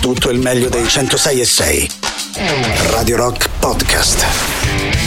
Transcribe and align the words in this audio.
tutto 0.00 0.30
il 0.30 0.38
meglio 0.38 0.70
dei 0.70 0.88
106 0.88 1.40
e 1.40 1.44
6. 1.44 1.90
Radio 2.90 3.16
Rock 3.16 3.48
Podcast. 3.58 4.24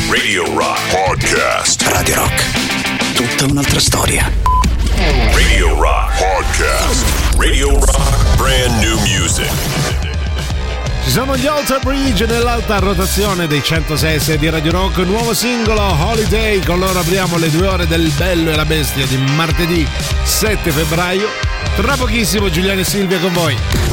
Radio 0.09 0.46
Rock 0.55 0.79
Podcast. 0.92 1.81
Radio 1.88 2.16
Rock. 2.16 2.43
Tutta 3.16 3.45
un'altra 3.51 3.79
storia. 3.79 4.32
Radio 5.33 5.79
Rock 5.79 6.17
Podcast. 6.17 7.06
Radio 7.37 7.69
Rock 7.79 8.36
Brand 8.36 8.84
New 8.84 9.00
Music. 9.00 9.50
Ci 11.04 11.10
sono 11.10 11.36
gli 11.38 11.48
Alter 11.48 11.80
Bridge 11.84 12.25
nell'alta 12.28 12.78
rotazione 12.78 13.48
dei 13.48 13.64
106 13.64 14.38
di 14.38 14.50
Radio 14.50 14.71
Rock, 14.71 14.98
nuovo 15.00 15.34
singolo 15.34 15.82
Holiday, 15.82 16.64
con 16.64 16.80
loro 16.80 17.00
apriamo 17.00 17.38
le 17.38 17.50
due 17.50 17.68
ore 17.68 17.88
del 17.88 18.10
Bello 18.16 18.52
e 18.52 18.55
la 18.55 18.66
Bestia 18.66 19.07
di 19.07 19.18
martedì 19.18 19.88
7 20.23 20.71
febbraio. 20.71 21.28
Tra 21.75 21.96
pochissimo 21.96 22.52
Giuliano 22.52 22.82
e 22.82 22.86
Silvia 22.86 23.18
con 23.18 23.34
voi. 23.34 23.93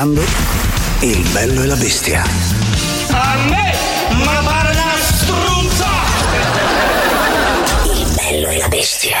Ascoltando 0.00 0.22
Il 1.00 1.28
bello 1.32 1.62
e 1.62 1.66
la 1.66 1.76
bestia. 1.76 2.22
A 3.10 3.36
me, 3.48 3.74
ma 4.24 4.40
pare 4.42 4.70
una 4.72 4.94
struzza! 4.98 5.86
Il 7.84 8.14
bello 8.14 8.48
e 8.48 8.58
la 8.58 8.68
bestia. 8.68 9.18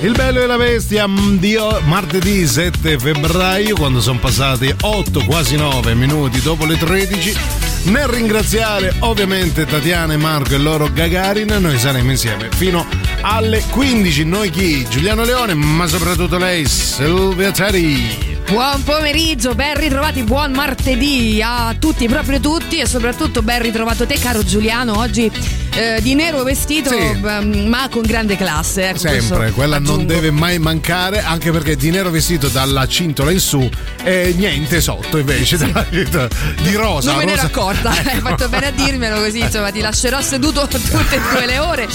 Il 0.00 0.12
bello 0.12 0.42
e 0.42 0.46
la 0.46 0.56
bestia 0.56 1.06
mm, 1.06 1.36
di 1.36 1.56
martedì 1.84 2.46
7 2.46 2.98
febbraio, 2.98 3.76
quando 3.76 4.00
sono 4.00 4.18
passati 4.18 4.74
8, 4.78 5.24
quasi 5.24 5.56
9 5.56 5.94
minuti 5.94 6.40
dopo 6.40 6.64
le 6.64 6.76
13. 6.76 7.36
Nel 7.84 8.08
ringraziare 8.08 8.94
ovviamente 9.00 9.64
Tatiana 9.64 10.12
e 10.12 10.16
Marco 10.16 10.54
e 10.54 10.58
loro 10.58 10.90
Gagarin, 10.92 11.56
noi 11.60 11.78
saremo 11.78 12.10
insieme 12.10 12.48
fino 12.54 12.86
alle 13.22 13.62
15. 13.70 14.24
Noi 14.24 14.50
chi? 14.50 14.86
Giuliano 14.88 15.24
Leone, 15.24 15.54
ma 15.54 15.86
soprattutto 15.86 16.36
lei, 16.36 16.66
Silvia 16.66 17.50
Tari. 17.52 18.25
Buon 18.48 18.84
pomeriggio, 18.84 19.56
ben 19.56 19.76
ritrovati, 19.76 20.22
buon 20.22 20.52
martedì 20.52 21.42
a 21.42 21.74
tutti, 21.78 22.06
proprio 22.06 22.38
tutti 22.38 22.78
e 22.78 22.86
soprattutto 22.86 23.42
ben 23.42 23.60
ritrovato 23.60 24.06
te 24.06 24.16
caro 24.20 24.44
Giuliano, 24.44 24.98
oggi 24.98 25.30
eh, 25.76 26.00
di 26.00 26.14
nero 26.14 26.42
vestito 26.42 26.90
Sì. 26.90 27.16
b- 27.18 27.66
ma 27.66 27.88
con 27.90 28.02
grande 28.02 28.36
classe. 28.36 28.88
Ecco, 28.88 28.98
Sempre, 28.98 29.50
quella 29.52 29.78
non 29.78 29.86
aggiungo. 29.94 30.12
deve 30.12 30.30
mai 30.30 30.58
mancare, 30.58 31.20
anche 31.22 31.50
perché 31.52 31.76
di 31.76 31.90
nero 31.90 32.10
vestito 32.10 32.48
dalla 32.48 32.86
cintola 32.86 33.30
in 33.30 33.40
su 33.40 33.68
e 34.02 34.34
niente 34.36 34.80
sotto 34.80 35.18
invece 35.18 35.56
dalla 35.58 35.84
cintola 35.90 36.28
di 36.62 36.74
rosa. 36.74 37.10
Non 37.10 37.18
me 37.20 37.24
ne 37.26 37.32
ero 37.32 37.42
accorta, 37.42 37.90
hai 38.04 38.20
fatto 38.20 38.48
bene 38.48 38.66
a 38.66 38.70
dirmelo 38.70 39.20
così, 39.20 39.40
insomma 39.40 39.70
ti 39.70 39.80
lascerò 39.80 40.20
seduto 40.20 40.66
tutte 40.68 41.14
e 41.16 41.20
due 41.30 41.46
le 41.46 41.58
ore. 41.58 41.88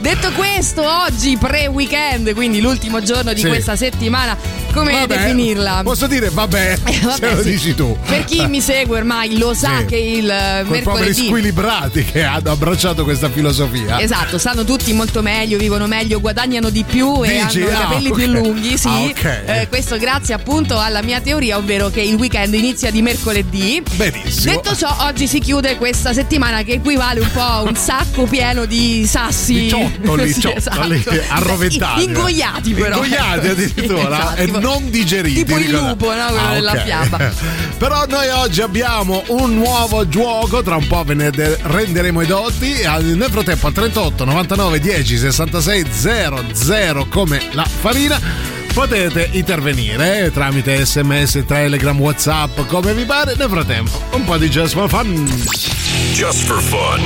Detto 0.00 0.30
questo, 0.32 0.82
oggi 0.82 1.36
pre-weekend, 1.36 2.32
quindi 2.34 2.60
l'ultimo 2.60 3.02
giorno 3.02 3.32
di 3.32 3.40
Sì. 3.40 3.46
questa 3.48 3.76
settimana, 3.76 4.36
come 4.72 4.92
Vabbè, 4.92 5.06
definirla? 5.18 5.80
Posso 5.82 6.06
dire 6.06 6.30
vabbè, 6.30 6.78
Eh, 6.84 6.98
vabbè, 7.02 7.14
se 7.28 7.34
lo 7.34 7.42
sì. 7.42 7.50
dici 7.50 7.74
tu. 7.74 7.96
Per 8.06 8.24
chi 8.24 8.46
mi 8.46 8.60
segue 8.60 8.98
ormai 8.98 9.36
lo 9.38 9.52
sa 9.54 9.78
Sì. 9.80 9.84
che 9.86 9.96
il 9.96 10.26
Quei 10.66 10.82
poveri 10.82 11.06
mercoledì 11.06 11.26
squilibrati 11.26 12.04
che 12.04 12.22
hanno 12.22 12.50
abbracciato 12.52 13.04
questa 13.04 13.17
filosofia. 13.28 14.00
Esatto, 14.00 14.38
stanno 14.38 14.64
tutti 14.64 14.92
molto 14.92 15.20
meglio, 15.22 15.58
vivono 15.58 15.86
meglio, 15.86 16.20
guadagnano 16.20 16.70
di 16.70 16.84
più 16.84 17.22
e 17.24 17.42
Dici? 17.44 17.60
hanno 17.62 17.70
i 17.70 17.74
Ah, 17.74 17.78
capelli 17.80 18.08
ok. 18.10 18.14
più 18.16 18.26
lunghi, 18.32 18.78
sì. 18.78 18.86
Ah, 18.88 19.00
ok. 19.00 19.42
Eh, 19.46 19.66
questo 19.68 19.96
grazie 19.98 20.34
appunto 20.34 20.78
alla 20.78 21.02
mia 21.02 21.20
teoria, 21.20 21.56
ovvero 21.56 21.88
che 21.90 22.00
il 22.00 22.14
weekend 22.14 22.54
inizia 22.54 22.90
di 22.90 23.02
mercoledì. 23.02 23.82
Benissimo. 23.94 24.54
Detto 24.54 24.76
ciò, 24.76 24.94
oggi 25.00 25.26
si 25.26 25.40
chiude 25.40 25.76
questa 25.76 26.12
settimana 26.12 26.62
che 26.62 26.72
equivale 26.74 27.20
un 27.20 27.30
po' 27.32 27.40
a 27.40 27.62
un 27.62 27.74
sacco 27.74 28.24
pieno 28.24 28.64
di 28.64 29.04
sassi. 29.06 29.54
Di 29.54 29.68
ciottoli, 29.68 30.26
Sì, 30.32 30.40
ciottoli 30.40 30.96
esatto. 30.98 31.20
arroventati. 31.28 32.02
Ingoiati 32.04 32.72
però. 32.74 33.02
Ingoiati 33.02 33.48
addirittura 33.48 33.96
Sì, 33.96 34.06
esatto, 34.06 34.40
e 34.40 34.46
non 34.60 34.90
digeriti. 34.90 35.44
Tipo 35.44 35.58
il 35.58 35.70
lupo, 35.70 36.14
no? 36.14 36.26
Quello 36.28 36.38
Ah, 36.48 36.52
della 36.52 36.72
ok. 36.72 36.82
fiaba. 36.84 37.32
Però 37.78 38.04
noi 38.08 38.28
oggi 38.28 38.60
abbiamo 38.60 39.22
un 39.28 39.54
nuovo 39.54 40.06
gioco, 40.08 40.62
tra 40.62 40.76
un 40.76 40.86
po' 40.86 41.04
ve 41.04 41.14
ne 41.14 41.30
de- 41.30 41.58
renderemo 41.62 42.20
i 42.22 42.26
dotti. 42.26 42.84
Al- 42.84 43.07
Nel 43.14 43.30
frattempo 43.30 43.66
al 43.66 43.72
38 43.72 44.24
99 44.24 44.80
10 44.80 45.18
66 45.18 45.86
00 45.90 47.06
come 47.08 47.40
la 47.52 47.64
farina. 47.64 48.20
Potete 48.72 49.30
intervenire 49.32 50.26
eh, 50.26 50.32
tramite 50.32 50.84
sms, 50.84 51.44
telegram, 51.46 51.98
whatsapp, 51.98 52.60
come 52.66 52.94
vi 52.94 53.04
pare. 53.04 53.34
Nel 53.36 53.48
frattempo, 53.48 54.00
un 54.12 54.24
po' 54.24 54.36
di 54.36 54.48
Just 54.48 54.74
for 54.74 54.88
Fun. 54.88 55.24
Just 56.12 56.44
for 56.44 56.60
fun. 56.60 57.00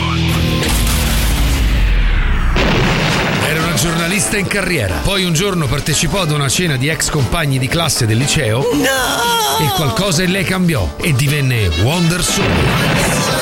Era 3.47 3.63
una 3.63 3.75
giornalista 3.75 4.37
in 4.37 4.47
carriera. 4.47 4.97
Poi 5.03 5.25
un 5.25 5.33
giorno 5.33 5.67
partecipò 5.67 6.23
ad 6.23 6.31
una 6.31 6.49
cena 6.49 6.77
di 6.77 6.89
ex 6.89 7.11
compagni 7.11 7.59
di 7.59 7.69
classe 7.69 8.07
del 8.07 8.19
liceo. 8.19 8.71
E 8.71 9.69
qualcosa 9.77 10.23
in 10.23 10.31
lei 10.31 10.45
cambiò 10.45 10.97
e 11.01 11.13
divenne 11.13 11.69
Wonder 11.83 12.23
Soul. 12.25 13.42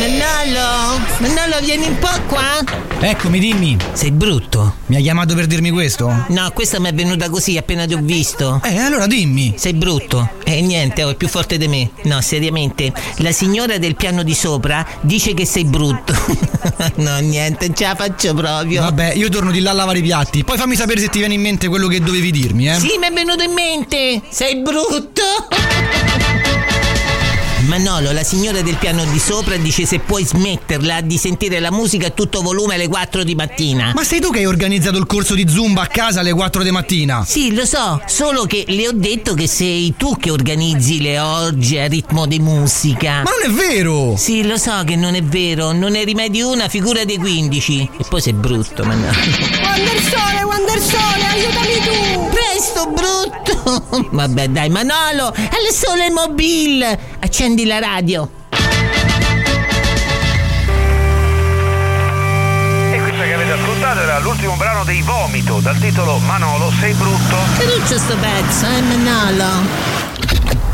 Manolo, 0.00 0.98
Manolo, 1.18 1.60
vieni 1.60 1.86
un 1.86 1.98
po' 1.98 2.08
qua. 2.26 2.64
Eccomi, 3.00 3.38
dimmi. 3.38 3.76
Sei 3.92 4.10
brutto. 4.10 4.76
Mi 4.86 4.96
ha 4.96 5.00
chiamato 5.00 5.34
per 5.34 5.46
dirmi 5.46 5.70
questo? 5.70 6.24
No, 6.28 6.50
questa 6.54 6.80
mi 6.80 6.88
è 6.88 6.94
venuta 6.94 7.28
così 7.28 7.58
appena 7.58 7.84
ti 7.84 7.92
ho 7.92 8.00
visto. 8.00 8.62
Eh, 8.64 8.78
allora 8.78 9.06
dimmi. 9.06 9.56
Sei 9.58 9.74
brutto. 9.74 10.30
E 10.42 10.62
niente, 10.62 11.04
oh, 11.04 11.10
è 11.10 11.16
più 11.16 11.28
forte 11.28 11.58
di 11.58 11.68
me. 11.68 11.90
No, 12.04 12.22
seriamente. 12.22 12.94
La 13.16 13.30
signora 13.30 13.76
del 13.76 13.94
piano 13.94 14.22
di 14.22 14.32
sopra 14.32 14.86
dice 15.02 15.34
che 15.34 15.44
sei 15.44 15.66
brutto. 15.66 16.14
no, 16.96 17.18
niente, 17.18 17.66
non 17.66 17.76
ce 17.76 17.84
la 17.84 17.94
faccio 17.94 18.32
proprio. 18.32 18.80
Vabbè, 18.80 19.12
io 19.12 19.28
torno 19.28 19.50
di 19.50 19.60
là 19.60 19.72
a 19.72 19.74
lavare 19.74 19.98
i 19.98 20.02
piatti. 20.02 20.44
Poi 20.44 20.56
fammi 20.56 20.76
sapere 20.76 21.00
se 21.00 21.08
ti 21.08 21.18
viene 21.18 21.34
in 21.34 21.42
mente 21.42 21.68
quello 21.68 21.88
che 21.88 22.00
dovevi 22.00 22.30
dirmi, 22.30 22.70
eh. 22.70 22.78
Sì, 22.78 22.96
mi 22.98 23.06
è 23.06 23.12
venuto 23.12 23.42
in 23.42 23.52
mente. 23.52 24.22
Sei 24.30 24.56
brutto. 24.62 26.19
Manolo, 27.80 28.12
la 28.12 28.22
signora 28.22 28.60
del 28.60 28.76
piano 28.76 29.06
di 29.06 29.18
sopra 29.18 29.56
dice 29.56 29.86
se 29.86 30.00
puoi 30.00 30.22
smetterla 30.22 31.00
di 31.00 31.16
sentire 31.16 31.60
la 31.60 31.70
musica 31.70 32.08
a 32.08 32.10
tutto 32.10 32.42
volume 32.42 32.74
alle 32.74 32.88
4 32.88 33.24
di 33.24 33.34
mattina. 33.34 33.92
Ma 33.94 34.04
sei 34.04 34.20
tu 34.20 34.30
che 34.30 34.40
hai 34.40 34.44
organizzato 34.44 34.98
il 34.98 35.06
corso 35.06 35.34
di 35.34 35.48
Zumba 35.48 35.82
a 35.82 35.86
casa 35.86 36.20
alle 36.20 36.34
4 36.34 36.62
di 36.62 36.70
mattina? 36.70 37.24
Sì, 37.26 37.54
lo 37.54 37.64
so, 37.64 38.02
solo 38.06 38.44
che 38.44 38.64
le 38.68 38.88
ho 38.88 38.92
detto 38.92 39.32
che 39.32 39.46
sei 39.46 39.94
tu 39.96 40.14
che 40.18 40.30
organizzi 40.30 41.00
le 41.00 41.18
orge 41.18 41.80
a 41.80 41.86
ritmo 41.86 42.26
di 42.26 42.38
musica. 42.38 43.22
Ma 43.22 43.30
non 43.30 43.50
è 43.50 43.68
vero! 43.68 44.14
Sì, 44.18 44.46
lo 44.46 44.58
so 44.58 44.82
che 44.84 44.96
non 44.96 45.14
è 45.14 45.22
vero, 45.22 45.72
non 45.72 45.92
ne 45.92 46.04
rimedi 46.04 46.42
una, 46.42 46.68
figura 46.68 47.04
dei 47.04 47.16
15. 47.16 47.90
E 47.98 48.04
poi 48.06 48.20
sei 48.20 48.34
brutto, 48.34 48.84
ma 48.84 48.92
no. 48.92 49.06
Wandersole, 49.62 50.42
Wandersole, 50.42 51.24
aiutami 51.24 51.80
tu! 51.80 52.49
Presto, 52.50 52.88
brutto! 52.88 54.08
Vabbè, 54.10 54.48
dai, 54.48 54.68
Manolo, 54.70 55.26
al 55.26 55.72
sole 55.72 56.10
mobile! 56.10 56.98
Accendi 57.20 57.64
la 57.64 57.78
radio. 57.78 58.28
E 62.90 62.98
questa 63.02 63.22
che 63.22 63.34
avete 63.34 63.52
ascoltato 63.52 64.00
era 64.00 64.18
l'ultimo 64.18 64.56
brano 64.56 64.82
dei 64.82 65.00
Vomito 65.02 65.60
dal 65.60 65.78
titolo 65.78 66.18
Manolo 66.18 66.72
sei 66.80 66.92
brutto. 66.94 67.36
Caruccio 67.56 67.96
sto 67.96 68.16
pezzo, 68.16 68.66
eh, 68.66 68.80
Manolo? 68.80 69.98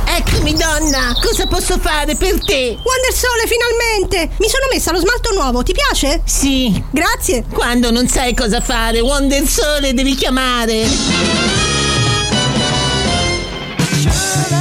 Eccomi, 0.06 0.54
donna, 0.54 1.12
cosa 1.20 1.46
posso 1.46 1.78
fare 1.78 2.16
per 2.16 2.42
te? 2.42 2.78
Wandersole, 2.82 3.46
finalmente! 3.46 4.34
Mi 4.38 4.48
sono 4.48 4.64
messa 4.72 4.92
lo 4.92 4.98
smalto 4.98 5.34
nuovo, 5.34 5.62
ti 5.62 5.74
piace? 5.74 6.22
Sì, 6.24 6.82
Grazie! 6.90 7.44
quando 7.52 7.90
non 7.90 8.08
sai 8.08 8.34
cosa 8.34 8.62
fare, 8.62 9.00
Wonder 9.00 9.46
Sole 9.46 9.92
devi 9.92 10.14
chiamare. 10.14 11.65
Come 14.06 14.55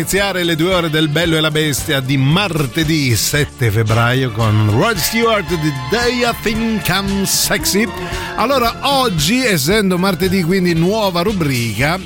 iniziare 0.00 0.44
le 0.44 0.56
due 0.56 0.72
ore 0.72 0.88
del 0.88 1.08
Bello 1.08 1.36
e 1.36 1.40
la 1.40 1.50
Bestia 1.50 2.00
di 2.00 2.16
martedì 2.16 3.14
7 3.14 3.70
febbraio 3.70 4.32
con 4.32 4.70
Rod 4.70 4.96
Stewart 4.96 5.46
di 5.46 5.70
Day 5.90 6.22
I 6.22 6.34
Think 6.42 6.88
I'm 6.88 7.24
Sexy. 7.24 7.86
Allora, 8.36 8.78
oggi, 8.80 9.44
essendo 9.44 9.98
martedì, 9.98 10.42
quindi 10.42 10.72
nuova 10.72 11.20
rubrica, 11.20 12.00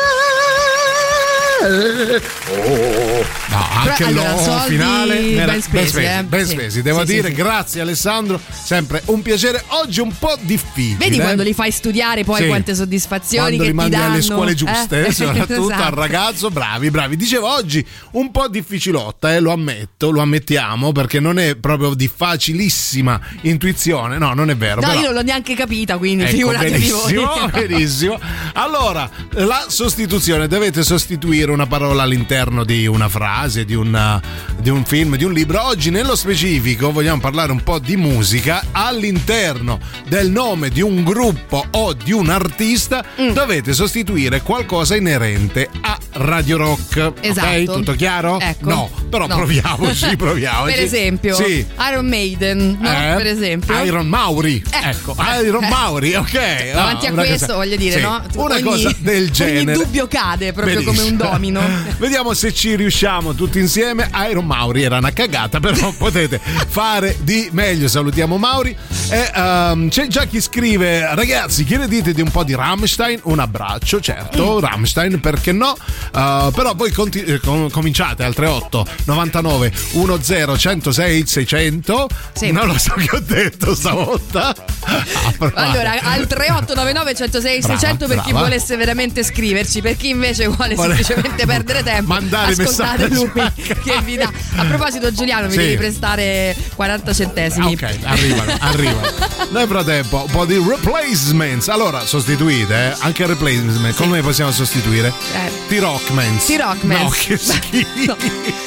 Oh. 2.50 3.39
Anche 3.72 4.04
allora, 4.04 4.32
l'o 4.32 4.58
finale 4.66 5.14
ben 5.20 5.38
era- 5.38 5.60
spesi, 5.60 5.98
eh. 6.00 6.24
ben 6.24 6.44
Sì. 6.46 6.52
spesi. 6.52 6.82
Devo 6.82 7.00
Sì, 7.00 7.12
dire, 7.14 7.28
sì. 7.28 7.34
grazie 7.34 7.80
Alessandro, 7.80 8.40
sempre 8.50 9.00
un 9.06 9.22
piacere. 9.22 9.62
Oggi 9.68 10.00
un 10.00 10.12
po' 10.18 10.36
difficile. 10.40 10.96
Vedi 10.96 11.16
eh. 11.18 11.20
quando 11.20 11.42
li 11.42 11.54
fai 11.54 11.70
studiare 11.70 12.24
poi 12.24 12.46
quante 12.48 12.74
soddisfazioni 12.74 13.56
quando 13.56 13.62
che 13.62 13.68
li 13.70 13.74
mandi 13.74 13.92
ti 13.92 13.96
danno. 13.98 14.12
alle 14.14 14.22
scuole 14.22 14.54
giuste, 14.54 15.06
eh? 15.06 15.12
soprattutto 15.12 15.52
al 15.66 15.70
Esatto. 15.72 15.94
ragazzo, 15.94 16.50
bravi, 16.50 16.90
bravi. 16.90 17.16
Dicevo 17.16 17.48
oggi 17.48 17.84
un 18.12 18.30
po' 18.30 18.48
difficilotta, 18.48 19.34
eh, 19.34 19.40
lo 19.40 19.52
ammetto, 19.52 20.10
lo 20.10 20.20
ammettiamo, 20.20 20.92
perché 20.92 21.20
non 21.20 21.38
è 21.38 21.54
proprio 21.56 21.94
di 21.94 22.10
facilissima 22.14 23.20
intuizione. 23.42 24.18
No, 24.18 24.34
non 24.34 24.50
è 24.50 24.56
vero. 24.56 24.80
No, 24.80 24.88
però- 24.88 24.98
io 25.00 25.06
non 25.06 25.14
l'ho 25.14 25.22
neanche 25.22 25.54
capita, 25.54 25.96
quindi 25.96 26.24
Ecco, 26.24 26.32
figuratevi 26.36 26.70
benissimo, 26.72 27.26
voi. 27.26 27.50
benissimo. 27.66 28.20
Allora, 28.54 29.08
la 29.34 29.64
sostituzione, 29.68 30.48
dovete 30.48 30.82
sostituire 30.82 31.50
una 31.52 31.66
parola 31.66 32.02
all'interno 32.02 32.64
di 32.64 32.86
una 32.86 33.08
frase, 33.08 33.59
di, 33.64 33.74
una- 33.74 34.20
di 34.58 34.68
un 34.70 34.84
film, 34.84 35.16
di 35.16 35.24
un 35.24 35.32
libro. 35.32 35.64
Oggi 35.66 35.90
nello 35.90 36.14
specifico 36.16 36.90
vogliamo 36.92 37.20
parlare 37.20 37.52
un 37.52 37.62
po' 37.62 37.78
di 37.78 37.96
musica. 37.96 38.62
All'interno 38.72 39.78
del 40.08 40.30
nome 40.30 40.68
di 40.68 40.80
un 40.82 41.02
gruppo 41.02 41.64
o 41.70 41.92
di 41.92 42.12
un 42.12 42.28
artista 42.30 43.02
Mm. 43.20 43.30
dovete 43.32 43.72
sostituire 43.72 44.42
qualcosa 44.42 44.94
inerente 44.96 45.68
a 45.80 45.98
Radio 46.12 46.56
Rock. 46.58 47.12
Esatto. 47.20 47.46
Ok? 47.46 47.64
Tutto 47.64 47.92
chiaro? 47.94 48.38
Ecco. 48.40 48.68
No, 48.68 48.90
però 49.08 49.26
No. 49.26 49.36
proviamoci, 49.36 50.16
proviamoci. 50.18 50.74
per 50.74 50.82
esempio, 50.82 51.34
Sì. 51.34 51.64
Iron 51.90 52.06
Maiden, 52.06 52.78
no? 52.80 52.88
Eh? 52.90 53.14
per 53.16 53.26
esempio. 53.26 53.82
Iron 53.82 54.06
Mauri, 54.06 54.62
ecco, 54.70 55.16
Iron 55.42 55.64
Eh. 55.64 55.68
Mauri, 55.68 56.14
ok. 56.20 56.72
Davanti 56.72 57.06
No, 57.08 57.12
a 57.20 57.24
questo, 57.24 57.46
cosa- 57.46 57.54
voglio 57.56 57.76
dire, 57.76 57.96
sì, 57.96 58.02
no? 58.02 58.22
Una 58.36 58.54
Ogni- 58.54 58.62
cosa 58.62 58.94
del 58.98 59.30
genere. 59.32 59.72
Ogni 59.76 59.84
dubbio 59.84 60.06
cade 60.08 60.52
proprio 60.52 60.82
come 60.82 60.88
un 61.00 61.16
Benissimo. 61.16 61.30
domino. 61.30 61.60
Vediamo 61.98 62.34
se 62.34 62.52
ci 62.52 62.76
riusciamo 62.76 63.34
tutti 63.34 63.49
insieme. 63.58 64.08
Iron 64.30 64.46
Mauri 64.46 64.82
era 64.82 64.98
una 64.98 65.12
cagata, 65.12 65.60
però 65.60 65.92
potete 65.96 66.40
fare 66.68 67.16
di 67.22 67.48
meglio. 67.52 67.88
Salutiamo 67.88 68.36
Mauri. 68.36 68.76
E, 69.10 69.30
ehm, 69.34 69.88
c'è 69.88 70.06
già 70.06 70.24
chi 70.24 70.40
scrive: 70.40 71.14
Ragazzi, 71.14 71.64
che 71.64 71.76
ne 71.76 71.88
dite 71.88 72.12
di 72.12 72.20
un 72.20 72.30
po' 72.30 72.44
di 72.44 72.54
Rammstein? 72.54 73.20
Un 73.24 73.38
abbraccio, 73.38 74.00
certo. 74.00 74.56
Mm. 74.56 74.58
Rammstein, 74.60 75.20
perché 75.20 75.52
no? 75.52 75.74
Eh, 76.14 76.50
però 76.54 76.74
voi 76.74 76.92
conti- 76.92 77.24
eh, 77.24 77.40
com- 77.40 77.70
cominciate 77.70 78.22
al 78.24 78.34
38 78.34 78.86
99 79.04 79.72
10 79.92 80.58
106 80.58 81.26
600. 81.26 82.08
Non 82.52 82.66
lo 82.66 82.78
so 82.78 82.94
che 82.94 83.16
ho 83.16 83.20
detto 83.20 83.74
stavolta. 83.74 84.54
Ah. 85.40 85.70
Allora, 85.70 85.92
al 86.02 86.26
3899 86.26 87.14
106 87.14 87.58
Brava, 87.60 87.78
600 87.78 88.06
per 88.06 88.20
chi 88.20 88.30
brava. 88.30 88.44
volesse 88.46 88.76
veramente 88.76 89.22
scriverci, 89.22 89.80
per 89.80 89.96
chi 89.96 90.08
invece 90.08 90.46
vuole 90.48 90.76
semplicemente 90.76 91.46
perdere 91.46 91.82
tempo, 91.84 92.12
Mandare 92.12 92.54
messaggi. 92.56 93.29
Lui 93.34 93.52
che 93.54 94.00
vi 94.04 94.16
dà. 94.16 94.30
A 94.56 94.64
proposito, 94.64 95.12
Giuliano, 95.12 95.46
mi 95.46 95.52
Sì. 95.52 95.58
devi 95.58 95.76
prestare 95.76 96.54
40 96.74 97.12
centesimi. 97.14 97.72
Ok, 97.72 97.98
arrivano, 98.04 98.56
arrivano. 98.60 99.08
Nel 99.50 99.66
frattempo, 99.68 100.24
un 100.26 100.30
po' 100.30 100.44
di 100.44 100.56
replacements. 100.64 101.68
Allora, 101.68 102.04
sostituite, 102.04 102.74
eh? 102.74 102.96
anche 103.00 103.26
replacement. 103.26 103.94
Come 103.96 104.20
possiamo 104.22 104.50
sostituire? 104.52 105.12
Eh. 105.34 105.50
T-Rockmans. 105.68 106.44
T-Rockmans. 106.46 107.02
No, 107.02 107.08
che 107.10 107.36
schifo. 107.38 108.16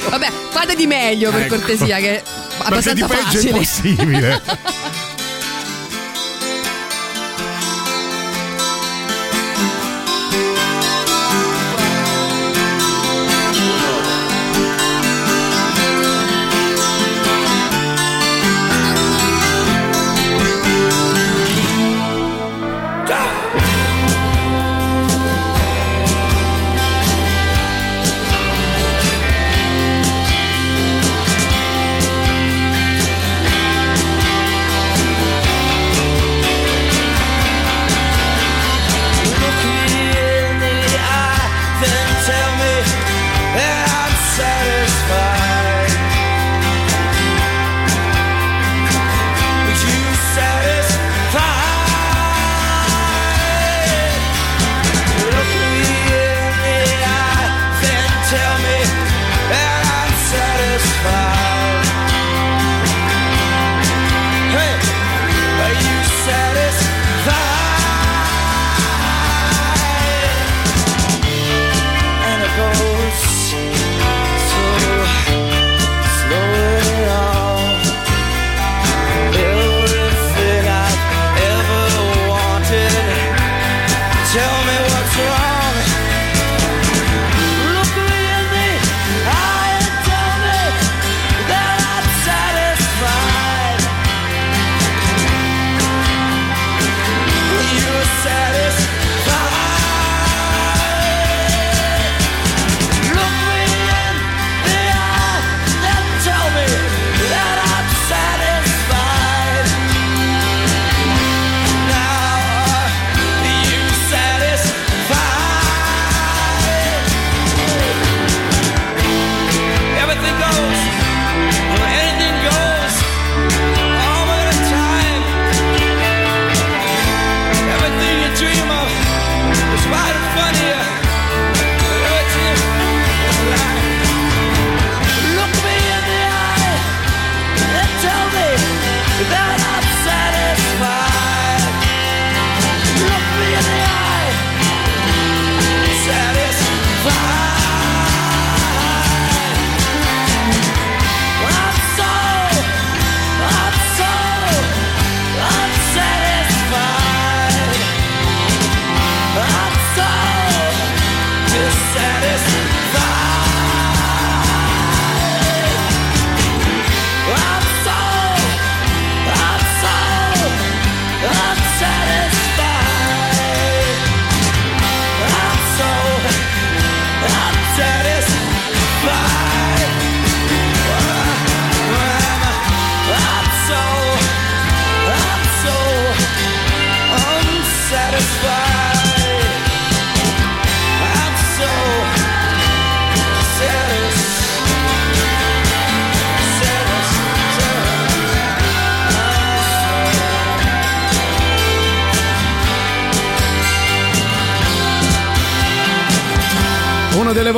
Vabbè, 0.09 0.27
fate 0.49 0.75
di 0.75 0.85
meglio 0.87 1.31
per 1.31 1.41
Ecco. 1.43 1.55
cortesia, 1.55 1.97
che 1.97 2.17
è 2.17 2.23
Perché 2.67 2.93
di 2.93 3.01
abbastanza 3.01 3.07
peggio 3.07 3.19
è 3.19 3.31
facile. 3.31 3.49
impossibile. 3.49 4.19
delle 4.19 4.41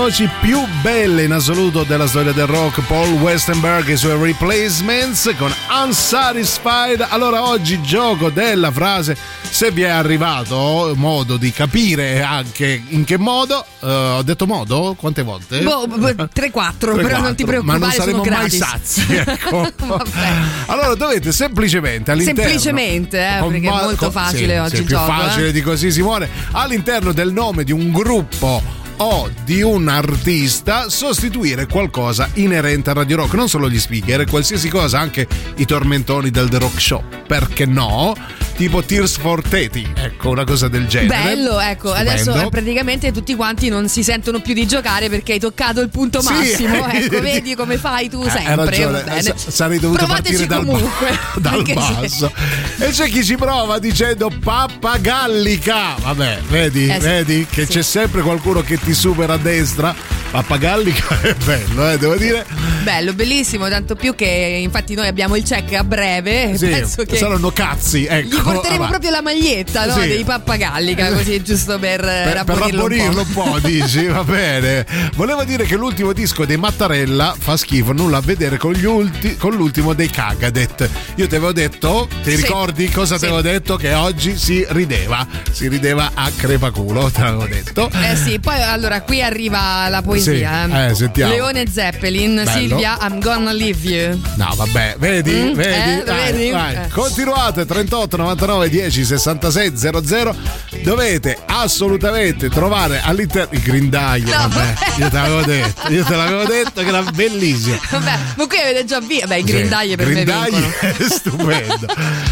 voci 0.06 0.30
più 0.40 0.60
belle 0.84 1.24
in 1.24 1.32
assoluto 1.32 1.82
della 1.82 2.06
storia 2.06 2.32
del 2.32 2.46
rock, 2.46 2.80
Paul 2.86 3.14
Westenberg 3.14 3.90
e 3.90 3.94
i 3.94 3.98
suoi 3.98 4.16
replacements 4.16 5.34
con 5.36 5.52
Unsatisfied. 5.84 7.04
Allora 7.10 7.48
oggi 7.50 7.82
gioco 7.82 8.30
della 8.30 8.72
frase, 8.72 9.18
se 9.42 9.72
vi 9.72 9.82
è 9.82 9.90
arrivato 9.90 10.94
modo 10.96 11.38
di 11.38 11.52
capire 11.52 12.22
anche 12.22 12.84
in 12.90 13.04
che 13.04 13.18
modo, 13.18 13.66
eh, 13.80 13.88
ho 13.88 14.22
detto 14.22 14.46
modo? 14.46 14.94
Quante 14.96 15.24
volte? 15.24 15.62
Boh, 15.62 15.88
boh, 15.88 15.98
3-4, 16.32 17.02
però 17.02 17.20
non 17.22 17.34
ti 17.34 17.42
Ma 17.44 17.50
preoccupare, 17.50 17.80
non 17.80 17.92
saremo 17.92 18.24
sono 18.24 18.36
mai 18.36 18.50
sazi, 18.52 19.06
ecco. 19.10 19.72
allora 20.68 20.94
dovete 20.94 21.32
semplicemente 21.32 22.12
all'interno 22.12 22.44
Semplicemente, 22.44 23.18
eh, 23.18 23.42
perché 23.42 23.68
è 23.68 23.72
ma- 23.72 23.82
molto 23.82 23.96
con- 23.96 24.12
facile 24.12 24.54
sì, 24.54 24.60
oggi 24.60 24.76
il 24.76 24.84
più 24.84 24.96
gioco, 24.96 25.12
facile 25.12 25.48
eh. 25.48 25.52
di 25.52 25.62
così 25.62 25.92
Simone 25.92 26.30
all'interno 26.52 27.12
del 27.12 27.32
nome 27.32 27.64
di 27.64 27.72
un 27.72 27.92
gruppo 27.92 28.84
o 28.98 29.30
di 29.44 29.62
un 29.62 29.88
artista 29.88 30.90
sostituire 30.90 31.68
qualcosa 31.68 32.30
inerente 32.36 32.90
al 32.90 32.96
Radio 32.96 33.18
Rock, 33.18 33.34
non 33.34 33.50
solo 33.50 33.70
gli 33.70 33.80
speaker, 33.80 34.26
qualsiasi 34.26 34.70
cosa, 34.70 35.00
anche 35.00 35.28
i 35.58 35.66
tormentoni 35.66 36.30
del 36.30 36.50
The 36.50 36.60
Rock 36.60 36.80
Show, 36.80 37.04
perché 37.28 37.66
no? 37.66 38.14
Tipo 38.56 38.82
Tears 38.82 39.18
for 39.18 39.42
Teti, 39.42 39.86
ecco, 39.96 40.30
una 40.30 40.46
cosa 40.46 40.70
del 40.70 40.88
genere. 40.88 41.24
Bello, 41.36 41.60
ecco, 41.60 41.90
Stupendo. 41.90 42.10
adesso 42.12 42.40
eh, 42.42 42.50
praticamente 42.50 43.12
tutti 43.12 43.36
quanti 43.36 43.68
non 43.68 43.90
si 43.90 44.02
sentono 44.02 44.40
più 44.40 44.54
di 44.54 44.66
giocare 44.66 45.10
perché 45.10 45.34
hai 45.34 45.40
toccato 45.40 45.82
il 45.82 45.90
punto 45.90 46.22
Sì. 46.22 46.32
massimo. 46.32 46.88
Ecco, 46.96 47.20
vedi 47.20 47.54
come 47.54 47.78
fai 47.78 48.10
tu 48.10 48.24
Eh, 48.24 48.30
sempre. 48.30 48.52
hai 48.52 48.56
ragione, 48.56 49.22
sa- 49.22 49.36
sarei 49.36 49.78
dovuto 49.80 50.06
Provateci 50.06 50.46
partire 50.46 50.48
dal, 50.48 50.66
ba- 50.66 50.72
comunque. 50.72 51.20
dal 51.42 51.54
anche 51.54 51.74
se- 51.74 51.80
basso. 51.80 52.32
E 52.80 52.88
c'è 52.92 53.10
chi 53.10 53.26
ci 53.26 53.36
prova 53.36 53.78
dicendo 53.78 54.32
pappagallica. 54.42 55.96
Vabbè, 56.02 56.40
vedi, 56.48 56.88
Eh 56.88 56.94
sì, 56.94 57.00
vedi 57.00 57.48
che 57.50 57.66
sì. 57.66 57.74
c'è 57.74 57.82
sempre 57.84 58.22
qualcuno 58.22 58.62
che 58.62 58.78
ti 58.80 58.94
supera 58.94 59.34
a 59.34 59.38
destra. 59.38 59.94
Pappagallica 60.36 61.22
è 61.22 61.34
bello, 61.46 61.90
eh, 61.92 61.98
devo 61.98 62.16
dire. 62.18 62.46
Bello, 62.84 63.14
bellissimo, 63.14 63.70
tanto 63.70 63.96
più 63.96 64.16
che 64.16 64.60
infatti 64.62 64.94
noi 64.94 65.08
abbiamo 65.08 65.36
il 65.38 65.44
check 65.44 65.74
a 65.74 65.84
breve. 65.84 66.54
Sì, 66.66 66.68
penso 66.68 67.04
che 67.04 67.16
saranno 67.18 67.52
cazzi, 67.52 68.06
ecco. 68.06 68.28
gli 68.28 68.42
porteremo 68.42 68.84
avanti. 68.84 68.88
proprio 68.90 69.12
la 69.12 69.22
maglietta 69.22 69.86
no? 69.86 69.94
Sì. 69.94 70.08
dei 70.08 70.24
pappagallica, 70.24 71.12
così 71.14 71.42
giusto 71.44 71.80
per, 71.80 72.02
Per, 72.02 72.44
per 72.46 72.58
rabborirlo 72.58 73.22
un 73.22 73.32
po'. 73.32 73.44
un 73.44 73.52
po', 73.52 73.60
dici, 73.68 74.06
va 74.08 74.24
bene. 74.26 74.86
Volevo 75.16 75.44
dire 75.46 75.64
che 75.66 75.76
l'ultimo 75.76 76.12
disco 76.14 76.46
dei 76.46 76.58
Mattarella 76.58 77.34
fa 77.38 77.56
schifo, 77.58 77.92
nulla 77.94 78.18
a 78.18 78.22
vedere 78.22 78.58
con, 78.58 78.74
gli 78.74 78.86
ulti- 78.86 79.36
con 79.38 79.54
l'ultimo 79.56 79.94
dei 79.94 80.10
Cagadet. 80.10 80.90
Io 81.16 81.28
ti 81.28 81.36
avevo 81.36 81.54
detto, 81.54 82.08
ti 82.24 82.32
Sì. 82.32 82.36
ricordi 82.38 82.90
cosa 82.90 83.16
Sì. 83.16 83.22
ti 83.22 83.26
avevo 83.28 83.42
detto? 83.42 83.76
Che 83.78 83.94
oggi 83.94 84.38
si 84.38 84.66
rideva, 84.70 85.26
si 85.52 85.68
rideva 85.70 86.12
a 86.14 86.30
crepaculo, 86.36 87.10
te 87.10 87.22
l'avevo 87.22 87.46
detto. 87.48 87.90
Eh 88.02 88.16
sì, 88.16 88.40
poi 88.40 88.62
allora 88.62 89.02
qui 89.02 89.22
arriva 89.22 89.88
la 89.90 90.02
poesia. 90.02 90.25
Sì, 90.32 90.42
eh, 90.42 90.96
sentiamo. 90.96 91.34
Leone 91.34 91.66
Zeppelin, 91.72 92.36
Bello. 92.36 92.50
Silvia, 92.50 92.98
I'm 93.02 93.20
gonna 93.20 93.52
leave 93.52 93.88
you. 93.88 94.20
No, 94.36 94.54
vabbè, 94.56 94.96
vedi, 94.98 95.32
Mm, 95.32 95.54
vedi, 95.54 95.92
eh, 96.00 96.04
Vai, 96.06 96.32
vedi? 96.32 96.52
vai. 96.52 96.76
Eh. 96.76 96.88
Continuate 96.90 97.66
38 97.66 98.18
99 98.18 98.70
10 98.70 99.06
66 99.06 99.72
00. 99.76 100.36
Dovete 100.84 101.38
assolutamente 101.46 102.50
trovare 102.50 103.02
all'interno 103.04 103.50
il 103.58 103.62
grindaglio. 103.62 104.36
No, 104.36 104.48
vabbè, 104.50 104.74
io 104.98 105.10
te 105.10 105.16
l'avevo 105.18 105.42
detto, 105.44 105.92
io 105.92 106.04
te 106.04 106.16
l'avevo 106.16 106.44
detto 106.46 106.82
che 106.82 106.88
era 106.88 107.02
bellissimo. 107.04 107.80
Vabbè, 107.92 108.18
ma 108.38 108.48
qui 108.48 108.58
avete 108.58 108.86
già 108.86 109.00
visto. 109.00 109.28
Beh, 109.28 109.38
i 109.40 109.46
Sì, 109.46 109.52
grindaglie 109.52 109.96
per 109.96 110.08
grindagli 110.08 110.52
me 110.54 110.60
vincono. 110.62 110.92
è 110.98 111.10
stupendo. 111.10 111.88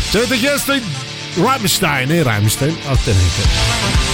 Ci 0.09 0.17
avete 0.17 0.37
chiesto 0.37 0.73
i 0.73 0.81
Rammstein 1.35 2.11
e 2.11 2.15
i 2.17 2.23
Rammstein 2.23 2.77
ottenete. 2.85 4.12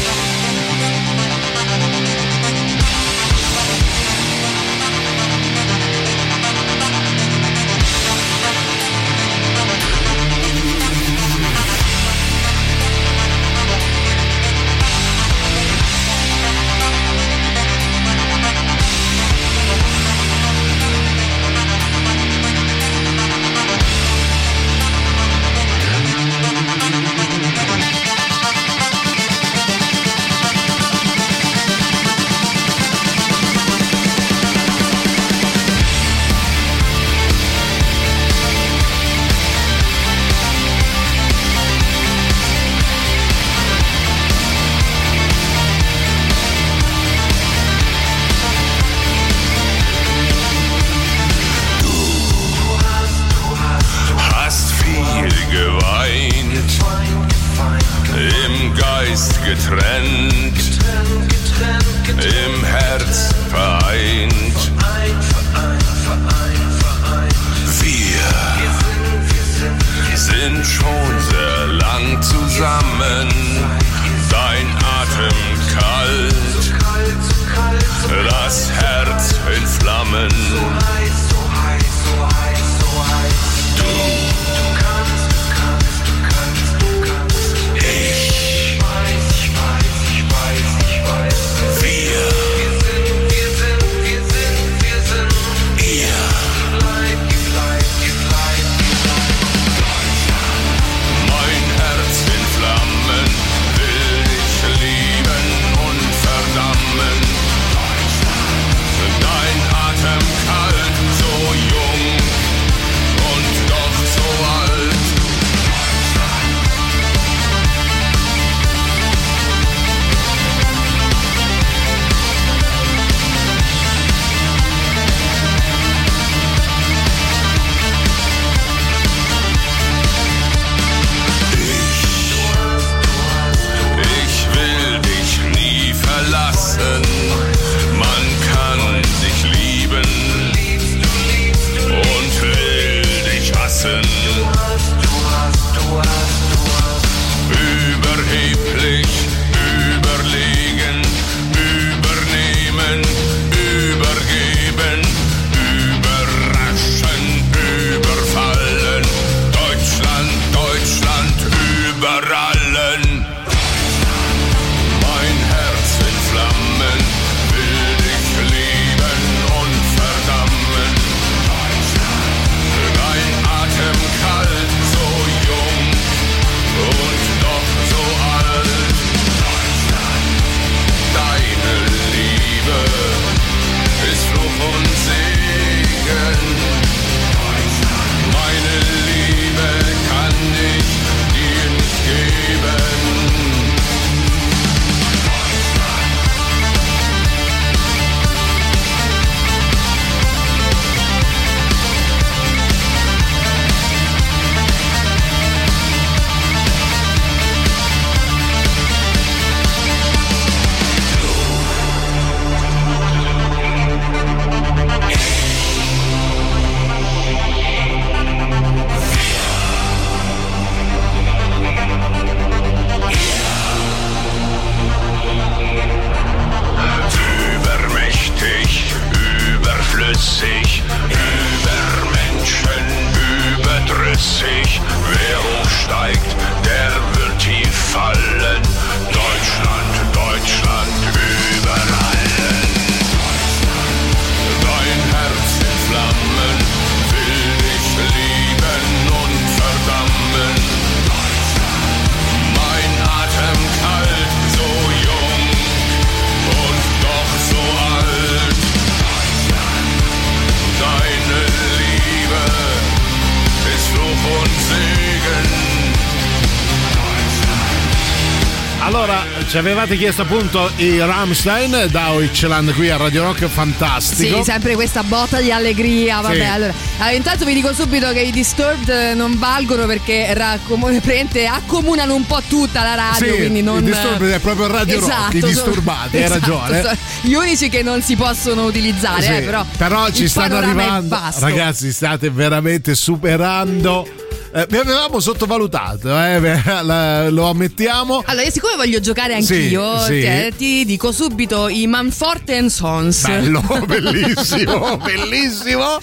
Avevate 269.72 269.98
chiesto 269.98 270.24
appunto 270.24 270.72
i 270.78 270.98
Rammstein, 270.98 271.88
Deutschland 271.92 272.74
qui 272.74 272.90
a 272.90 272.98
Radio 272.98 273.24
Rock, 273.24 273.46
fantastico. 273.48 274.38
Sì, 274.38 274.44
sempre 274.44 274.74
questa 274.74 275.04
botta 275.04 275.40
di 275.40 275.52
allegria. 275.52 276.22
Vabbè, 276.22 276.36
Sì. 276.36 276.42
allora, 276.42 276.74
allora, 276.98 277.16
intanto 277.16 277.46
vi 277.46 277.54
dico 277.54 277.72
subito 277.74 278.12
che 278.12 278.22
i 278.22 278.32
Disturbed 278.32 278.90
eh, 278.90 279.14
non 279.14 279.38
valgono 279.38 279.86
perché 279.86 280.34
raccom- 280.34 281.00
accomunano 281.54 282.16
un 282.16 282.26
po' 282.26 282.42
tutta 282.48 282.82
la 282.84 282.96
radio. 282.96 283.32
Sì, 283.32 283.38
quindi 283.38 283.62
non. 283.62 283.80
i 283.80 283.84
Disturbed 283.84 284.32
è 284.32 284.40
proprio 284.40 284.68
Radio 284.68 285.00
Rock, 285.00 285.12
Esatto, 285.12 285.36
i 285.38 285.40
sono- 285.40 285.52
disturbati, 285.54 286.18
hai 286.18 286.24
esatto, 286.24 286.40
ragione. 286.40 286.82
sono 286.82 286.98
gli 287.22 287.34
unici 287.34 287.70
che 287.70 287.84
non 287.84 288.02
si 288.02 288.16
possono 288.16 288.66
utilizzare, 288.66 289.22
Sì, 289.22 289.32
eh, 289.36 289.42
però. 289.42 290.12
ci 290.12 290.24
il 290.24 290.30
stanno 290.30 290.58
arrivando. 290.58 291.18
Ragazzi, 291.40 291.92
state 291.92 292.30
veramente 292.32 292.96
superando. 292.96 294.08
Eh, 294.52 294.66
vi 294.68 294.78
avevamo 294.78 295.20
sottovalutato, 295.20 296.10
eh, 296.10 296.40
la- 296.84 297.30
lo 297.30 297.50
ammettiamo. 297.50 298.24
Allora, 298.26 298.50
siccome 298.50 298.76
voglio 298.76 299.00
giocare 299.00 299.36
anch'io, 299.36 300.00
Sì, 300.00 300.06
sì. 300.06 300.22
eh, 300.24 300.54
ti 300.58 300.86
dico 300.86 301.12
subito 301.12 301.68
i 301.68 301.86
Manforte 301.86 302.58
and 302.58 302.70
Sons. 302.70 303.28
Bello, 303.28 303.62
bellissimo, 303.86 304.98
bellissimo. 304.98 306.00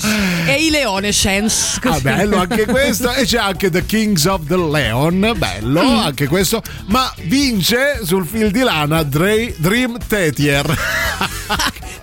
E 0.46 0.64
i 0.64 0.70
Leonescence. 0.70 1.80
Ah, 1.82 1.98
bello 2.00 2.36
anche 2.38 2.66
questo. 2.66 3.12
E 3.12 3.24
c'è 3.24 3.38
anche 3.38 3.68
The 3.70 3.84
Kings 3.84 4.24
of 4.26 4.42
the 4.46 4.56
Leon. 4.56 5.32
Bello 5.36 5.82
Mm. 5.82 5.98
anche 5.98 6.26
questo. 6.28 6.62
Ma 6.86 7.12
vince 7.24 8.00
sul 8.04 8.24
fil 8.26 8.50
di 8.52 8.60
lana 8.60 9.02
Dre- 9.02 9.54
Dream 9.58 9.98
Tetier. 10.06 10.64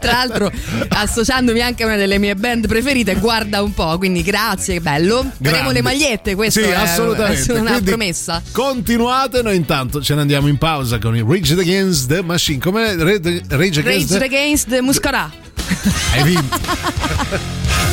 Tra 0.03 0.11
l'altro, 0.11 0.51
associandomi 0.89 1.61
anche 1.61 1.83
a 1.83 1.85
una 1.85 1.95
delle 1.95 2.17
mie 2.19 2.35
band 2.35 2.67
preferite, 2.67 3.15
guarda 3.15 3.61
un 3.61 3.73
po'. 3.73 3.97
Quindi, 3.97 4.21
grazie, 4.21 4.75
che 4.75 4.81
bello. 4.81 5.21
Faremo 5.21 5.39
Grandi. 5.39 5.73
le 5.73 5.81
magliette, 5.81 6.35
questo 6.35 6.59
sì, 6.59 6.67
è, 6.67 6.73
assolutamente. 6.73 7.53
una 7.53 7.71
Quindi 7.71 7.89
promessa. 7.89 8.41
Continuate, 8.51 9.41
noi 9.41 9.55
intanto 9.55 10.01
ce 10.01 10.13
ne 10.15 10.21
andiamo 10.21 10.47
in 10.47 10.57
pausa 10.57 10.99
con 10.99 11.15
i 11.15 11.23
Rage 11.25 11.53
Against 11.53 12.07
the 12.09 12.21
Machine. 12.21 12.59
Come 12.59 12.95
Rage 12.95 13.43
Rage 13.47 13.79
Against 13.79 13.85
Rage 13.85 14.17
the... 14.17 14.25
Against 14.25 14.67
the 14.67 14.81
Muscarà. 14.81 15.31
Hai 16.13 16.23
vinto. 16.23 17.91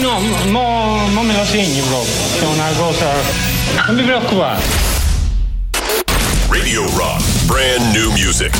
No, 0.00 0.20
mo, 0.50 1.08
mo 1.08 1.22
me 1.22 1.34
lo 1.34 1.44
segni 1.44 1.80
proprio. 1.80 2.12
È 2.40 2.44
una 2.44 2.70
cosa. 2.76 3.12
Non 3.86 3.94
mi 3.94 4.02
preoccupare. 4.02 4.62
Radio 6.48 6.84
Rock, 6.96 7.22
brand 7.44 7.94
new 7.94 8.10
music. 8.12 8.56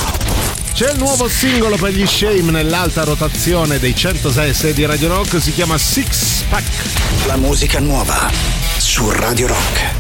C'è 0.73 0.93
il 0.93 0.99
nuovo 0.99 1.29
singolo 1.29 1.77
per 1.77 1.93
gli 1.93 2.07
Shame 2.07 2.51
nell'alta 2.51 3.05
rotazione 3.05 3.79
dei 3.79 3.95
106 3.95 4.53
6 4.53 4.73
di 4.75 4.85
Radio 4.85 5.09
Rock, 5.09 5.41
si 5.41 5.53
chiama 5.53 5.79
Six 5.79 6.43
Pack. 6.49 7.27
La 7.27 7.37
musica 7.37 7.81
nuova 7.81 8.31
su 8.77 9.09
Radio 9.11 9.47
Rock. 9.47 9.96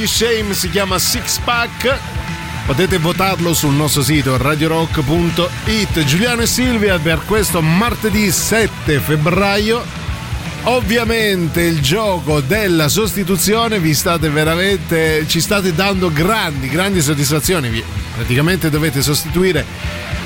Nuovo 0.00 0.06
singolo 0.06 0.06
per 0.06 0.06
gli 0.06 0.06
Shame 0.06 0.54
si 0.54 0.70
chiama 0.70 0.98
Six 0.98 1.38
Pack. 1.40 1.98
Potete 2.66 2.98
votarlo 2.98 3.52
sul 3.52 3.74
nostro 3.74 4.02
sito 4.02 4.36
radiorock.it. 4.36 6.04
Giuliano 6.04 6.42
e 6.42 6.46
Silvia 6.46 6.98
per 6.98 7.20
questo 7.26 7.60
martedì 7.60 8.30
7 8.30 8.98
febbraio. 9.00 9.82
Ovviamente 10.64 11.62
il 11.62 11.80
gioco 11.80 12.40
della 12.40 12.88
sostituzione 12.88 13.78
vi 13.78 13.94
state 13.94 14.28
veramente 14.28 15.26
ci 15.26 15.40
state 15.40 15.74
dando 15.74 16.12
grandi 16.12 16.68
grandi 16.68 17.00
soddisfazioni. 17.00 17.82
Praticamente 18.14 18.70
dovete 18.70 19.02
sostituire 19.02 19.64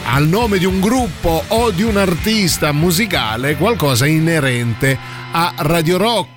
al 0.06 0.26
nome 0.26 0.58
di 0.58 0.64
un 0.64 0.80
gruppo 0.80 1.42
o 1.48 1.70
di 1.70 1.82
un 1.82 1.96
artista 1.96 2.72
musicale 2.72 3.56
qualcosa 3.56 4.06
inerente 4.06 4.98
a 5.32 5.52
Radio 5.56 5.96
Rock. 5.96 6.33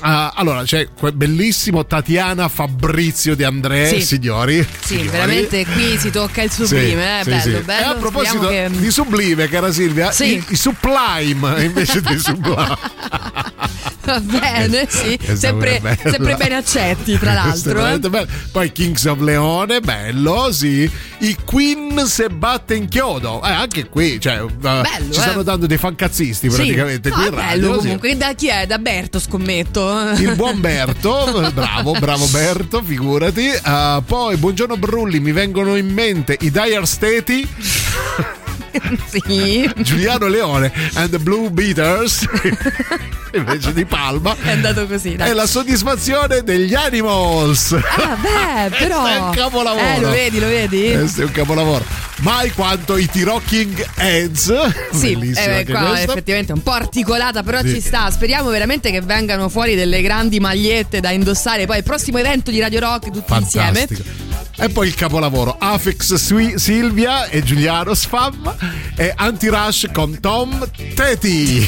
Ah, 0.00 0.32
allora 0.36 0.62
c'è 0.62 0.88
quel 0.96 1.12
bellissimo 1.14 1.84
Tatiana 1.84 2.48
Fabrizio 2.48 3.34
di 3.34 3.42
Andrea, 3.42 3.88
Sì. 3.88 4.02
signori. 4.02 4.62
Sì, 4.80 4.86
Signori. 4.94 5.08
veramente 5.08 5.66
qui 5.66 5.98
si 5.98 6.10
tocca 6.10 6.42
il 6.42 6.50
sublime, 6.50 7.20
eh? 7.20 7.22
Sì, 7.24 7.30
bello, 7.30 7.42
sì, 7.42 7.50
sì. 7.54 7.60
bello. 7.62 7.80
E 7.80 7.88
a 7.88 7.94
proposito 7.94 8.48
che- 8.48 8.68
di 8.70 8.90
sublime, 8.90 9.48
cara 9.48 9.72
Silvia, 9.72 10.12
Sì. 10.12 10.34
i, 10.36 10.44
i 10.50 10.56
sublime 10.56 11.64
invece 11.64 12.00
di 12.02 12.18
sublime. 12.22 12.76
Va 14.08 14.20
bene, 14.24 14.86
sì. 14.88 15.18
Sempre, 15.34 15.80
sempre 16.02 16.34
ben 16.36 16.52
accetti, 16.52 17.18
tra 17.18 17.34
l'altro. 17.34 17.86
eh. 17.86 17.98
bello. 17.98 18.26
Poi 18.50 18.72
Kings 18.72 19.04
of 19.04 19.20
Leone, 19.20 19.80
bello, 19.80 20.50
sì. 20.50 20.90
I 21.18 21.36
Queen 21.44 22.04
se 22.06 22.28
batte 22.28 22.74
in 22.74 22.88
chiodo. 22.88 23.42
Eh, 23.42 23.50
anche 23.50 23.88
qui, 23.88 24.18
cioè, 24.18 24.40
uh, 24.40 24.48
ci 24.50 25.10
eh. 25.10 25.12
stanno 25.12 25.42
dando 25.42 25.66
dei 25.66 25.76
fancazzisti 25.76 26.48
Sì. 26.48 26.56
praticamente 26.56 27.10
No, 27.10 27.16
di 27.16 27.26
è 27.26 27.30
radio. 27.30 27.58
bello 27.60 27.72
sì. 27.74 27.78
comunque. 27.80 28.16
Da 28.16 28.32
chi 28.34 28.48
è? 28.48 28.66
Da 28.66 28.78
Berto, 28.78 29.20
scommetto. 29.20 30.12
Il 30.18 30.34
buon 30.36 30.60
Berto, 30.60 31.50
bravo, 31.52 31.92
bravo 31.92 32.26
Berto, 32.26 32.82
figurati. 32.82 33.50
Uh, 33.64 34.02
poi, 34.04 34.36
buongiorno 34.36 34.76
Brulli, 34.78 35.20
mi 35.20 35.32
vengono 35.32 35.76
in 35.76 35.92
mente 35.92 36.36
i 36.40 36.50
Dire 36.50 36.86
Steti. 36.86 37.46
sì. 39.08 39.70
Giuliano 39.78 40.26
Leone 40.26 40.70
and 40.94 41.10
the 41.10 41.18
Blue 41.18 41.50
Beaters 41.50 42.26
invece 43.34 43.72
di 43.72 43.84
Palma 43.84 44.34
È 44.40 44.50
andato 44.52 44.86
così, 44.86 45.16
dai. 45.16 45.30
è 45.30 45.32
la 45.32 45.46
soddisfazione 45.46 46.42
degli 46.42 46.74
Animals 46.74 47.72
Ah, 47.72 48.16
beh, 48.20 48.76
però. 48.78 49.04
È 49.06 49.16
un 49.18 49.30
capolavoro 49.30 49.84
Eh, 49.84 50.00
lo 50.00 50.10
vedi, 50.10 50.38
lo 50.40 50.46
vedi? 50.46 50.92
questo 50.92 51.22
è 51.22 51.24
un 51.24 51.32
capolavoro 51.32 51.84
mai 52.20 52.50
quanto 52.50 52.96
i 52.96 53.06
T-Rocking 53.08 53.86
Heads. 53.96 54.52
Sì, 54.92 55.12
eh, 55.36 55.64
qua 55.64 55.78
questa. 55.90 56.10
effettivamente 56.12 56.52
un 56.52 56.62
po' 56.64 56.72
articolata, 56.72 57.44
però 57.44 57.60
Sì. 57.60 57.74
ci 57.74 57.80
sta. 57.80 58.10
Speriamo 58.10 58.50
veramente 58.50 58.90
che 58.90 59.00
vengano 59.00 59.48
fuori 59.48 59.76
delle 59.76 60.02
grandi 60.02 60.40
magliette 60.40 60.98
da 60.98 61.10
indossare. 61.12 61.66
Poi 61.66 61.76
il 61.76 61.84
prossimo 61.84 62.18
evento 62.18 62.50
di 62.50 62.58
Radio 62.58 62.80
Rock 62.80 63.12
tutti 63.12 63.32
insieme. 63.34 63.86
E 64.60 64.68
poi 64.70 64.88
il 64.88 64.94
capolavoro 64.96 65.54
Afex 65.56 66.14
Sui- 66.14 66.58
Silvia 66.58 67.26
e 67.26 67.44
Giuliano 67.44 67.94
Sfam 67.94 68.56
e 68.96 69.12
Anti-Rush 69.14 69.86
con 69.92 70.18
Tom 70.20 70.68
Teti. 70.94 71.64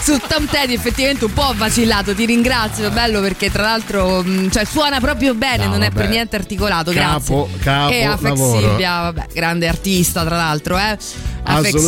Su 0.00 0.20
Tom 0.28 0.46
Teddy 0.46 0.74
effettivamente 0.74 1.24
un 1.24 1.32
po' 1.32 1.42
ho 1.42 1.54
vacillato, 1.56 2.14
ti 2.14 2.24
ringrazio, 2.24 2.88
bello 2.90 3.20
perché 3.20 3.50
tra 3.50 3.62
l'altro 3.62 4.22
mh, 4.22 4.50
cioè, 4.50 4.64
suona 4.64 5.00
proprio 5.00 5.34
bene, 5.34 5.64
No, 5.64 5.70
non 5.72 5.82
è 5.82 5.88
vabbè. 5.88 6.00
per 6.02 6.08
niente 6.08 6.36
articolato, 6.36 6.92
Capo- 6.92 7.48
grazie. 7.50 7.58
capo 7.64 7.92
e 7.92 8.04
Afex 8.04 8.22
lavoro. 8.22 8.68
Silvia, 8.68 9.00
vabbè, 9.00 9.26
grande 9.32 9.66
artista 9.68 10.24
tra 10.24 10.36
l'altro, 10.36 10.78
eh. 10.78 10.96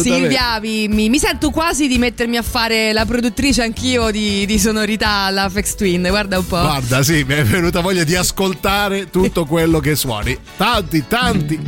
Silvia, 0.02 0.60
vi- 0.60 0.86
mi, 0.88 1.08
mi 1.08 1.18
sento 1.18 1.50
quasi 1.50 1.88
di 1.88 1.98
mettermi 1.98 2.36
a 2.36 2.42
fare 2.42 2.92
la 2.92 3.04
produttrice 3.06 3.62
anch'io 3.62 4.10
di, 4.10 4.44
di 4.46 4.58
sonorità 4.58 5.24
all'Afex 5.24 5.74
Twin, 5.74 6.06
guarda 6.08 6.38
un 6.38 6.46
po'. 6.46 6.60
Guarda, 6.60 7.02
sì, 7.02 7.24
mi 7.26 7.34
è 7.34 7.42
venuta 7.44 7.80
voglia 7.80 8.04
di 8.04 8.14
ascoltare 8.14 9.08
tutto 9.10 9.44
quello 9.46 9.80
che 9.80 9.94
suoni. 9.96 10.36
Tanti, 10.56 11.04
tanti, 11.08 11.60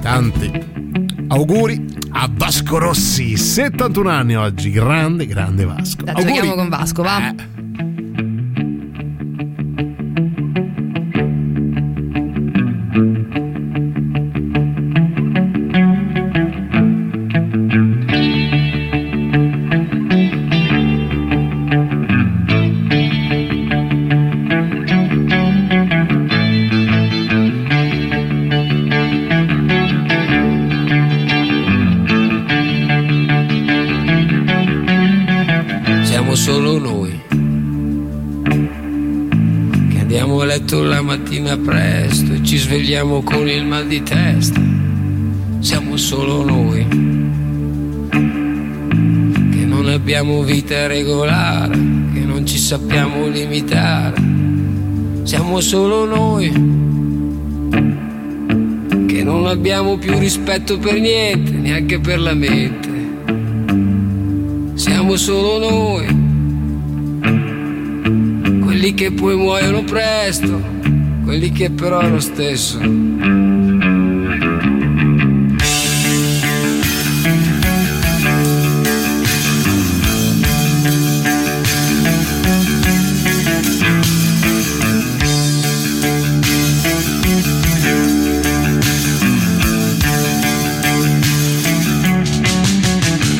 tanti. 0.00 0.78
Auguri 1.28 1.84
a 2.12 2.28
Vasco 2.30 2.78
Rossi, 2.78 3.36
71 3.36 4.08
anni 4.08 4.36
oggi, 4.36 4.70
grande, 4.70 5.26
grande 5.26 5.64
Vasco. 5.64 6.04
Dai, 6.04 6.14
giochiamo 6.14 6.54
con 6.54 6.68
Vasco, 6.68 7.02
va. 7.02 7.28
Eh. 7.28 7.59
Ci 42.50 42.56
svegliamo 42.56 43.22
con 43.22 43.48
il 43.48 43.64
mal 43.64 43.86
di 43.86 44.02
testa. 44.02 44.60
Siamo 45.60 45.96
solo 45.96 46.42
noi 46.42 46.84
che 48.10 49.64
non 49.64 49.88
abbiamo 49.88 50.42
vita 50.42 50.88
regolare, 50.88 51.78
che 52.12 52.18
non 52.18 52.44
ci 52.44 52.58
sappiamo 52.58 53.28
limitare. 53.28 54.20
Siamo 55.22 55.60
solo 55.60 56.04
noi 56.06 56.50
che 59.06 59.22
non 59.22 59.46
abbiamo 59.46 59.96
più 59.96 60.18
rispetto 60.18 60.76
per 60.76 60.98
niente, 60.98 61.52
neanche 61.52 62.00
per 62.00 62.18
la 62.18 62.34
mente. 62.34 62.88
Siamo 64.74 65.14
solo 65.14 65.70
noi, 65.70 66.06
quelli 68.60 68.92
che 68.94 69.12
poi 69.12 69.36
muoiono 69.36 69.84
presto, 69.84 70.78
quelli 71.30 71.52
che 71.52 71.70
però 71.70 72.02
lo 72.08 72.18
stesso. 72.18 72.80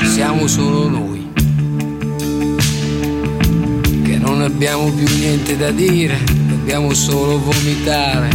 Siamo 0.05 0.47
solo 0.47 0.89
noi 0.89 1.29
che 4.05 4.17
non 4.17 4.43
abbiamo 4.43 4.93
più 4.93 5.09
niente 5.19 5.57
da 5.57 5.73
dire, 5.73 6.40
dobbiamo 6.61 6.93
solo 6.93 7.39
vomitare. 7.41 8.29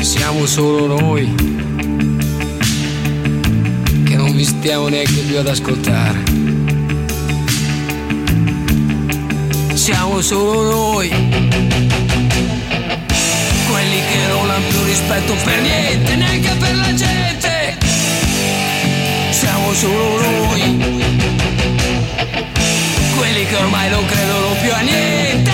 Siamo 0.00 0.44
solo 0.44 1.00
noi 1.00 1.34
che 4.04 4.16
non 4.16 4.36
vi 4.36 4.44
stiamo 4.44 4.88
neanche 4.88 5.20
più 5.26 5.38
ad 5.38 5.48
ascoltare. 5.48 6.22
Siamo 9.72 10.20
solo 10.20 10.70
noi 10.70 11.08
quelli 13.70 14.00
che 14.10 14.26
non 14.28 14.50
hanno 14.50 14.66
più 14.68 14.84
rispetto 14.84 15.34
per 15.42 15.60
niente, 15.62 16.16
neanche 16.16 16.50
per 16.58 16.76
la 16.76 16.94
gente. 16.94 17.78
Siamo 19.30 19.72
solo 19.72 20.20
noi 20.20 20.60
quelli 23.16 23.46
che 23.46 23.56
ormai 23.56 23.88
non 23.88 24.04
credono 24.04 24.54
più 24.60 24.70
a 24.70 24.80
niente, 24.80 25.50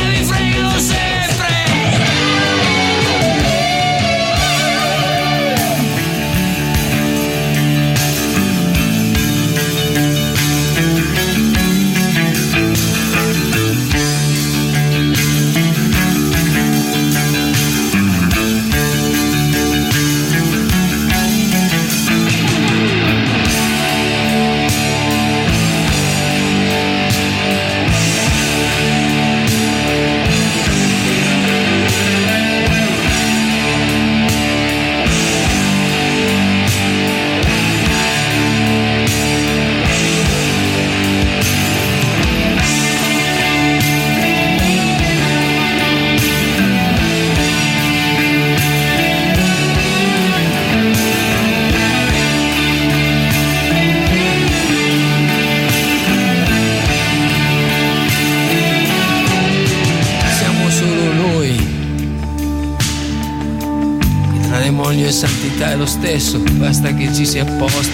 e 65.11 65.13
santità 65.13 65.73
è 65.73 65.77
lo 65.77 65.87
stesso, 65.87 66.39
basta 66.39 66.95
che 66.95 67.13
ci 67.13 67.27
sia 67.27 67.43
apposta. 67.43 67.93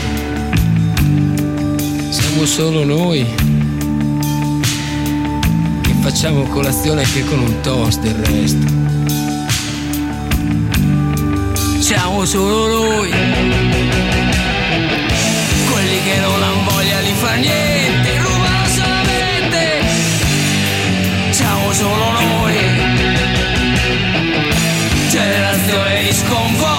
Siamo 2.10 2.44
solo 2.44 2.84
noi. 2.84 3.26
Che 5.80 5.94
facciamo 6.00 6.42
colazione 6.42 7.04
anche 7.04 7.24
con 7.24 7.38
un 7.38 7.60
toast 7.62 8.00
del 8.00 8.14
resto. 8.16 8.66
Siamo 11.78 12.26
solo 12.26 12.66
noi. 12.66 13.10
Quelli 15.70 16.02
che 16.04 16.20
non 16.20 16.42
hanno 16.42 16.70
voglia 16.70 17.00
di 17.00 17.12
far 17.18 17.38
niente, 17.38 18.18
rubano 18.18 18.66
solamente 18.74 19.80
siamo 21.30 21.72
solo 21.72 22.10
noi. 22.12 22.54
Generazione 25.08 26.02
di 26.02 26.12
sconvolti 26.12 26.75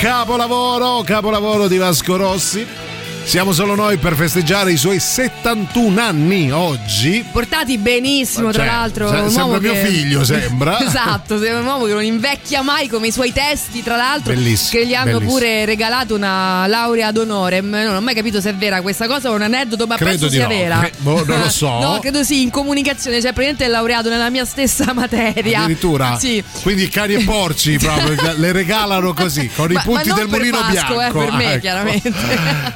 capolavoro, 0.00 1.02
capolavoro 1.02 1.68
di 1.68 1.76
Vasco 1.76 2.16
Rossi. 2.16 2.89
Siamo 3.30 3.52
solo 3.52 3.76
noi 3.76 3.96
per 3.96 4.16
festeggiare 4.16 4.72
i 4.72 4.76
suoi 4.76 4.98
71 4.98 6.00
anni 6.00 6.50
oggi. 6.50 7.24
Portati 7.30 7.78
benissimo, 7.78 8.50
tra 8.50 8.64
Cioè, 8.64 8.72
l'altro. 8.72 9.08
se- 9.08 9.16
sembra 9.28 9.44
uomo 9.44 9.58
mio 9.60 9.72
che- 9.72 9.84
figlio, 9.84 10.24
sembra. 10.24 10.80
esatto, 10.84 11.38
sembra 11.38 11.60
un 11.60 11.66
uomo 11.66 11.84
che 11.84 11.92
non 11.92 12.02
invecchia 12.02 12.62
mai 12.62 12.88
come 12.88 13.06
i 13.06 13.12
suoi 13.12 13.32
testi, 13.32 13.84
tra 13.84 13.94
l'altro. 13.94 14.32
Bellissimo, 14.34 14.80
Che 14.82 14.88
gli 14.88 14.94
hanno 14.94 15.18
bellissimo. 15.18 15.30
pure 15.30 15.64
regalato 15.64 16.16
una 16.16 16.66
laurea 16.66 17.06
ad 17.06 17.18
honorem. 17.18 17.68
Non 17.70 17.94
ho 17.94 18.00
mai 18.00 18.14
capito 18.16 18.40
se 18.40 18.50
è 18.50 18.54
vera 18.56 18.82
questa 18.82 19.06
cosa 19.06 19.30
o 19.30 19.34
un 19.34 19.42
aneddoto, 19.42 19.86
ma 19.86 19.94
Credo 19.94 20.10
penso 20.10 20.28
sia 20.28 20.42
no. 20.42 20.48
vera. 20.48 20.78
Cre- 20.80 20.92
boh, 20.98 21.24
non 21.24 21.38
lo 21.38 21.48
so. 21.50 21.68
no, 21.78 21.98
credo 22.00 22.24
sì, 22.24 22.42
in 22.42 22.50
comunicazione, 22.50 23.20
cioè 23.20 23.32
praticamente 23.32 23.64
è 23.64 23.68
laureato 23.68 24.08
nella 24.08 24.28
mia 24.30 24.44
stessa 24.44 24.90
materia. 24.92 25.60
Addirittura? 25.60 26.18
Sì. 26.18 26.42
Quindi 26.62 26.88
cani 26.88 27.14
e 27.14 27.22
porci 27.22 27.78
proprio 27.78 28.16
le 28.38 28.50
regalano 28.50 29.14
così, 29.14 29.48
con 29.54 29.70
Ma- 29.70 29.78
i 29.80 29.84
punti 29.84 30.08
ma 30.08 30.14
non 30.16 30.18
del 30.26 30.28
mulino 30.36 30.58
Vasco, 30.58 30.94
bianco. 30.96 31.20
eh, 31.22 31.24
per 31.24 31.32
me, 31.34 31.44
Ah, 31.46 31.50
ecco. 31.52 31.60
chiaramente. 31.60 32.12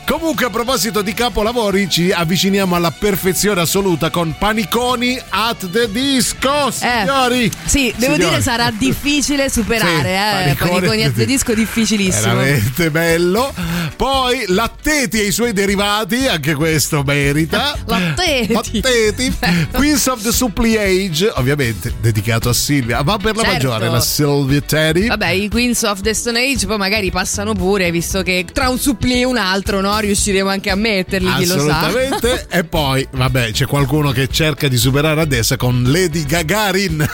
Comunque, 0.07 0.43
a 0.47 0.51
proposito 0.51 1.03
di 1.03 1.15
capolavori, 1.15 1.89
ci 1.89 2.11
avviciniamo 2.11 2.75
alla 2.75 2.91
perfezione 2.91 3.61
assoluta 3.63 4.11
con 4.11 4.35
Paniconi 4.39 5.19
at 5.31 5.71
the 5.71 5.91
Disco, 5.91 6.71
signori. 6.71 7.45
Eh, 7.47 7.51
Sì, 7.65 7.93
devo 7.97 8.15
Signori. 8.15 8.31
dire 8.31 8.43
sarà 8.43 8.71
difficile 8.71 9.49
superare, 9.49 10.45
Sì, 10.45 10.51
eh. 10.51 10.55
Paniconi 10.69 11.05
at 11.05 11.13
the 11.15 11.25
disco 11.27 11.55
difficilissimo. 11.55 12.35
Veramente 12.37 12.91
bello. 12.91 13.53
Poi 13.97 14.45
Latteti 14.49 15.21
e 15.21 15.27
i 15.27 15.31
suoi 15.33 15.53
derivati, 15.53 16.27
anche 16.27 16.55
questo 16.55 17.03
merita. 17.05 17.77
Latteti. 17.87 18.53
Latteti. 18.53 19.33
Queens 19.73 20.07
of 20.07 20.23
the 20.23 20.33
Suppliage, 20.33 21.31
ovviamente 21.37 21.95
dedicato 22.01 22.49
a 22.49 22.53
Silvia. 22.55 23.03
Va 23.03 23.17
per 23.17 23.35
la 23.37 23.43
Certo. 23.43 23.69
maggiore, 23.69 23.89
la 23.91 24.01
Sylvia 24.01 24.61
Teddy. 24.61 25.07
Vabbè, 25.09 25.29
i 25.31 25.49
Queens 25.49 25.83
of 25.83 26.01
the 26.01 26.13
Stone 26.15 26.39
Age 26.41 26.67
poi 26.67 26.77
magari 26.79 27.11
passano 27.11 27.53
pure, 27.55 27.91
visto 27.91 28.23
che 28.23 28.45
tra 28.53 28.69
un 28.69 28.79
suppli 28.79 29.21
e 29.21 29.25
un 29.25 29.37
altro, 29.37 29.81
no? 29.81 29.99
Riusciremo 30.35 30.49
anche 30.49 30.71
a 30.71 30.75
metterli, 30.75 31.33
chi 31.35 31.47
lo 31.47 31.59
sa. 31.61 31.79
Assolutamente. 31.79 32.47
e 32.51 32.65
poi, 32.65 33.07
vabbè, 33.09 33.53
c'è 33.53 33.67
qualcuno 33.67 34.11
che 34.11 34.29
cerca 34.29 34.67
di 34.67 34.77
superare 34.77 35.21
adesso 35.21 35.57
con 35.57 35.85
Lady 35.87 36.25
Gagarin. 36.25 37.07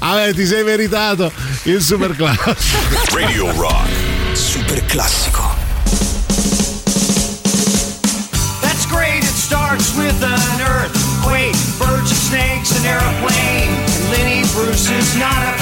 Vabbè, 0.00 0.34
ti 0.34 0.44
sei 0.44 0.64
meritato 0.64 1.30
il 1.64 1.80
super 1.80 2.14
classico. 2.16 2.56
Radio 3.12 3.52
Rock. 3.52 3.88
Super 4.32 4.84
classico. 4.86 5.54
That's 8.60 8.86
great, 8.88 9.22
it 9.22 9.36
starts 9.36 9.94
with 9.94 10.20
an 10.22 10.60
earthquake, 10.60 11.54
birds 11.78 12.10
and 12.10 12.18
snakes, 12.18 12.76
an 12.76 12.86
airplane. 12.86 13.70
Lenny 14.10 14.42
Bruce 14.52 14.90
is 14.90 15.14
not 15.16 15.30
afraid. 15.30 15.57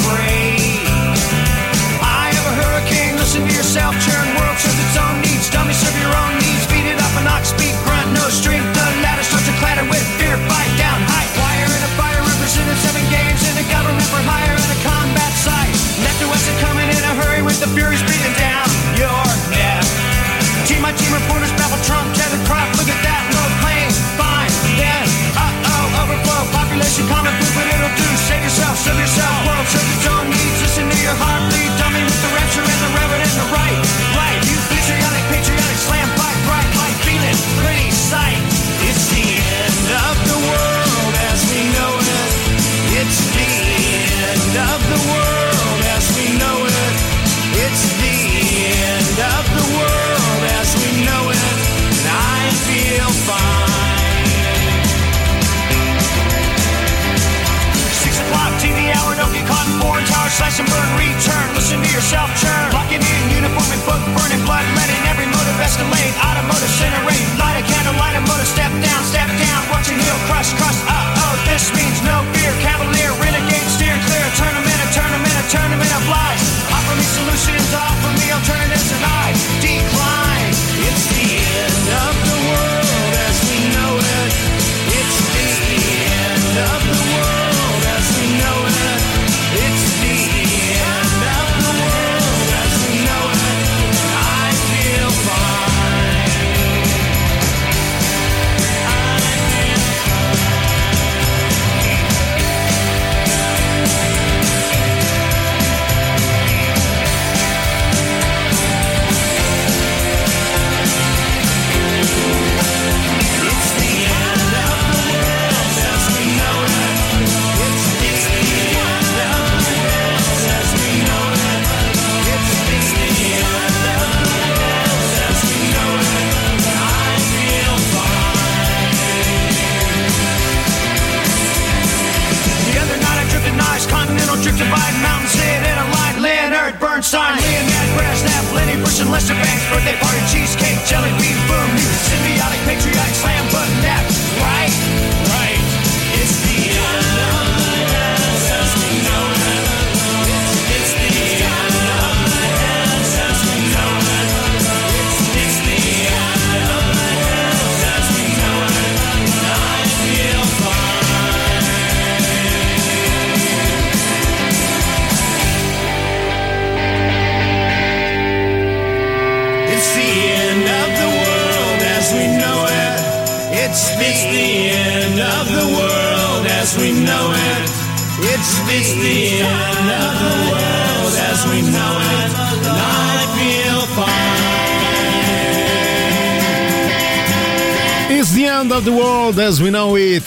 The 17.61 17.67
furies 17.69 18.06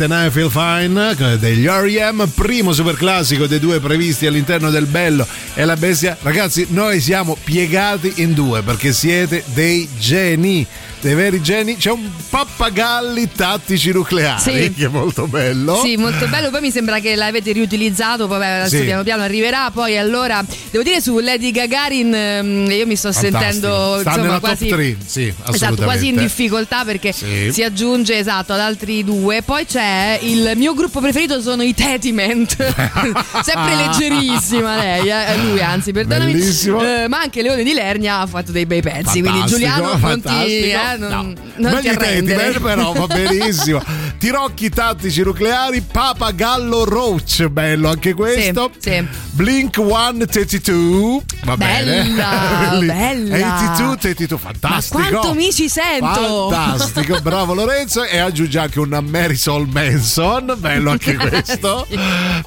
it 0.01 0.11
and 0.11 0.13
I 0.13 0.29
feel 0.29 0.49
fine 0.49 1.37
degli 1.37 1.67
R.E.M. 1.67 2.25
primo 2.33 2.73
super 2.73 2.95
classico 2.95 3.47
dei 3.47 3.59
due 3.59 3.79
previsti 3.79 4.25
all'interno 4.25 4.69
del 4.69 4.85
Bello 4.85 5.25
e 5.53 5.65
la 5.65 5.75
Bestia 5.75 6.17
ragazzi 6.21 6.67
noi 6.69 6.99
siamo 6.99 7.37
piegati 7.43 8.13
in 8.17 8.33
due 8.33 8.61
perché 8.61 8.93
siete 8.93 9.43
dei 9.53 9.87
geni 9.97 10.65
dei 11.01 11.13
veri 11.15 11.41
geni. 11.41 11.77
C'è 11.77 11.91
un 11.91 12.09
pappagalli 12.29 13.29
tattici 13.35 13.91
nucleari 13.91 14.41
Sì. 14.41 14.73
che 14.73 14.85
è 14.85 14.87
molto 14.87 15.27
bello. 15.27 15.79
Sì, 15.83 15.95
molto 15.97 16.27
bello. 16.27 16.49
Poi 16.49 16.61
mi 16.61 16.71
sembra 16.71 16.99
che 16.99 17.15
l'avete 17.15 17.51
riutilizzato. 17.51 18.27
Poi 18.27 18.37
adesso 18.37 18.77
Sì. 18.77 18.83
piano 18.83 19.03
piano 19.03 19.23
arriverà. 19.23 19.69
Poi 19.71 19.97
allora, 19.97 20.43
devo 20.71 20.83
dire 20.83 21.01
su 21.01 21.17
Lady 21.19 21.51
Gagarin, 21.51 22.13
ehm, 22.13 22.69
io 22.71 22.85
mi 22.85 22.95
sto 22.95 23.11
Fantastico. 23.11 23.39
sentendo 23.39 23.97
Sta 24.01 24.09
insomma 24.15 24.39
quasi. 24.39 24.67
top 24.67 24.77
3, 24.77 24.97
sì, 25.05 25.33
Esatto, 25.53 25.83
quasi 25.83 26.07
in 26.07 26.15
difficoltà 26.17 26.83
perché 26.83 27.11
Sì. 27.11 27.49
si 27.51 27.63
aggiunge 27.63 28.17
esatto 28.17 28.53
ad 28.53 28.59
altri 28.59 29.03
due. 29.03 29.41
Poi 29.41 29.65
c'è 29.65 30.19
il 30.21 30.51
mio 30.55 30.73
gruppo 30.73 30.99
preferito 30.99 31.41
sono 31.41 31.63
i 31.63 31.73
Tetiment. 31.73 32.55
Sempre 33.43 33.75
leggerissima 33.75 34.75
lei, 34.77 35.07
eh, 35.09 35.37
lui 35.37 35.61
anzi, 35.61 35.91
perdonami. 35.91 36.33
Eh, 36.33 37.07
ma 37.07 37.19
anche 37.21 37.41
Leone 37.41 37.63
di 37.63 37.73
Lernia 37.73 38.19
ha 38.19 38.25
fatto 38.27 38.51
dei 38.51 38.65
bei 38.65 38.81
pezzi. 38.81 39.21
quindi 39.21 39.27
Fantastico, 39.39 39.47
Giuliano 39.57 39.83
non 39.87 39.95
ti, 39.95 39.99
fantastico. 40.01 40.77
Eh, 40.93 40.97
non, 40.97 41.09
No. 41.09 41.21
non 41.21 41.35
ti 41.81 41.87
Meglio 41.87 41.91
i 41.91 41.95
arrendere. 41.95 42.51
Tetiment, 42.51 42.61
però 42.61 42.91
va 42.93 43.07
benissimo. 43.07 43.81
Tirocchi 44.19 44.69
tattici 44.69 45.23
nucleari, 45.23 45.79
Papagallo 45.79 46.83
Roach, 46.83 47.47
bello 47.47 47.87
anche 47.87 48.13
questo. 48.13 48.69
Sì, 48.77 48.91
sì. 48.91 49.07
Blink 49.31 49.75
132, 49.75 51.21
va 51.45 51.55
bene. 51.55 52.03
Bella, 52.19 52.67
Belli- 52.69 52.87
bella. 53.29 53.55
82, 53.55 53.93
82, 53.93 54.37
fantastico. 54.37 54.99
Ma 54.99 55.07
quanto 55.07 55.33
mi 55.35 55.53
ci 55.53 55.69
sento! 55.69 56.49
Fantastico, 56.49 57.19
bravo 57.23 57.53
Lorenzo. 57.53 58.03
E 58.03 58.17
aggiunge 58.17 58.59
anche 58.59 58.79
un 58.81 58.99
Marisol 59.09 59.69
Manson, 59.71 60.53
bello 60.57 60.91
anche 60.91 61.15
questo. 61.15 61.87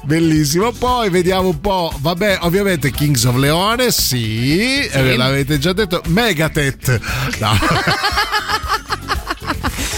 Bellissimo. 0.03 0.71
Poi 0.73 1.09
vediamo 1.09 1.47
un 1.47 1.59
po', 1.59 1.91
vabbè, 1.97 2.37
ovviamente 2.41 2.91
Kings 2.91 3.23
of 3.23 3.35
Leone, 3.37 3.91
sì, 3.91 4.79
eh, 4.85 5.17
l'avete 5.17 5.57
già 5.57 5.73
detto. 5.73 6.03
Megatet, 6.05 6.99
no. 7.39 7.57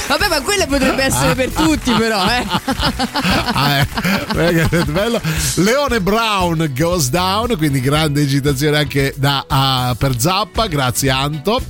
Vabbè, 0.08 0.28
ma 0.28 0.40
quelle 0.56 0.68
potrebbe 0.68 1.04
essere 1.04 1.36
per 1.36 1.50
tutti, 1.50 1.92
però, 1.92 2.26
eh. 2.26 2.46
Ah, 3.58 3.78
eh, 3.80 3.88
Megatet, 4.34 4.92
bello. 4.92 5.22
Leone 5.56 6.02
Brown 6.02 6.72
goes 6.76 7.10
down, 7.10 7.56
quindi 7.58 7.80
grande 7.80 8.22
agitazione 8.22 8.78
anche 8.78 9.14
da, 9.18 9.46
ah, 9.48 9.96
per 9.98 10.20
Zappa, 10.20 10.68
grazie 10.68 11.10
Anto. 11.10 11.62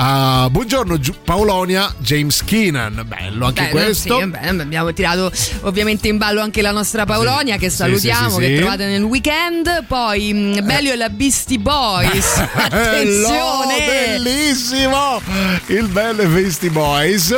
Ah, 0.00 0.46
buongiorno 0.48 0.96
Paolonia, 1.24 1.92
James 1.98 2.44
Keenan, 2.44 3.02
bello 3.04 3.46
anche 3.46 3.64
Beh, 3.64 3.70
questo. 3.70 4.20
sì, 4.20 4.26
beh, 4.28 4.46
abbiamo 4.46 4.92
tirato 4.92 5.28
ovviamente 5.62 6.06
in 6.06 6.18
ballo 6.18 6.40
anche 6.40 6.62
la 6.62 6.70
nostra 6.70 7.04
Paolonia 7.04 7.56
che 7.56 7.68
Sì, 7.68 7.78
salutiamo, 7.78 8.38
sì, 8.38 8.40
che 8.42 8.56
trovate 8.58 8.86
nel 8.86 9.02
weekend. 9.02 9.86
Poi 9.88 10.32
mh, 10.32 10.64
Bellio 10.64 10.92
e 10.92 10.96
la 10.96 11.08
Beastie 11.08 11.58
Boys. 11.58 12.36
Attenzione! 12.54 13.74
Bello, 13.86 14.22
bellissimo! 14.22 15.20
Il 15.66 15.88
bello 15.88 16.22
e 16.22 16.26
Beastie 16.26 16.70
Boys. 16.70 17.36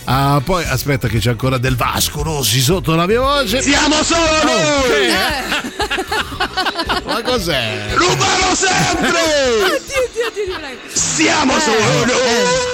Ah, 0.07 0.39
poi 0.43 0.63
aspetta, 0.63 1.07
che 1.07 1.17
c'è 1.17 1.31
ancora 1.31 1.57
del 1.57 1.75
Vasco 1.75 2.21
Rossi 2.21 2.61
sotto 2.61 2.93
la 2.93 3.07
mia 3.07 3.21
voce. 3.21 3.59
Siamo 3.63 4.03
solo 4.03 4.43
noi! 4.43 4.87
che 4.87 5.07
è? 5.07 5.43
Ma 7.05 7.21
cos'è? 7.21 7.85
Rubano 7.93 8.55
sempre! 8.55 9.81
Siamo 10.93 11.53
solo 11.59 12.05
noi! 12.05 12.13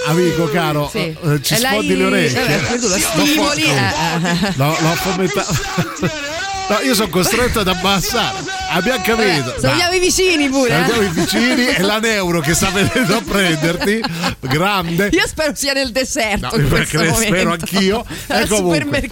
Amico 0.08 0.50
caro, 0.50 0.90
Sì. 0.92 1.16
eh, 1.22 1.42
ci 1.42 1.54
E 1.56 1.60
lei- 1.60 1.72
sfondi 1.72 1.98
le 1.98 2.04
orecchie. 2.06 2.46
eh, 2.70 2.78
lo 2.80 2.98
stimoli. 2.98 3.64
eh, 3.64 3.76
eh. 3.76 4.54
No, 4.56 4.76
l'ho 4.80 4.96
fomentato. 4.96 6.30
No, 6.72 6.80
io 6.84 6.94
sono 6.96 7.10
costretto 7.10 7.60
ad 7.60 7.68
abbassare. 7.68 8.38
Abbiamo 8.70 9.02
capito. 9.04 9.56
Eh, 9.58 9.60
Salutiamo 9.60 9.94
i 9.94 10.00
vicini 10.00 10.48
pure. 10.48 10.70
eh. 10.70 10.88
Salutiamo 10.88 11.02
i 11.02 11.10
vicini 11.10 11.66
e 11.68 11.82
la 11.82 12.00
neuro 12.00 12.40
che 12.40 12.54
sta 12.54 12.70
venendo 12.70 13.18
a 13.18 13.22
prenderti. 13.22 14.02
Grande. 14.40 15.10
Io 15.12 15.28
spero 15.28 15.52
sia 15.54 15.74
nel 15.74 15.92
deserto. 15.92 16.48
No, 16.56 16.62
in 16.62 16.70
perché 16.70 16.96
questo 16.98 17.22
spero 17.24 17.52
anch'io. 17.52 18.06
E 18.28 18.34
Al 18.36 18.48
comunque. 18.48 19.10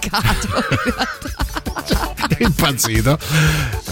impazzito. 2.38 3.18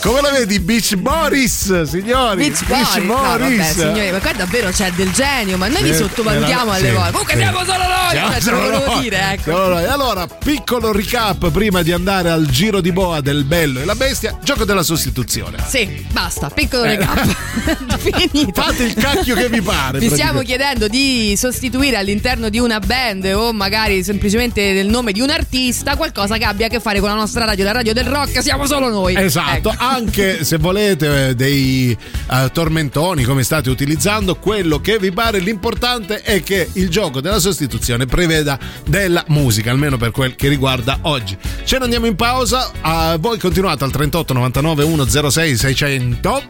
Come 0.01 0.21
la 0.21 0.31
vedi, 0.31 0.61
Beach 0.61 0.95
Boris, 0.97 1.83
signori? 1.83 2.49
Beach 2.49 2.65
Boys. 2.67 2.95
No, 2.97 3.15
vabbè, 3.15 3.39
Boris. 3.39 3.71
signori, 3.73 4.11
ma 4.13 4.19
qua 4.19 4.33
davvero 4.33 4.71
c'è 4.71 4.93
del 4.93 5.11
genio, 5.13 5.57
ma 5.57 5.69
noi 5.69 5.83
vi 5.83 5.95
sottovalutiamo 5.95 6.71
alle 6.73 6.89
sì, 6.89 6.95
volte. 6.95 7.11
Comunque 7.11 7.35
sì. 7.35 7.41
siamo 7.41 7.59
solo 7.59 7.79
noi! 7.79 8.11
Siamo 8.11 8.31
Cioè, 8.33 8.41
solo 8.41 8.57
volevo 8.61 8.87
noi. 8.87 9.01
dire, 9.03 9.33
ecco. 9.33 9.51
Noi. 9.51 9.85
Allora, 9.85 10.27
piccolo 10.27 10.93
recap 10.93 11.51
prima 11.51 11.83
di 11.83 11.93
andare 11.93 12.31
al 12.31 12.47
giro 12.47 12.81
di 12.81 12.93
boa 12.93 13.21
del 13.21 13.45
bello 13.45 13.81
e 13.81 13.85
la 13.85 13.95
bestia, 13.95 14.39
gioco 14.43 14.65
della 14.65 14.83
sostituzione. 14.83 15.59
Sì, 15.67 16.07
basta, 16.11 16.49
piccolo 16.51 16.85
Eh. 16.85 16.97
recap. 16.97 17.37
Finito. 17.99 18.63
Fate 18.63 18.85
il 18.85 18.95
cacchio 18.95 19.35
che 19.35 19.49
vi 19.49 19.61
pare. 19.61 19.99
Vi 19.99 20.09
stiamo 20.09 20.41
chiedendo 20.43 20.89
di 20.89 21.35
sostituire 21.37 21.97
all'interno 21.97 22.49
di 22.49 22.59
una 22.59 22.79
band 22.79 23.25
o 23.35 23.53
magari 23.53 24.03
semplicemente 24.05 24.73
del 24.73 24.87
nome 24.89 25.13
di 25.13 25.21
un 25.21 25.31
artista 25.31 25.97
qualcosa 25.97 26.37
che 26.37 26.45
abbia 26.45 26.67
a 26.67 26.69
che 26.69 26.81
fare 26.81 27.01
con 27.01 27.09
la 27.09 27.15
nostra 27.15 27.45
radio, 27.45 27.65
la 27.65 27.73
radio 27.73 27.93
del 27.93 28.05
rock, 28.07 28.28
siamo 28.41 28.67
solo 28.67 28.89
noi. 28.89 29.15
Esatto, 29.17 29.71
Ecco. 29.71 29.83
anche 29.85 30.45
se 30.45 30.57
volete 30.59 31.29
eh, 31.29 31.35
dei 31.35 31.97
eh, 32.31 32.51
tormentoni 32.53 33.25
come 33.25 33.43
state 33.43 33.71
utilizzando, 33.71 34.37
quello 34.37 34.81
che 34.81 34.99
vi 34.99 35.11
pare, 35.13 35.39
l'importante 35.39 36.23
è 36.23 36.43
che 36.43 36.69
il 36.75 36.89
gioco 36.89 37.21
della 37.21 37.39
sostituzione 37.41 38.07
preveda 38.07 38.59
della 38.87 39.25
musica, 39.29 39.71
almeno 39.71 39.97
per 39.97 40.11
quel 40.11 40.35
che 40.37 40.49
riguarda 40.49 40.99
oggi. 41.03 41.37
Ce 41.65 41.79
ne 41.79 41.85
andiamo 41.85 42.07
in 42.07 42.17
pausa, 42.17 42.71
a 42.81 43.17
voi 43.19 43.39
continuate 43.39 43.85
al 43.85 43.91
38 43.91 44.33
99 44.33 44.85
106 44.85 45.57
600 45.57 46.43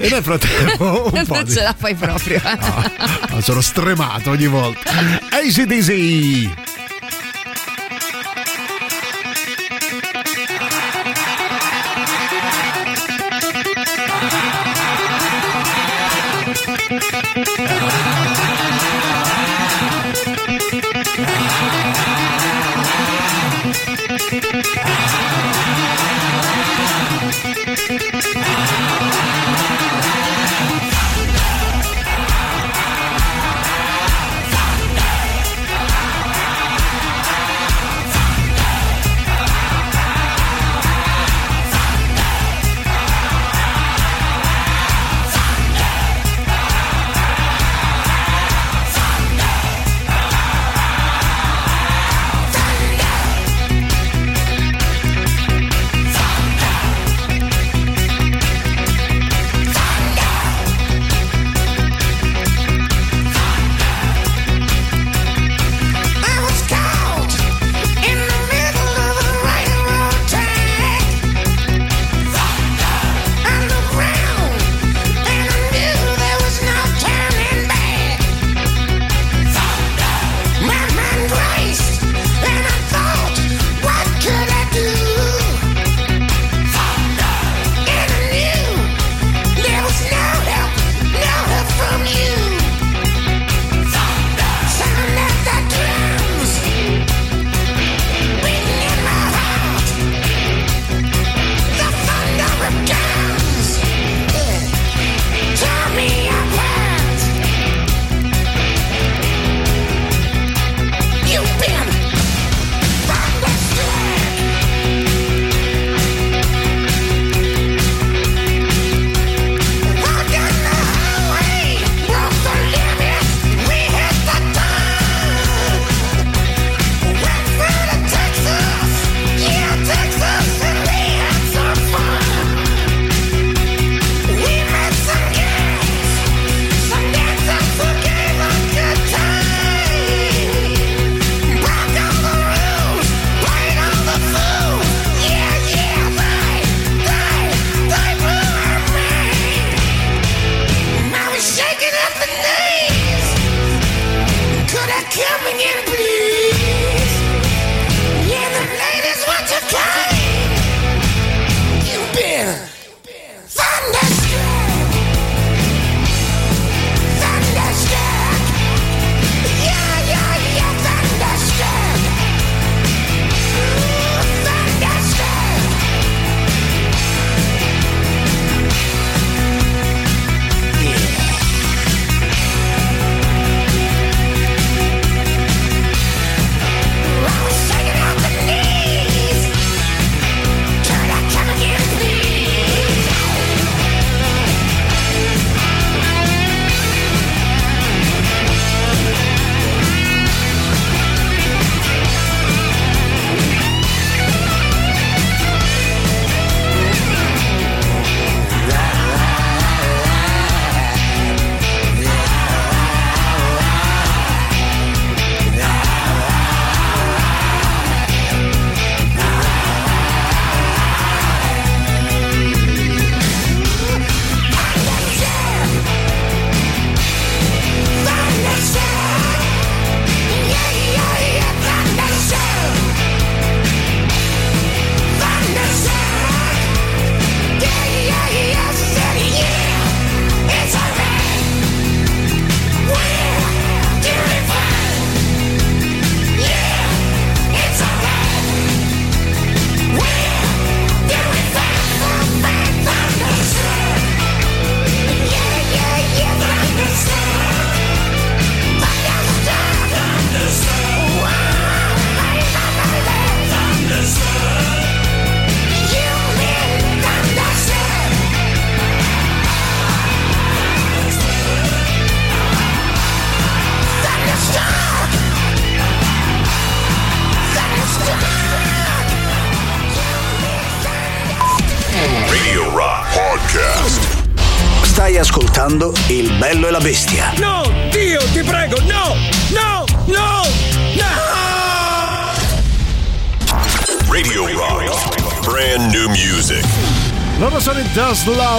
e 0.00 0.08
nel 0.08 0.22
frattempo 0.22 1.10
un 1.12 1.24
po' 1.26 1.34
Non 1.34 1.44
di... 1.44 1.52
ce 1.52 1.62
la 1.62 1.74
fai 1.76 1.94
proprio. 1.94 2.36
eh. 2.36 2.58
Ah, 3.30 3.40
sono 3.42 3.60
stremato 3.60 4.30
ogni 4.30 4.46
volta. 4.46 4.90
ACDC! 5.30 6.67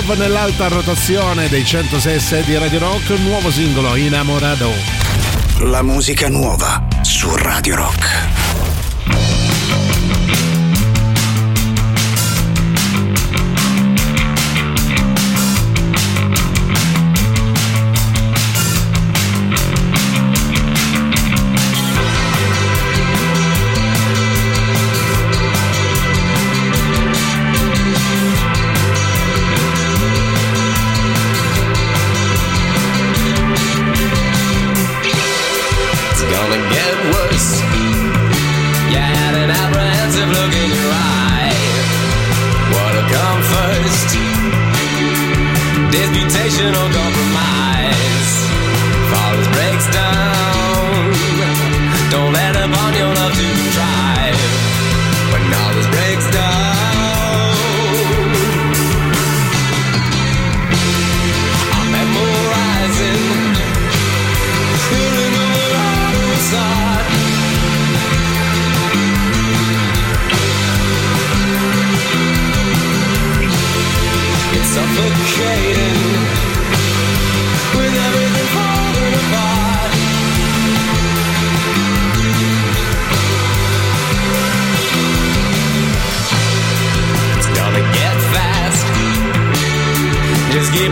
Love 0.09 0.23
nell'alta 0.23 0.67
rotazione 0.69 1.49
dei 1.49 1.63
106 1.63 2.43
di 2.43 2.57
Radio 2.57 2.79
Rock, 2.79 3.09
un 3.09 3.25
nuovo 3.25 3.51
singolo 3.51 3.95
Inamorado. 3.95 4.71
La 5.59 5.83
musica 5.83 6.29
nuova 6.29 6.83
su 7.03 7.29
Radio 7.35 7.75
Rock. 7.75 8.08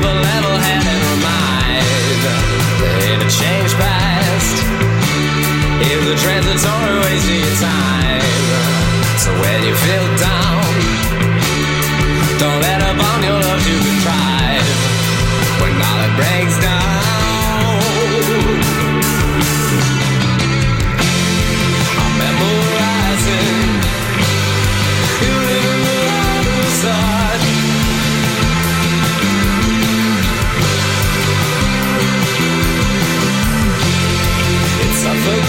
level 0.01 0.55
mind. 1.25 2.21
Change 3.27 3.73
past, 3.75 4.57
is 5.83 6.03
a 6.07 6.15
transitory 6.15 6.95
waste 7.03 7.27
of 7.27 7.59
time. 7.59 8.23
So 9.19 9.29
when 9.41 9.59
you 9.67 9.75
feel 9.75 10.07
down, 10.17 10.63
don't 12.39 12.61
let 12.61 12.79
your 13.23 13.39
love 13.39 13.61
to. 13.61 13.75
When 15.61 15.73
all 15.87 16.01
it 16.07 16.13
breaks 16.15 16.57
down, 16.63 17.81
I'm 21.99 22.11
memorizing. 22.17 23.56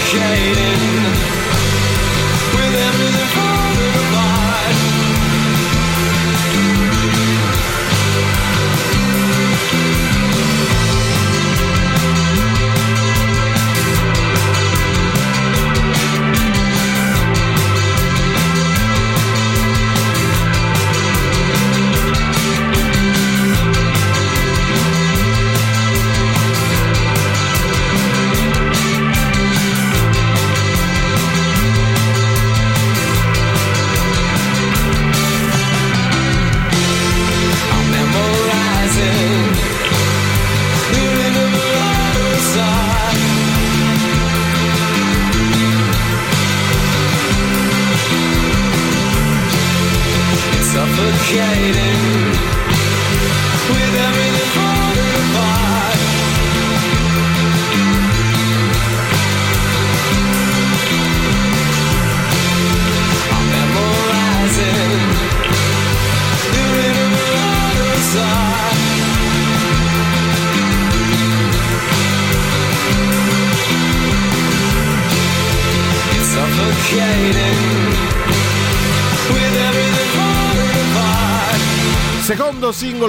shading 0.09 1.28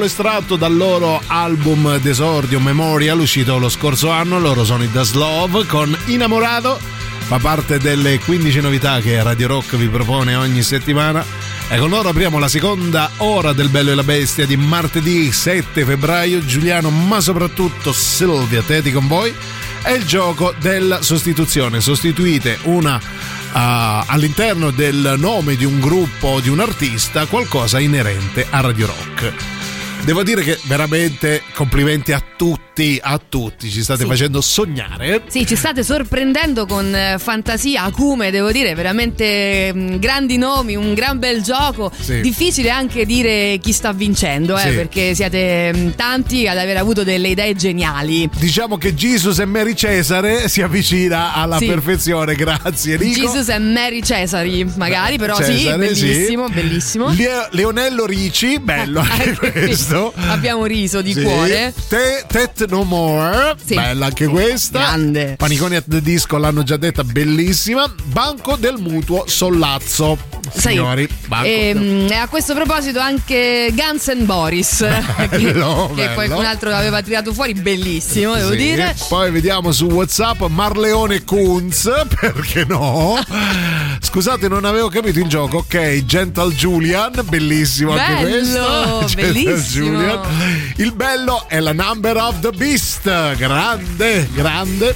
Singolo 0.00 0.04
estratto 0.04 0.56
dal 0.56 0.74
loro 0.74 1.20
album 1.26 1.98
d'esordio 1.98 2.58
Memorial 2.58 3.18
uscito 3.18 3.58
lo 3.58 3.68
scorso 3.68 4.08
anno, 4.08 4.38
loro 4.38 4.64
sono 4.64 4.82
i 4.82 4.90
Das 4.90 5.12
Love 5.12 5.66
con 5.66 5.94
Innamorato, 6.06 6.80
fa 7.26 7.38
parte 7.38 7.76
delle 7.76 8.18
15 8.18 8.60
novità 8.60 9.00
che 9.00 9.22
Radio 9.22 9.48
Rock 9.48 9.76
vi 9.76 9.88
propone 9.88 10.36
ogni 10.36 10.62
settimana. 10.62 11.22
E 11.68 11.76
con 11.76 11.90
loro 11.90 12.08
apriamo 12.08 12.38
la 12.38 12.48
seconda 12.48 13.10
ora 13.18 13.52
del 13.52 13.68
Bello 13.68 13.90
e 13.90 13.94
la 13.94 14.02
Bestia 14.02 14.46
di 14.46 14.56
martedì 14.56 15.30
7 15.30 15.84
febbraio. 15.84 16.46
Giuliano, 16.46 16.88
ma 16.88 17.20
soprattutto 17.20 17.92
Silvia 17.92 18.62
Teti 18.62 18.92
con 18.92 19.06
voi. 19.06 19.34
È 19.82 19.90
il 19.90 20.06
gioco 20.06 20.54
della 20.58 21.02
sostituzione. 21.02 21.80
Sostituite 21.82 22.58
una 22.62 22.98
ah, 23.52 24.04
all'interno 24.06 24.70
del 24.70 25.16
nome 25.18 25.56
di 25.56 25.66
un 25.66 25.78
gruppo 25.78 26.28
o 26.28 26.40
di 26.40 26.48
un 26.48 26.60
artista 26.60 27.26
qualcosa 27.26 27.78
inerente 27.78 28.46
a 28.48 28.60
Radio 28.60 28.86
Rock. 28.86 29.59
Devo 30.04 30.22
dire 30.22 30.42
che 30.42 30.59
veramente 30.64 31.42
complimenti 31.54 32.12
a 32.12 32.22
tutti, 32.36 32.98
a 33.02 33.20
tutti, 33.26 33.70
ci 33.70 33.82
state 33.82 34.02
Sì. 34.02 34.08
facendo 34.08 34.40
sognare. 34.40 35.22
Sì, 35.28 35.46
ci 35.46 35.56
state 35.56 35.82
sorprendendo 35.82 36.66
con 36.66 36.94
eh, 36.94 37.16
fantasia, 37.18 37.82
acume, 37.84 38.30
devo 38.30 38.50
dire, 38.52 38.74
veramente 38.74 39.72
mm, 39.74 39.96
grandi 39.96 40.36
nomi, 40.38 40.74
un 40.76 40.94
gran 40.94 41.18
bel 41.18 41.42
gioco. 41.42 41.90
Sì. 41.98 42.20
Difficile 42.20 42.70
anche 42.70 43.04
dire 43.06 43.58
chi 43.60 43.72
sta 43.72 43.92
vincendo, 43.92 44.56
eh, 44.56 44.60
Sì. 44.60 44.74
perché 44.74 45.14
siete 45.14 45.72
mm, 45.74 45.90
tanti 45.96 46.46
ad 46.48 46.56
aver 46.58 46.76
avuto 46.78 47.04
delle 47.04 47.28
idee 47.28 47.54
geniali. 47.54 48.28
Diciamo 48.38 48.76
che 48.78 48.94
Jesus 48.94 49.38
e 49.40 49.44
Mary 49.44 49.74
Cesare 49.74 50.48
si 50.48 50.62
avvicina 50.62 51.34
alla 51.34 51.58
perfezione, 51.58 52.34
grazie 52.34 52.96
Rico. 52.96 53.20
Jesus 53.20 53.48
e 53.48 53.58
Mary 53.58 54.02
Cesari, 54.02 54.64
magari, 54.76 55.18
però 55.18 55.36
sì, 55.36 55.58
Cesare, 55.58 55.94
sì. 55.94 56.04
bellissimo, 56.06 56.48
bellissimo. 56.48 57.08
Le- 57.12 57.48
Leonello 57.52 58.06
Ricci, 58.06 58.58
bello 58.58 59.00
anche 59.06 59.34
questo. 59.50 60.12
Abbiamo 60.16 60.49
riso 60.64 61.00
di 61.02 61.12
Sì. 61.12 61.22
cuore. 61.22 61.72
Te, 61.88 62.24
Tet 62.26 62.66
No 62.68 62.82
More, 62.84 63.56
Sì. 63.64 63.74
bella 63.74 64.06
anche 64.06 64.26
questa. 64.26 64.78
Grande. 64.78 65.34
Paniconi 65.36 65.76
at 65.76 65.84
the 65.88 66.00
Disco 66.02 66.36
l'hanno 66.38 66.62
già 66.62 66.76
detta, 66.76 67.04
bellissima. 67.04 67.92
Banco 68.04 68.56
del 68.56 68.76
Mutuo 68.78 69.24
Sollazzo. 69.26 70.18
Signori, 70.52 71.08
banco 71.28 71.46
e, 71.46 72.08
a 72.18 72.26
questo 72.26 72.54
proposito 72.54 72.98
anche 72.98 73.72
Guns 73.72 74.08
N' 74.08 74.24
Boris, 74.26 74.78
che, 75.30 75.38
Bello, 75.38 75.92
che 75.94 76.02
bello. 76.02 76.14
qualcun 76.14 76.44
altro 76.44 76.74
aveva 76.74 77.02
tirato 77.02 77.32
fuori, 77.32 77.54
bellissimo, 77.54 78.34
devo 78.34 78.50
Sì. 78.50 78.56
dire. 78.56 78.96
Poi 79.08 79.30
vediamo 79.30 79.70
su 79.70 79.84
WhatsApp 79.86 80.42
Marleone 80.48 81.22
Kunz, 81.22 81.88
perché 82.20 82.64
no? 82.66 83.16
Scusate, 84.00 84.48
non 84.48 84.64
avevo 84.64 84.88
capito 84.88 85.20
il 85.20 85.26
gioco. 85.28 85.58
Ok, 85.58 86.04
Gentle 86.04 86.52
Julian, 86.54 87.12
bellissimo 87.28 87.92
anche 87.96 88.24
Bello, 88.24 88.28
questo. 88.28 89.04
Gentle 89.06 89.32
bellissimo. 89.32 89.86
Julian. 89.86 90.20
Il 90.76 90.92
bello 90.94 91.44
è 91.48 91.60
la 91.60 91.72
Number 91.72 92.16
of 92.16 92.40
the 92.40 92.50
Beast, 92.50 93.02
grande, 93.36 94.28
grande. 94.32 94.94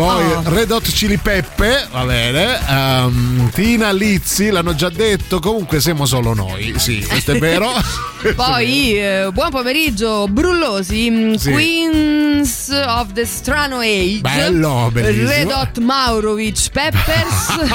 Poi 0.00 0.32
Oh. 0.32 0.42
Red 0.44 0.70
Hot 0.70 0.90
Chili 0.90 1.18
Peppe, 1.18 1.86
va 1.90 2.04
bene. 2.04 2.58
Ehm, 2.66 3.50
Tina 3.52 3.92
Lizzi, 3.92 4.48
l'hanno 4.48 4.74
già 4.74 4.88
detto. 4.88 5.40
Comunque 5.40 5.78
siamo 5.78 6.06
solo 6.06 6.32
noi. 6.32 6.72
Sì, 6.78 7.04
questo 7.06 7.32
è 7.32 7.38
vero. 7.38 7.70
Poi, 8.34 8.98
eh, 8.98 9.28
buon 9.30 9.50
pomeriggio, 9.50 10.26
Brullosi, 10.26 11.10
mm, 11.10 11.34
Sì. 11.34 11.50
Queens 11.50 12.68
of 12.86 13.12
the 13.12 13.26
Strano 13.26 13.80
Age. 13.80 14.20
Bello, 14.20 14.88
bellissimo. 14.90 15.28
Red 15.28 15.50
Hot 15.50 15.78
Maurovic 15.78 16.70
Peppers. 16.70 17.68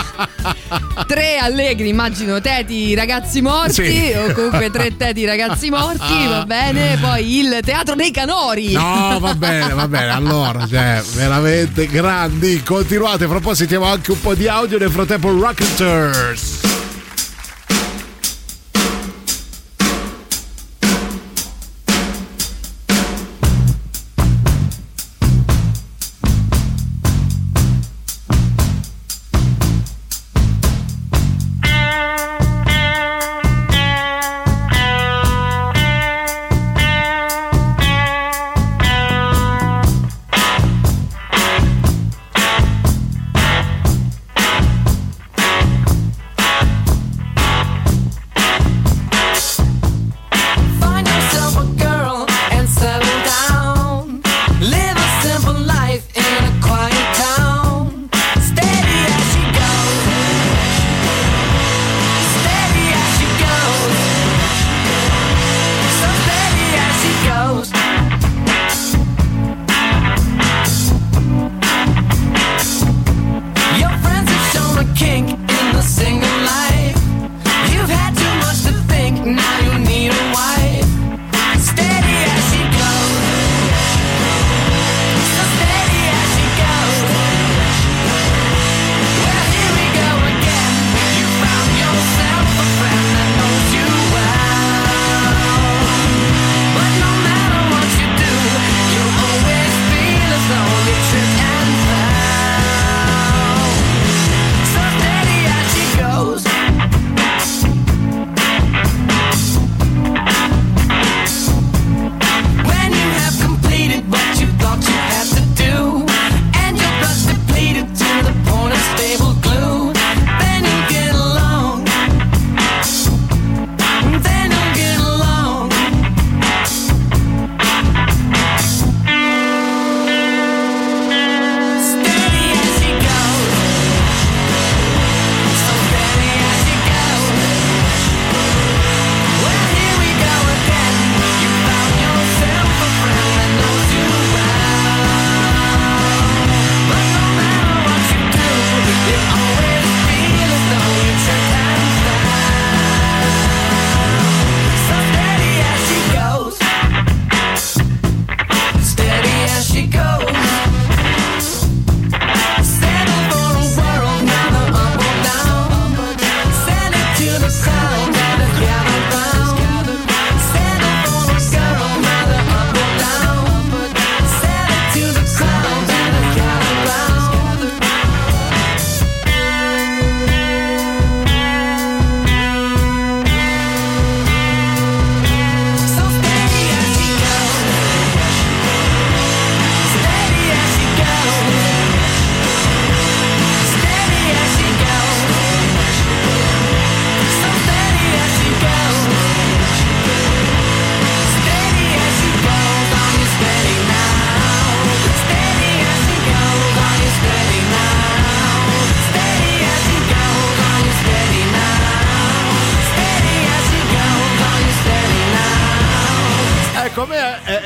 tre 1.08 1.38
allegri, 1.38 1.90
immagino, 1.90 2.42
teti 2.42 2.96
ragazzi 2.96 3.42
morti. 3.42 3.74
Sì. 3.74 4.14
O 4.16 4.34
comunque 4.34 4.72
tre 4.72 4.98
teti 4.98 5.26
ragazzi 5.26 5.70
morti, 5.70 6.26
va 6.28 6.44
bene. 6.48 6.98
Poi 7.00 7.38
il 7.38 7.60
Teatro 7.64 7.94
dei 7.96 8.10
Canori. 8.12 8.72
No, 8.72 9.18
va 9.20 9.36
bene, 9.36 9.74
va 9.74 9.88
bene. 9.88 10.10
Allora, 10.10 10.68
cioè, 10.68 11.02
veramente 11.14 11.88
grandi. 12.16 12.64
Continuate, 12.64 13.28
fra 13.28 13.40
poco 13.40 13.56
sentiamo 13.56 13.86
anche 13.86 14.12
un 14.12 14.22
po' 14.22 14.34
di 14.34 14.48
audio 14.48 14.78
nel 14.78 14.90
frattempo 14.90 15.30
Rocketers. 15.38 16.75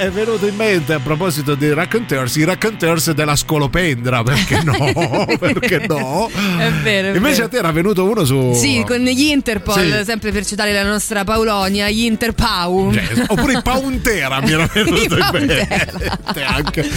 È 0.10 0.12
venuto 0.12 0.48
in 0.48 0.56
mente 0.56 0.94
a 0.94 1.00
proposito 1.00 1.54
dei 1.54 1.72
racconteurs, 1.74 2.36
i 2.38 2.44
racconteurs 2.44 3.12
della 3.12 3.36
scolopendra, 3.36 4.24
perché 4.24 4.62
no? 4.64 5.28
perché 5.38 5.86
no? 5.88 6.30
È 6.58 6.72
vero. 6.82 7.12
È 7.12 7.16
Invece 7.16 7.36
vero. 7.36 7.46
a 7.46 7.50
te 7.50 7.58
era 7.58 7.72
venuto 7.72 8.04
uno 8.10 8.26
su... 8.26 8.54
Sì, 8.56 8.84
con 8.88 8.98
gli 8.98 9.22
Interpol, 9.30 9.98
Sì. 10.00 10.04
sempre 10.06 10.32
per 10.32 10.46
citare 10.46 10.74
la 10.74 10.84
nostra 10.84 11.24
Paulonia, 11.24 11.90
gli 11.90 12.04
Interpau. 12.06 12.92
Cioè, 12.92 13.24
oppure 13.28 13.54
i 13.54 13.62
Pauntera 13.62 14.42
mi 14.42 14.52
era 14.52 14.68
venuto 14.74 15.16
in 15.18 15.30
mente 15.32 15.68
anche. 16.44 16.90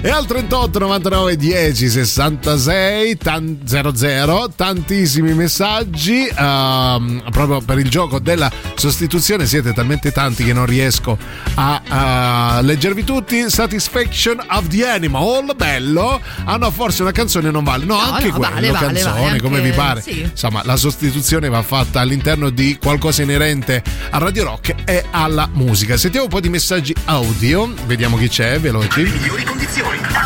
E 0.00 0.08
al 0.08 0.24
38 0.24 0.78
99 0.78 1.36
10 1.36 1.88
66 1.88 3.16
tan- 3.18 3.58
00 3.64 4.52
tantissimi 4.56 5.34
messaggi 5.34 6.26
ehm, 6.26 7.24
proprio 7.30 7.60
per 7.60 7.78
il 7.78 7.88
gioco 7.90 8.18
della 8.18 8.50
sostituzione 8.74 9.44
siete 9.46 9.72
talmente 9.74 10.12
tanti 10.12 10.44
che 10.44 10.52
non 10.52 10.64
riesco 10.66 11.18
a, 11.54 11.82
a 11.88 12.53
leggervi 12.60 13.04
tutti 13.04 13.48
Satisfaction 13.50 14.44
of 14.50 14.66
the 14.68 14.86
Animal 14.88 15.54
bello 15.56 16.20
ah 16.44 16.56
no 16.56 16.70
forse 16.70 17.02
una 17.02 17.12
canzone 17.12 17.50
non 17.50 17.64
vale 17.64 17.84
no, 17.84 17.94
No, 17.94 18.12
anche 18.12 18.28
no, 18.28 18.36
quello 18.36 18.54
vale, 18.54 18.70
vale, 18.70 18.86
canzone 18.86 19.20
vale, 19.20 19.40
come 19.40 19.56
anche- 19.56 19.70
vi 19.70 19.76
pare 19.76 20.00
sì. 20.02 20.20
insomma 20.20 20.62
la 20.64 20.76
sostituzione 20.76 21.48
va 21.48 21.62
fatta 21.62 22.00
all'interno 22.00 22.50
di 22.50 22.78
qualcosa 22.80 23.22
inerente 23.22 23.82
a 24.10 24.18
Radio 24.18 24.44
Rock 24.44 24.74
e 24.84 25.04
alla 25.10 25.48
musica 25.52 25.96
sentiamo 25.96 26.26
un 26.26 26.30
po' 26.30 26.40
di 26.40 26.48
messaggi 26.48 26.94
audio 27.06 27.72
vediamo 27.86 28.16
chi 28.16 28.28
c'è 28.28 28.58
veloci 28.60 29.02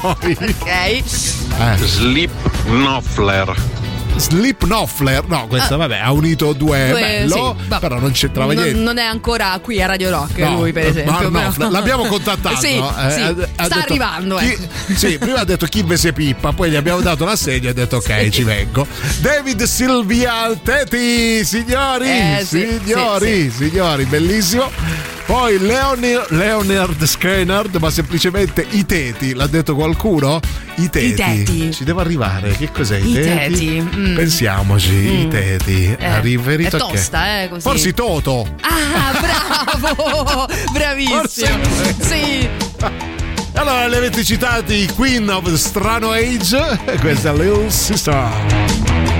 Poi 0.01 0.37
Ok. 0.41 0.67
eh, 0.67 1.03
Sleep 1.85 2.31
Knopfler. 2.65 3.55
Slip 4.17 4.65
Knopfler. 4.65 5.27
No, 5.27 5.47
questo 5.47 5.75
Ah. 5.75 5.79
vabbè, 5.79 5.99
ha 5.99 6.13
unito 6.13 6.53
due, 6.53 6.89
Due, 6.91 7.01
bello, 7.01 7.57
sì, 7.59 7.77
però 7.81 7.99
non 7.99 8.11
c'entrava 8.13 8.53
non, 8.53 8.63
niente. 8.65 8.81
non 8.83 8.99
è 8.99 9.05
ancora 9.05 9.59
qui 9.63 9.81
a 9.83 9.87
Radio 9.87 10.11
Rock 10.11 10.37
No, 10.39 10.57
lui 10.57 10.73
per 10.73 10.85
eh, 10.85 10.89
esempio. 10.89 11.17
Però- 11.17 11.29
Knopfler, 11.29 11.71
l'abbiamo 11.73 12.05
contattato. 12.05 12.57
sì, 12.57 12.67
eh, 12.77 13.11
sì, 13.11 13.21
ha- 13.21 13.29
ha 13.29 13.65
sta 13.65 13.75
detto, 13.77 13.79
arrivando. 13.79 14.37
chi- 14.37 14.47
ecco. 14.47 14.63
sì, 14.95 15.19
prima 15.19 15.41
ha 15.41 15.45
detto 15.45 15.67
chi 15.67 15.83
ve 15.83 15.97
se 15.97 16.13
pippa, 16.13 16.53
poi 16.53 16.71
gli 16.71 16.77
abbiamo 16.77 17.01
dato 17.01 17.25
l'assegno 17.25 17.67
e 17.67 17.71
ha 17.71 17.75
detto 17.75 17.97
ok, 17.97 18.29
ci 18.29 18.43
vengo. 18.43 18.87
David 19.21 19.63
Silvia 19.63 20.51
Teti, 20.63 21.45
signori, 21.45 22.09
Eh, 22.09 22.45
signori, 22.45 23.51
signori, 23.51 24.05
bellissimo. 24.05 24.71
Poi 25.27 25.59
Leonard, 25.61 26.31
Leonard 26.31 27.03
Skynard, 27.05 27.77
ma 27.77 27.89
semplicemente 27.91 28.66
i 28.71 28.85
teti, 28.85 29.33
l'ha 29.33 29.47
detto 29.47 29.77
qualcuno? 29.77 30.41
I 30.77 30.91
teti. 30.91 31.07
I 31.07 31.14
teti. 31.14 31.73
Ci 31.73 31.85
devo 31.85 32.01
arrivare, 32.01 32.51
che 32.57 32.71
cos'è 32.73 32.97
i, 32.99 33.11
I 33.11 33.14
teti? 33.14 33.29
teti, 33.53 33.81
mm. 33.97 34.14
Pensiamoci, 34.16 34.93
i 34.93 35.27
Mm. 35.27 35.31
teti. 35.31 35.97
Eh, 35.97 36.05
Ha 36.07 36.18
riferito 36.18 36.77
è 36.77 36.81
a 36.81 36.87
che? 36.87 36.93
tosta, 36.95 37.43
eh, 37.43 37.49
così. 37.49 37.61
Forse 37.61 37.89
i 37.91 37.95
Toto. 37.95 38.47
Ah, 38.62 39.12
bravo! 39.79 40.49
Bravissimo. 40.73 41.59
Sì. 42.01 42.49
Allora, 43.55 43.87
li 43.87 43.97
avete 43.97 44.25
citati 44.25 44.75
i 44.75 44.89
Queen 44.95 45.29
of 45.29 45.53
Strano 45.55 46.11
Age, 46.11 46.79
questa 47.01 47.31
è 47.33 47.37
Lil 47.37 47.71
Sister. 47.71 49.20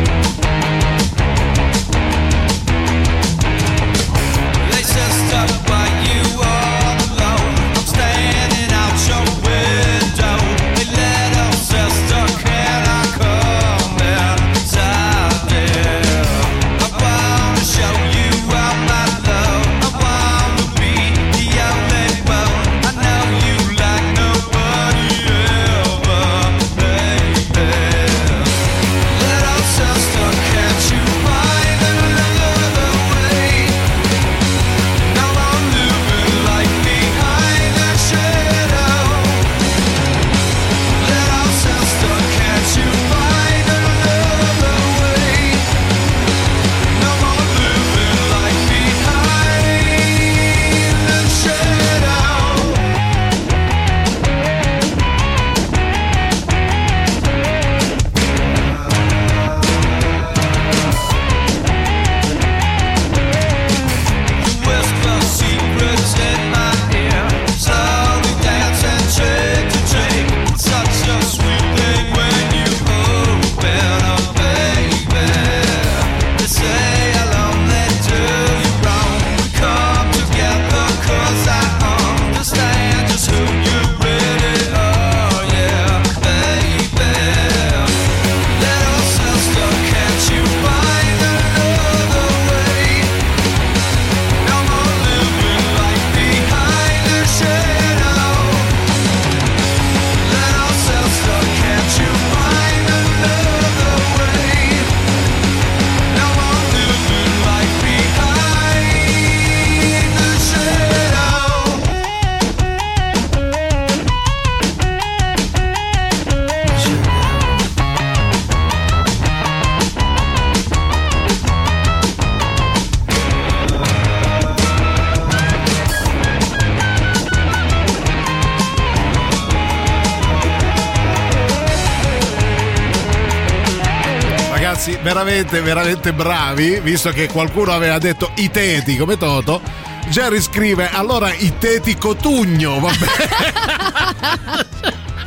Veramente, 135.51 135.61
veramente 135.61 136.13
bravi, 136.13 136.81
visto 136.81 137.11
che 137.11 137.27
qualcuno 137.27 137.73
aveva 137.73 137.99
detto 137.99 138.31
i 138.37 138.51
teti 138.51 138.97
come 138.97 139.17
Toto. 139.17 139.61
Jerry 140.09 140.41
scrive 140.41 140.89
allora 140.91 141.33
i 141.33 141.53
teti 141.59 141.97
cotugno, 141.97 142.79
va 142.79 142.91
bene. 142.91 144.67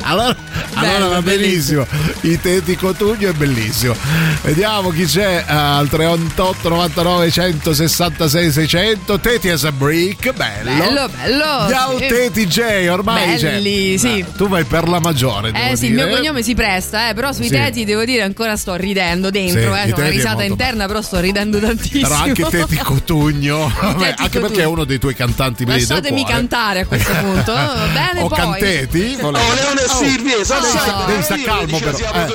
allora, 0.02 0.36
allora 0.74 1.08
va 1.08 1.22
benissimo. 1.22 1.86
I 2.22 2.40
teti 2.40 2.76
cotugno 2.76 3.28
è 3.30 3.32
bellissimo. 3.32 3.94
Vediamo 4.42 4.90
chi 4.90 5.04
c'è 5.04 5.44
eh, 5.46 5.52
al 5.52 5.88
388 5.88 6.68
99 6.68 7.30
166 7.30 8.52
600. 8.52 9.20
Teti 9.20 9.48
as 9.50 9.64
a 9.64 9.72
brick, 9.72 10.32
bello. 10.32 10.70
Bello, 10.76 11.08
bello, 11.08 11.68
Ciao 11.70 11.98
sì. 11.98 12.06
Teti 12.06 12.46
J, 12.46 12.88
ormai 12.90 13.36
c'è. 13.36 13.52
Belli, 13.52 13.98
sì. 13.98 14.18
Eh, 14.18 14.24
tu 14.36 14.48
vai 14.48 14.64
per 14.64 14.88
la 14.88 15.00
maggiore. 15.00 15.50
Eh 15.54 15.76
sì, 15.76 15.86
il 15.86 15.92
dire. 15.94 16.06
mio 16.06 16.16
cognome 16.16 16.42
si 16.42 16.54
presta, 16.54 17.10
eh, 17.10 17.14
però 17.14 17.32
sui 17.32 17.44
Sì. 17.46 17.50
teti 17.52 17.84
devo 17.84 18.04
dire 18.04 18.22
ancora 18.22 18.56
sto 18.56 18.74
ridendo 18.74 19.30
dentro, 19.30 19.60
Sì, 19.74 19.88
eh, 19.88 19.92
una 19.94 20.08
risata 20.08 20.42
interna, 20.42 20.86
però 20.86 21.00
sto 21.02 21.20
ridendo 21.20 21.58
tantissimo. 21.58 22.08
Però 22.08 22.20
anche 22.20 22.44
Teti 22.44 22.76
Cotugno, 22.76 23.72
vabbè, 23.80 23.98
Teti 23.98 24.04
anche 24.04 24.22
Cotugno. 24.22 24.46
perché 24.46 24.62
è 24.62 24.66
uno 24.66 24.84
dei 24.84 24.98
tuoi 24.98 25.14
cantanti 25.14 25.64
del 25.64 25.74
Lasciatemi 25.78 26.24
cantare 26.24 26.80
a 26.80 26.86
questo 26.86 27.12
punto, 27.20 27.52
bene 27.54 28.20
o 28.20 28.28
poi. 28.28 28.38
canteti? 28.38 29.16
Oh, 29.20 29.30
Leone 29.30 29.82
e 29.84 29.88
Silvia, 29.88 30.44
sai- 30.44 30.63
sta- 30.68 31.04
devi 31.06 31.22
sta 31.22 31.34
io 31.36 31.44
calmo 31.44 31.78
però. 31.78 31.96
siamo 31.96 32.24
Eh. 32.24 32.32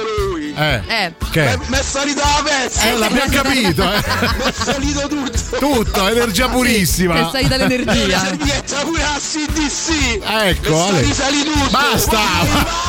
Eh. 0.56 0.82
Eh. 0.88 1.14
Che? 1.32 1.60
Mi 1.68 1.78
è 1.78 1.82
salita 1.82 2.22
la 2.22 2.44
pezza. 2.44 2.82
Eh, 2.84 2.98
l'abbiamo 2.98 3.32
capito, 3.32 3.84
eh. 3.84 4.04
Mi 4.38 4.44
è 4.44 4.54
salito 4.54 5.08
tutto. 5.08 5.58
Tutto, 5.58 6.08
energia 6.08 6.50
purissima. 6.50 7.16
È 7.16 7.30
salita 7.32 7.56
l'energia. 7.58 8.08
La 8.08 8.20
servietta 8.26 8.76
pure 8.82 9.04
a 9.04 9.18
CDC. 9.20 10.20
Ecco, 10.22 10.70
Mi 10.70 10.76
è 10.76 10.82
Ale. 10.82 11.02
sali- 11.02 11.14
sali 11.14 11.44
tutto. 11.44 11.70
Basta. 11.70 12.20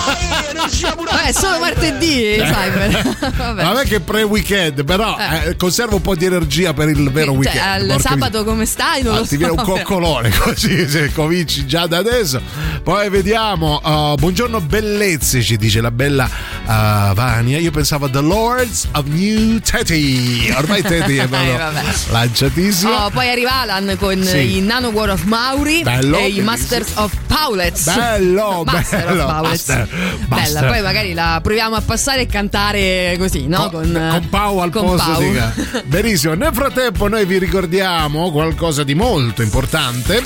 A 0.03 0.94
Vabbè, 0.96 1.32
solo 1.32 1.59
martedì, 1.59 2.36
Cyber. 2.38 3.16
Vabbè. 3.36 3.62
Vabbè 3.62 3.82
che 3.84 3.96
è 3.96 4.01
pre-weekend, 4.01 4.84
però 4.84 5.16
eh, 5.18 5.57
conserva 5.57 5.96
un 5.96 6.01
po' 6.01 6.14
di 6.14 6.24
energia 6.24 6.72
per 6.72 6.88
il 6.88 7.11
vero 7.11 7.32
Cioè, 7.32 7.36
weekend. 7.36 7.59
al 7.64 7.86
porca 7.86 8.09
sabato 8.09 8.44
come 8.44 8.64
stai? 8.66 9.03
Non 9.03 9.14
Ah, 9.14 9.18
lo 9.18 9.22
ti 9.22 9.28
so. 9.30 9.36
viene 9.36 9.53
un 9.53 9.62
coccolone 9.62 10.30
così 10.38 10.88
se 10.88 11.12
cominci 11.12 11.66
già 11.66 11.86
da 11.86 11.98
adesso. 11.98 12.40
Poi 12.82 13.09
vediamo. 13.11 13.80
uh, 13.82 14.14
buongiorno 14.16 14.61
bellezze, 14.61 15.42
ci 15.42 15.57
dice 15.57 15.80
la 15.80 15.90
bella 15.90 16.24
uh, 16.64 17.14
Vania. 17.14 17.59
Io 17.59 17.70
pensavo 17.70 18.09
The 18.09 18.20
Lords 18.20 18.88
of 18.92 19.05
New 19.07 19.59
Teddy. 19.59 20.51
Ormai 20.57 20.82
Teddy 20.82 21.16
è 21.16 21.26
proprio 21.28 21.55
Eh, 21.59 21.82
lanciatissimo. 22.11 22.92
Oh, 22.92 23.11
poi 23.11 23.28
arriva 23.28 23.61
Alan 23.61 23.96
con 23.98 24.22
Sì. 24.22 24.57
i 24.57 24.61
Nano 24.61 24.88
War 24.88 25.11
of 25.11 25.22
Mauri 25.24 25.82
Bello, 25.82 26.16
e 26.18 26.28
i. 26.28 26.40
Masters 26.40 26.92
of 26.94 27.12
Paulets. 27.26 27.84
Bello, 27.94 28.62
Master 28.64 29.05
bello. 29.07 29.24
of. 29.24 29.40
Master, 29.42 29.88
Bella, 30.26 30.64
poi 30.64 30.82
magari 30.82 31.14
la 31.14 31.41
proviamo 31.43 31.74
a 31.74 31.80
passare 31.80 32.22
e 32.22 32.26
cantare 32.26 33.16
così, 33.18 33.47
no? 33.47 33.68
Con, 33.70 33.93
con 33.93 34.28
Pau 34.28 34.59
al 34.59 34.70
con 34.70 34.84
posto 34.84 35.12
Pau. 35.12 35.20
di 35.20 35.38
Benissimo. 35.84 36.34
Nel 36.34 36.53
frattempo 36.53 37.09
noi 37.09 37.24
vi 37.26 37.38
ricordiamo 37.38 38.30
qualcosa 38.30 38.84
di 38.84 38.95
molto 38.95 39.43
importante. 39.43 40.22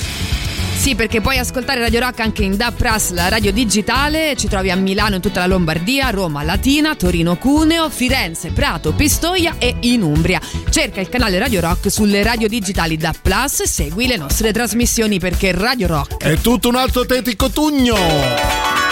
Sì, 0.77 0.93
perché 0.93 1.19
puoi 1.19 1.39
ascoltare 1.39 1.79
Radio 1.79 1.99
Rock 2.01 2.19
anche 2.19 2.43
in 2.43 2.57
DAB 2.57 2.75
Plus, 2.75 3.09
la 3.11 3.27
radio 3.27 3.51
digitale. 3.51 4.35
Ci 4.35 4.47
trovi 4.47 4.69
a 4.69 4.75
Milano 4.75 5.15
in 5.15 5.21
tutta 5.21 5.39
la 5.39 5.47
Lombardia, 5.47 6.11
Roma, 6.11 6.43
Latina, 6.43 6.93
Torino, 6.95 7.37
Cuneo, 7.37 7.89
Firenze, 7.89 8.51
Prato, 8.51 8.93
Pistoia 8.93 9.55
e 9.57 9.77
in 9.79 10.03
Umbria. 10.03 10.39
Cerca 10.69 11.01
il 11.01 11.09
canale 11.09 11.39
Radio 11.39 11.59
Rock 11.61 11.89
sulle 11.89 12.21
radio 12.21 12.47
digitali 12.47 12.97
DAB 12.97 13.15
Plus 13.19 13.61
e 13.61 13.67
segui 13.67 14.05
le 14.05 14.17
nostre 14.17 14.53
trasmissioni 14.53 15.17
perché 15.17 15.51
Radio 15.53 15.87
Rock 15.87 16.17
È 16.17 16.37
tutto 16.37 16.67
un 16.67 16.75
altro 16.75 17.03
Teti 17.03 17.35
Cotugno. 17.35 18.84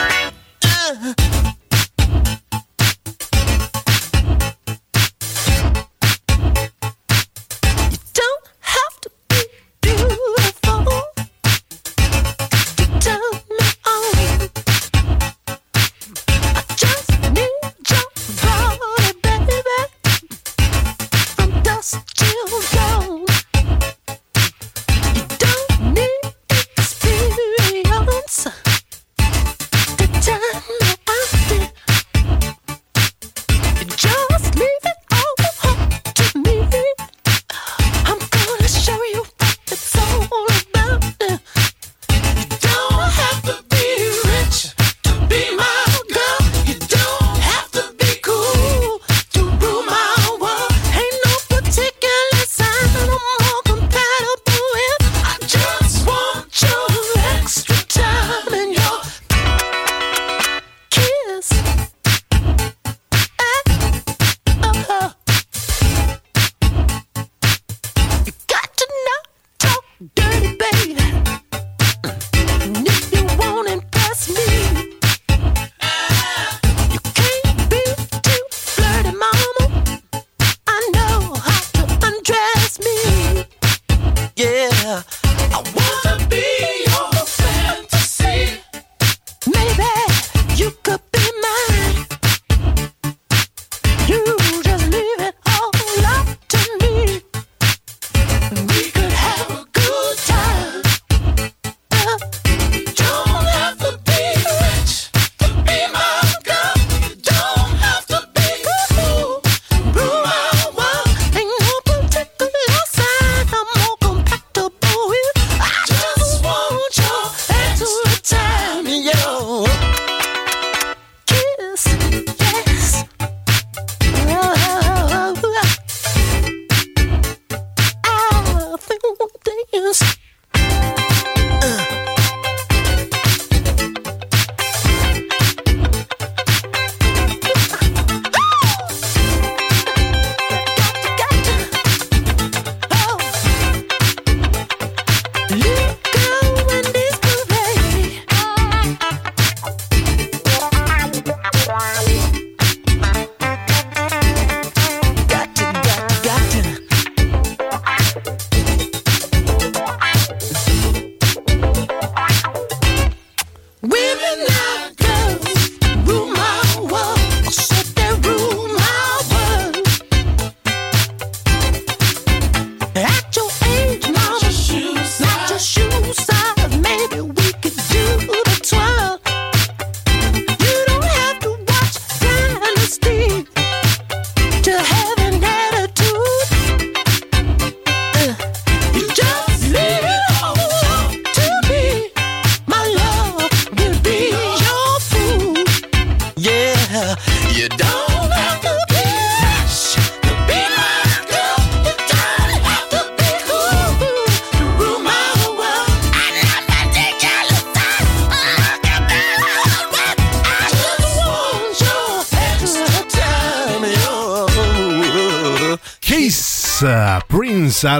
Yeah. 0.83 1.52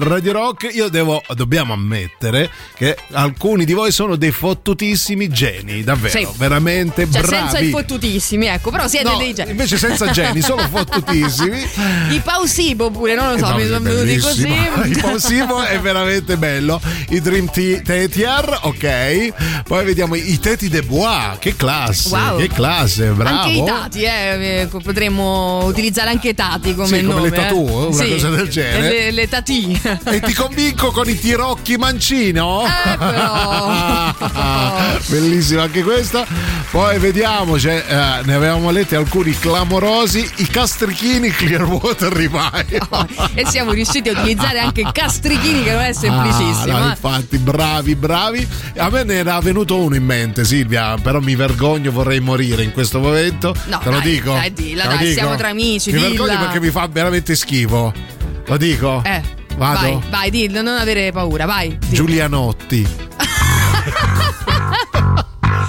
Radio 0.03 0.31
Rock. 0.33 0.69
Io 0.73 0.89
devo, 0.89 1.21
dobbiamo 1.35 1.73
ammettere 1.73 2.49
che 2.75 2.97
alcuni 3.11 3.65
di 3.65 3.73
voi 3.73 3.91
sono 3.91 4.15
dei 4.15 4.31
fottutissimi 4.31 5.29
geni, 5.29 5.83
davvero, 5.83 6.17
Sì. 6.19 6.27
veramente 6.37 7.07
Cioè, 7.11 7.21
bravi. 7.21 7.35
senza 7.35 7.59
i 7.59 7.69
fottutissimi, 7.69 8.47
ecco, 8.47 8.71
però 8.71 8.87
siete 8.87 9.09
No, 9.09 9.17
dei 9.17 9.33
geni. 9.33 9.51
invece 9.51 9.77
senza 9.77 10.09
geni, 10.11 10.41
solo 10.41 10.61
fottutissimi. 10.69 11.57
I 12.09 12.19
Pausibo 12.23 12.89
pure, 12.91 13.15
non 13.15 13.31
lo 13.33 13.37
so, 13.37 13.45
Eh, 13.45 13.49
no, 13.49 13.55
mi 13.57 13.65
sono 13.65 13.79
venuti 13.79 14.17
così. 14.17 14.47
Il 14.85 14.99
Pausivo 14.99 15.61
è 15.63 15.79
veramente 15.79 16.37
bello. 16.37 16.81
I 17.09 17.21
Dream 17.21 17.49
Theater, 17.51 18.59
ok. 18.63 19.63
Poi 19.63 19.85
vediamo 19.85 20.15
i 20.15 20.39
Teti 20.39 20.69
de 20.69 20.81
Bois, 20.83 21.37
che 21.39 21.55
classe, 21.55 22.09
Wow. 22.15 22.37
che 22.37 22.47
classe, 22.49 23.09
bravo. 23.09 23.37
Anche 23.41 23.57
i 23.59 23.63
tati, 23.65 24.01
eh, 24.03 24.61
eh, 24.61 24.67
potremmo 24.67 25.63
utilizzare 25.65 26.09
anche 26.09 26.29
i 26.29 26.33
tati 26.35 26.73
come 26.75 26.87
Sì, 26.87 26.93
come 27.03 27.13
nome. 27.15 27.29
le 27.29 27.35
tattoo, 27.35 27.83
eh. 27.83 27.87
una 27.87 28.03
Sì. 28.03 28.09
cosa 28.11 28.29
del 28.29 28.47
genere. 28.49 28.89
Le, 28.89 29.11
le 29.11 29.27
tati. 29.27 29.81
E 30.03 30.19
ti 30.21 30.33
convinco 30.33 30.91
con 30.91 31.07
i 31.09 31.17
tirocchi 31.17 31.77
mancino? 31.77 32.63
Eh, 32.65 32.97
però. 32.97 34.13
Bellissima 35.07 35.63
anche 35.63 35.83
questa. 35.83 36.25
Poi 36.71 36.97
vediamo, 36.99 37.59
cioè, 37.59 37.83
eh, 37.87 38.25
ne 38.25 38.33
avevamo 38.33 38.71
letti 38.71 38.95
alcuni 38.95 39.37
clamorosi. 39.37 40.27
I 40.37 40.47
castrichini 40.47 41.29
Clearwater 41.29 42.11
Revival. 42.11 42.65
e 43.35 43.45
siamo 43.47 43.71
riusciti 43.71 44.09
a 44.09 44.13
utilizzare 44.13 44.59
anche 44.59 44.83
castrichini 44.91 45.63
che 45.63 45.71
non 45.71 45.81
è 45.81 45.93
semplicissimo. 45.93 46.75
Ah, 46.75 46.79
no, 46.79 46.85
eh. 46.87 46.89
infatti, 46.89 47.37
bravi, 47.37 47.95
bravi. 47.95 48.47
A 48.77 48.89
me 48.89 49.03
ne 49.03 49.13
era 49.15 49.39
venuto 49.39 49.77
uno 49.77 49.95
in 49.95 50.03
mente, 50.03 50.45
Silvia, 50.45 50.95
però 51.01 51.19
mi 51.19 51.35
vergogno, 51.35 51.91
vorrei 51.91 52.19
morire 52.19 52.63
in 52.63 52.71
questo 52.71 52.99
momento. 52.99 53.53
No, 53.65 53.79
Te 53.79 53.89
lo 53.89 53.97
dai, 53.99 54.09
dico? 54.11 54.31
dai, 54.33 54.53
dilla, 54.53 54.85
dai, 54.85 54.97
dico? 54.99 55.11
siamo 55.13 55.35
tra 55.35 55.49
amici, 55.49 55.91
Mi 55.91 55.97
dilla. 55.97 56.09
vergogno 56.09 56.39
perché 56.39 56.59
mi 56.59 56.69
fa 56.69 56.87
veramente 56.91 57.35
schifo. 57.35 57.93
Lo 58.45 58.57
dico? 58.57 59.01
Eh, 59.05 59.21
Vado? 59.57 59.79
Vai, 59.99 60.09
vai, 60.09 60.29
dillo, 60.31 60.61
non 60.61 60.77
avere 60.77 61.11
paura, 61.11 61.45
vai. 61.45 61.77
dillo. 61.77 61.93
Giulianotti. 61.95 62.87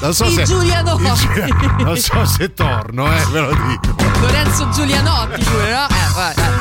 Non 0.00 0.12
so 0.12 0.28
se 0.28 0.42
Giulianotti. 0.44 1.02
i 1.02 1.14
Giulia- 1.14 1.76
Non 1.78 1.96
so 1.96 2.26
se 2.26 2.52
torno, 2.52 3.06
eh, 3.10 3.24
ve 3.30 3.40
lo 3.40 3.54
dico. 3.54 3.96
Lorenzo 4.20 4.68
Giulianotti 4.68 5.42
pure, 5.44 5.72
no? 5.72 5.86
Eh, 5.86 6.12
vai, 6.14 6.34
vai. 6.34 6.60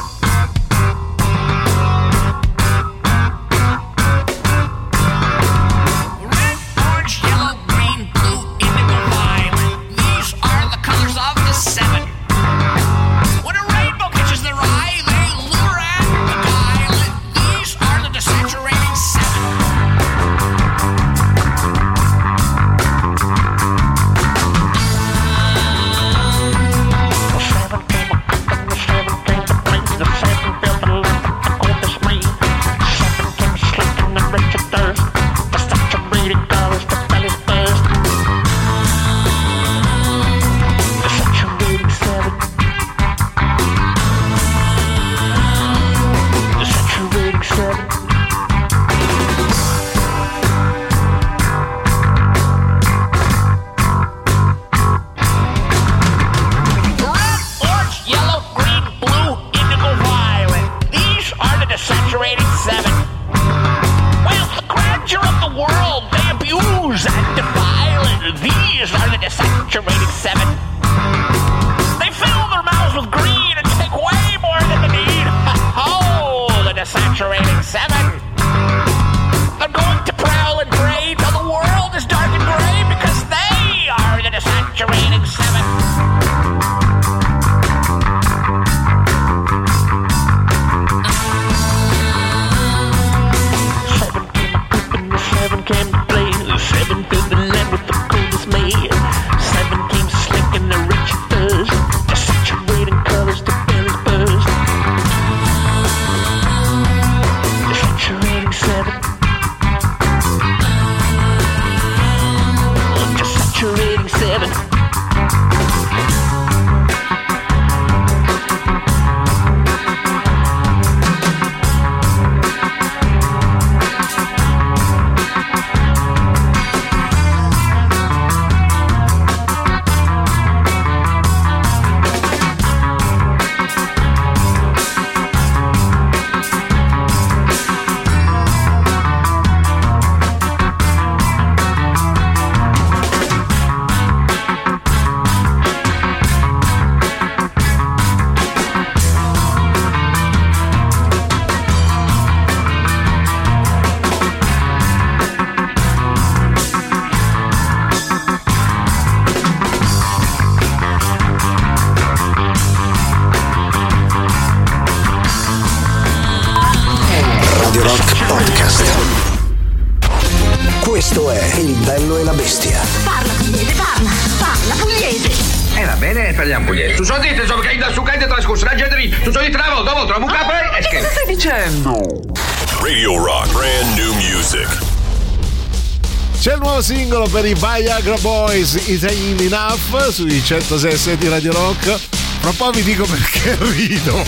Per 187.34 187.46
i 187.48 187.56
Viagra 187.56 188.16
Boys, 188.22 188.76
Ain't 189.04 189.42
Enough, 189.42 190.12
sui 190.12 190.44
106 190.44 191.18
di 191.18 191.28
Radio 191.28 191.52
Rock. 191.52 192.00
Fra 192.40 192.50
un 192.52 192.56
po' 192.56 192.70
vi 192.70 192.84
dico 192.84 193.06
perché 193.06 193.58
rido. 193.74 194.24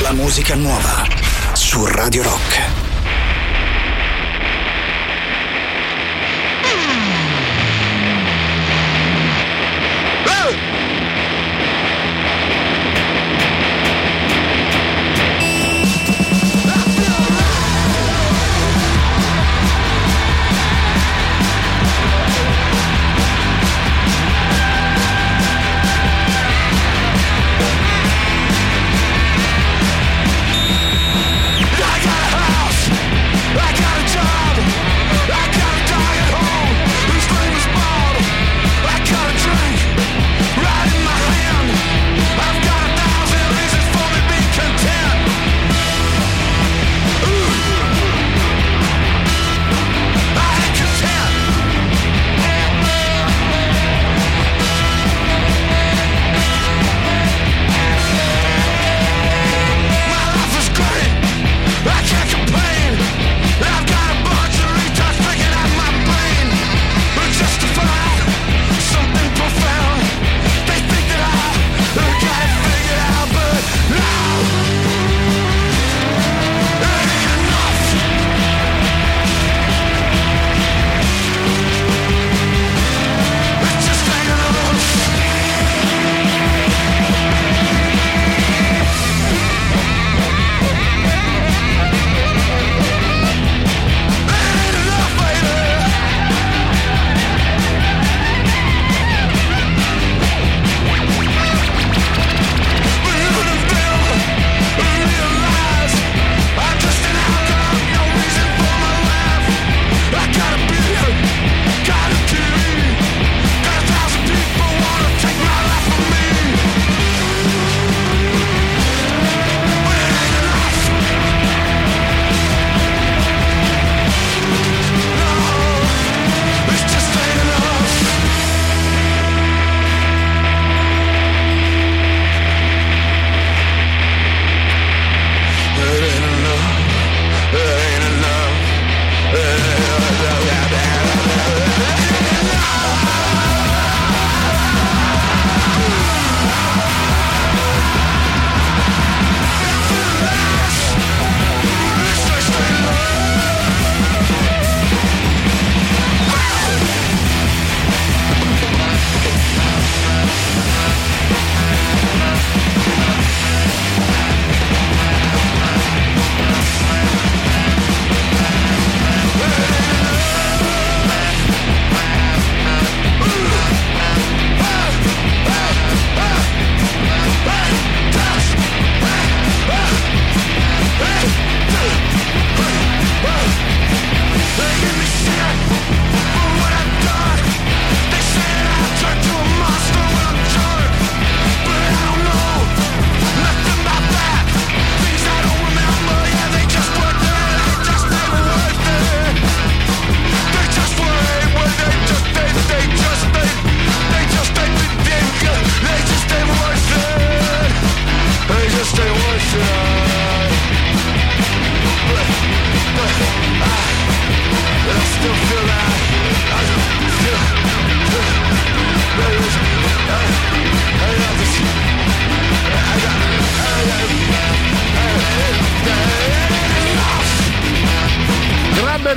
La 0.00 0.12
musica 0.12 0.54
nuova 0.54 1.06
su 1.52 1.84
Radio 1.84 2.22
Rock. 2.22 2.75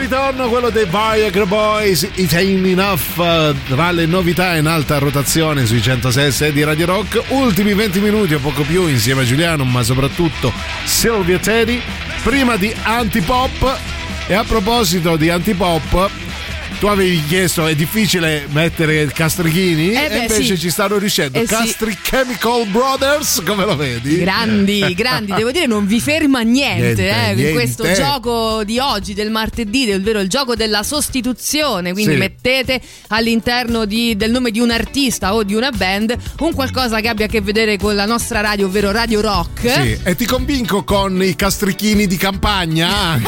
Ritorno 0.09 0.49
quello 0.49 0.71
dei 0.71 0.85
Viagra 0.85 1.45
Boys, 1.45 2.01
It 2.15 2.33
Ain't 2.33 2.65
Enough, 2.65 3.19
eh, 3.19 3.55
tra 3.67 3.91
le 3.91 4.07
novità 4.07 4.55
in 4.55 4.65
alta 4.65 4.97
rotazione 4.97 5.67
sui 5.67 5.83
106 5.83 6.51
di 6.51 6.63
Radio 6.63 6.87
Rock. 6.87 7.25
Ultimi 7.27 7.75
20 7.75 7.99
minuti 7.99 8.33
o 8.33 8.39
poco 8.39 8.63
più 8.63 8.87
insieme 8.87 9.21
a 9.21 9.23
Giuliano, 9.23 9.65
ma 9.65 9.83
soprattutto 9.83 10.51
Silvia 10.83 11.37
Teddy, 11.37 11.79
prima 12.23 12.55
di 12.55 12.73
Antipop. 12.81 13.79
E 14.25 14.33
a 14.33 14.43
proposito 14.43 15.15
di 15.15 15.29
Antipop, 15.29 16.09
tu 16.79 16.87
avevi 16.87 17.21
chiesto 17.25 17.67
è 17.67 17.75
difficile 17.75 18.45
mettere 18.51 19.05
castrichini 19.07 19.91
Eh 19.91 20.05
e 20.05 20.07
beh, 20.07 20.17
invece 20.19 20.55
sì. 20.55 20.59
ci 20.59 20.69
stanno 20.69 20.97
riuscendo. 20.97 21.37
Eh 21.37 21.41
sì. 21.41 21.47
Castri 21.47 21.97
Chemical 22.01 22.65
Brothers, 22.67 23.41
come 23.45 23.65
lo 23.65 23.75
vedi? 23.75 24.19
Grandi, 24.19 24.79
grandi, 24.95 25.33
devo 25.33 25.51
dire 25.51 25.65
non 25.65 25.85
vi 25.85 25.99
ferma 25.99 26.39
niente, 26.39 26.83
Niente, 27.03 27.09
eh, 27.09 27.29
in 27.31 27.35
niente. 27.35 27.51
questo 27.53 27.91
gioco 27.91 28.63
di 28.63 28.79
oggi, 28.79 29.13
del 29.13 29.29
martedì, 29.29 29.91
ovvero 29.91 30.21
il 30.21 30.29
gioco 30.29 30.55
della 30.55 30.81
sostituzione, 30.83 31.91
quindi 31.91 32.13
Sì. 32.13 32.17
mettete 32.17 32.79
all'interno 33.09 33.83
di- 33.83 34.15
del 34.15 34.31
nome 34.31 34.49
di 34.51 34.61
un 34.61 34.71
artista 34.71 35.33
o 35.33 35.43
di 35.43 35.55
una 35.55 35.71
band 35.71 36.15
un 36.39 36.53
qualcosa 36.53 37.01
che 37.01 37.09
abbia 37.09 37.25
a 37.25 37.27
che 37.27 37.41
vedere 37.41 37.75
con 37.77 37.93
la 37.93 38.05
nostra 38.05 38.39
radio, 38.39 38.67
ovvero 38.67 38.91
Radio 38.91 39.19
Rock. 39.19 39.69
Sì, 39.69 39.97
e 40.01 40.15
ti 40.15 40.25
convinco 40.25 40.85
con 40.85 41.21
i 41.21 41.35
castrichini 41.35 42.07
di 42.07 42.15
campagna. 42.15 43.19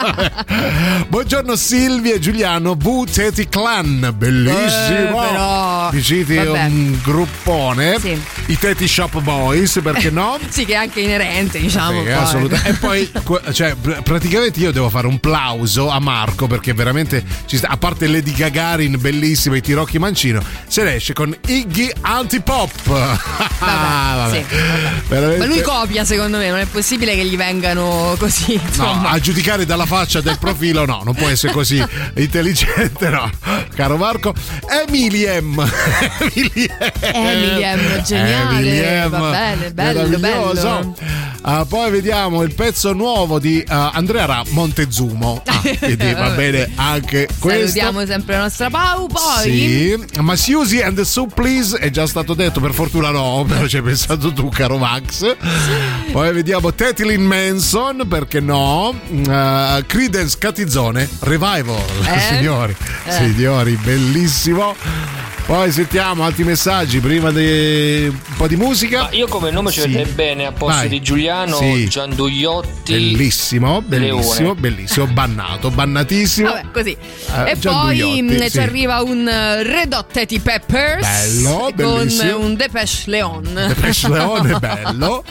Buongiorno 1.08 1.54
Silvia 1.54 2.14
e 2.14 2.18
Giuliano, 2.18 2.38
V 2.44 3.04
Teti 3.10 3.48
Clan, 3.48 4.14
bellissimo. 4.16 5.22
Eh, 5.24 5.28
però, 5.28 5.90
vabbè. 5.90 6.64
un 6.64 6.98
gruppone, 7.02 7.98
i 8.46 8.58
Teti 8.58 8.88
Shop 8.88 9.20
Boys, 9.20 9.78
perché 9.82 10.10
no? 10.10 10.38
Sì, 10.48 10.64
che 10.64 10.72
è 10.72 10.76
anche 10.76 11.00
inerente, 11.00 11.58
diciamo. 11.60 12.02
Sì, 12.02 12.10
assolutamente. 12.10 12.70
E 12.70 12.74
poi, 12.74 13.10
cioè, 13.52 13.74
pr- 13.74 14.02
praticamente 14.02 14.58
io 14.60 14.72
devo 14.72 14.88
fare 14.88 15.06
un 15.06 15.18
plauso 15.20 15.88
a 15.90 15.98
Marco 16.00 16.46
perché 16.46 16.72
veramente, 16.72 17.22
ci 17.46 17.56
sta- 17.58 17.68
a 17.68 17.76
parte 17.76 18.06
Lady 18.08 18.32
Gagarin, 18.32 18.96
bellissima, 18.98 19.56
e 19.56 19.60
Tirocchi 19.60 19.98
Mancino, 19.98 20.42
se 20.66 20.82
ne 20.82 20.94
esce 20.94 21.12
con 21.12 21.36
Iggy 21.46 21.90
Antipop. 22.00 23.28
Ah, 23.62 24.14
vabbè. 24.16 24.36
sì, 24.48 24.56
vabbè. 24.56 24.92
Veramente- 25.08 25.38
Ma 25.38 25.44
lui 25.52 25.60
copia, 25.60 26.04
secondo 26.04 26.38
me, 26.38 26.48
non 26.48 26.58
è 26.60 26.64
possibile 26.64 27.14
che 27.14 27.26
gli 27.26 27.36
vengano 27.36 28.16
così. 28.18 28.54
No, 28.54 28.62
Insomma. 28.66 29.10
a 29.10 29.18
giudicare 29.18 29.66
dalla 29.66 29.84
faccia 29.84 30.22
del 30.22 30.38
profilo, 30.38 30.86
no, 30.86 31.02
non 31.04 31.14
può 31.14 31.28
essere 31.28 31.52
così 31.52 31.84
intelligente, 32.30 33.08
no, 33.08 33.28
caro 33.74 33.96
Marco. 33.96 34.32
Emiliem, 34.86 35.58
Emiliem, 37.00 38.02
geniale, 38.04 38.58
Emiliem, 38.60 39.08
va 39.08 39.30
bene, 39.30 39.72
bello, 39.72 40.18
bello. 40.18 40.94
Ah, 41.42 41.64
poi 41.64 41.90
vediamo 41.90 42.42
il 42.42 42.54
pezzo 42.54 42.92
nuovo 42.92 43.38
di 43.38 43.64
ah, 43.66 43.90
Andrea 43.94 44.26
Ra 44.26 44.42
Montezumo. 44.50 45.42
Ah, 45.46 45.60
quindi 45.78 46.12
va 46.12 46.30
bene 46.30 46.70
anche 46.76 47.26
questo. 47.38 47.60
Salutiamo 47.60 48.06
sempre 48.06 48.36
la 48.36 48.42
nostra 48.42 48.70
Pau, 48.70 49.06
poi 49.06 49.42
Sì, 49.42 50.04
ma 50.20 50.36
Susie 50.36 50.84
and 50.84 50.96
the 50.96 51.04
Soup 51.04 51.32
Please 51.34 51.76
è 51.78 51.90
già 51.90 52.06
stato 52.06 52.34
detto, 52.34 52.60
per 52.60 52.72
fortuna 52.72 53.10
no, 53.10 53.44
però 53.48 53.66
ci 53.66 53.76
hai 53.78 53.82
pensato 53.82 54.32
tu, 54.32 54.48
caro 54.50 54.76
Max. 54.78 55.34
Poi 56.12 56.32
vediamo 56.32 56.72
Tetilin 56.72 57.22
Manson, 57.22 58.06
perché 58.08 58.40
no? 58.40 58.94
Uh, 59.08 59.82
Credence 59.86 60.36
Catizzone 60.38 61.08
Revival, 61.20 61.82
Eh? 62.04 62.19
Signori, 62.20 62.76
Eh. 63.04 63.12
signori, 63.12 63.76
bellissimo. 63.82 64.74
Poi 65.46 65.72
sentiamo 65.72 66.22
altri 66.24 66.44
messaggi 66.44 67.00
prima 67.00 67.32
di 67.32 68.06
un 68.08 68.16
po' 68.36 68.46
di 68.46 68.54
musica. 68.54 69.02
Ma 69.02 69.08
io 69.10 69.26
come 69.26 69.50
nome 69.50 69.72
ci 69.72 69.80
Sì. 69.80 69.88
vedrei 69.88 70.04
bene 70.12 70.46
a 70.46 70.52
posto 70.52 70.76
Vai. 70.78 70.88
di 70.88 71.02
Giuliano 71.02 71.56
Sì. 71.56 71.88
Giandugliotti. 71.88 72.92
Bellissimo, 72.92 73.82
bellissimo, 73.82 74.38
Leone. 74.44 74.60
bellissimo, 74.60 75.06
bannato, 75.08 75.70
bannatissimo. 75.70 76.48
Vabbè, 76.50 76.64
così. 76.72 76.90
Eh, 77.46 77.50
e 77.50 77.56
poi 77.56 78.22
mh, 78.22 78.38
sì. 78.42 78.50
ci 78.50 78.58
arriva 78.60 79.02
un 79.02 79.20
uh, 79.26 79.62
Red 79.64 79.92
Hot 79.92 80.12
Teddy 80.12 80.38
Peppers 80.38 81.00
Bello, 81.42 81.72
con 81.76 81.96
bellissimo. 81.96 82.38
un 82.38 82.54
Depeche 82.54 83.02
Leon. 83.06 83.64
Depeche 83.68 84.08
Leone, 84.08 84.54
bello. 84.60 85.24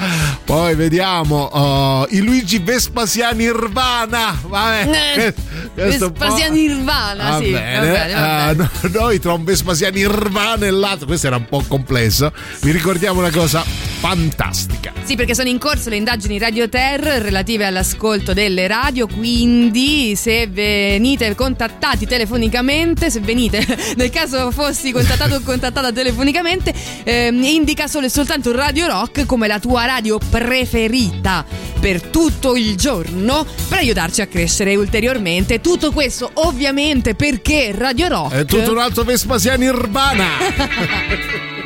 Poi 0.44 0.76
vediamo 0.76 2.02
uh, 2.04 2.08
i 2.14 2.20
Luigi 2.22 2.60
Vespasiani 2.60 3.46
Nirvana. 3.46 4.38
Vabbè, 4.46 4.90
Eh, 5.16 5.34
Vespasiani 5.76 6.68
Nirvana, 6.68 7.30
Va 7.30 7.38
sì. 7.42 7.52
bene, 7.52 7.78
va 7.78 7.94
bene, 7.94 8.14
va 8.14 8.50
eh, 8.50 8.56
bene. 8.56 8.70
no- 8.82 8.90
noi 9.00 9.20
tra 9.20 9.32
un 9.34 9.44
Vespasiani 9.46 9.99
Nirvana 10.00 10.66
e 10.66 10.72
l'altro, 10.72 11.08
questo 11.08 11.28
era 11.28 11.36
un 11.36 11.46
po' 11.46 11.62
complesso. 11.68 12.32
Vi 12.62 12.72
ricordiamo 12.72 13.20
una 13.20 13.32
cosa 13.32 13.66
fantastica. 14.00 14.94
Sì, 15.04 15.16
perché 15.16 15.36
sono 15.36 15.50
in 15.50 15.58
corso 15.58 15.90
le 15.90 15.98
indagini 15.98 16.40
Radio 16.40 16.70
Terra 16.70 17.18
relative 17.18 17.66
all'ascolto 17.66 18.32
delle 18.32 18.66
radio, 18.68 19.08
quindi 19.08 20.16
se 20.16 20.48
venite 20.48 21.36
contattati 21.36 22.06
telefonicamente, 22.06 23.10
se 23.10 23.20
venite, 23.20 23.66
nel 23.98 24.10
caso 24.10 24.52
fossi 24.52 24.94
contattato 24.94 25.36
o 25.36 25.42
contattata 25.42 25.92
telefonicamente, 25.92 26.74
ehm, 27.04 27.44
indica 27.44 27.88
solo 27.88 28.06
e 28.06 28.10
soltanto 28.10 28.54
Radio 28.54 28.88
Rock 28.88 29.26
come 29.26 29.48
la 29.48 29.60
tua 29.60 29.84
radio 29.84 30.18
preferita 30.18 31.46
per 31.80 32.02
tutto 32.02 32.56
il 32.56 32.76
giorno 32.76 33.46
per 33.68 33.80
aiutarci 33.80 34.22
a 34.22 34.28
crescere 34.28 34.76
ulteriormente. 34.76 35.60
Tutto 35.60 35.92
questo 35.92 36.30
ovviamente 36.36 37.16
perché 37.16 37.74
Radio 37.76 38.08
Rock 38.08 38.34
È 38.34 38.46
tutto 38.46 38.72
un 38.72 38.78
altro 38.78 39.04
Vespasiani 39.04 39.70
urbana. 39.90 40.30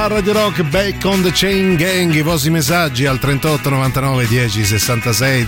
Pretenders 0.00 0.02
a 0.02 0.06
Radio 0.06 0.32
Rock 0.32 0.62
Back 0.64 1.04
on 1.04 1.20
the 1.22 1.30
Chain 1.30 1.76
Gang 1.76 2.14
i 2.14 2.22
vostri 2.22 2.48
messaggi 2.48 3.04
al 3.04 3.18
38 3.18 3.68
99 3.68 4.26
10 4.26 4.64
66 4.64 5.46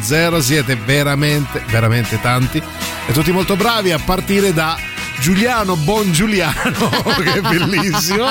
00 0.00 0.40
siete 0.40 0.76
veramente 0.76 1.62
veramente 1.68 2.18
tanti 2.20 2.62
e 3.06 3.12
tutti 3.12 3.32
molto 3.32 3.54
bravi 3.54 3.92
a 3.92 3.98
partire 3.98 4.54
da 4.54 4.78
Giuliano 5.20 5.76
Bon 5.76 6.10
Giuliano 6.10 6.90
che 7.22 7.32
è 7.34 7.40
bellissimo. 7.40 8.30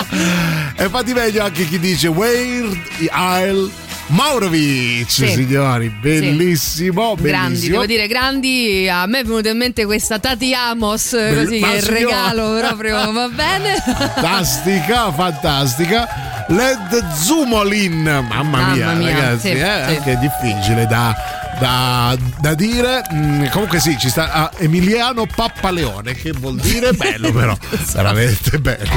E 0.75 0.89
fate 0.89 1.13
meglio 1.13 1.43
anche 1.43 1.67
chi 1.67 1.77
dice 1.77 2.07
Weird 2.07 2.79
Isle 2.99 3.69
Maurovic 4.07 5.09
Sì. 5.09 5.27
signori 5.27 5.89
bellissimo 5.89 7.15
Grandi, 7.15 7.31
bellissimo 7.53 7.71
devo 7.71 7.85
dire 7.85 8.07
grandi. 8.07 8.89
A 8.89 9.05
me 9.05 9.19
è 9.19 9.23
venuta 9.23 9.49
in 9.49 9.57
mente 9.57 9.85
questa 9.85 10.19
Tati 10.19 10.53
Amos, 10.53 11.11
Bell- 11.11 11.43
così 11.43 11.59
che 11.59 11.81
signora- 11.81 11.97
regalo 11.97 12.59
proprio 12.59 13.11
va 13.13 13.27
bene. 13.29 13.75
fantastica, 13.85 15.11
fantastica. 15.11 16.07
Led 16.47 17.13
Zumolin, 17.13 18.01
mamma, 18.03 18.43
Mamma 18.43 18.73
mia, 18.73 18.91
mia, 18.93 19.11
ragazzi, 19.13 19.47
sì, 19.49 19.53
è 19.55 19.83
sì. 19.87 19.95
anche 19.95 20.17
difficile 20.19 20.85
da, 20.87 21.15
da- 21.59 22.17
da 22.41 22.53
dire. 22.53 23.01
Mm, 23.13 23.45
comunque 23.51 23.79
sì, 23.79 23.97
ci 23.97 24.09
sta 24.09 24.31
ah, 24.31 24.51
Emiliano 24.57 25.25
Pappaleone, 25.33 26.13
che 26.15 26.31
vuol 26.31 26.57
dire 26.57 26.91
bello 26.91 27.31
però, 27.31 27.55
veramente 27.93 28.59
bello. 28.59 28.89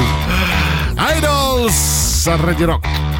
Idols 0.96 2.26
a 2.26 2.36
Radio 2.36 2.66
Rock. 2.66 3.13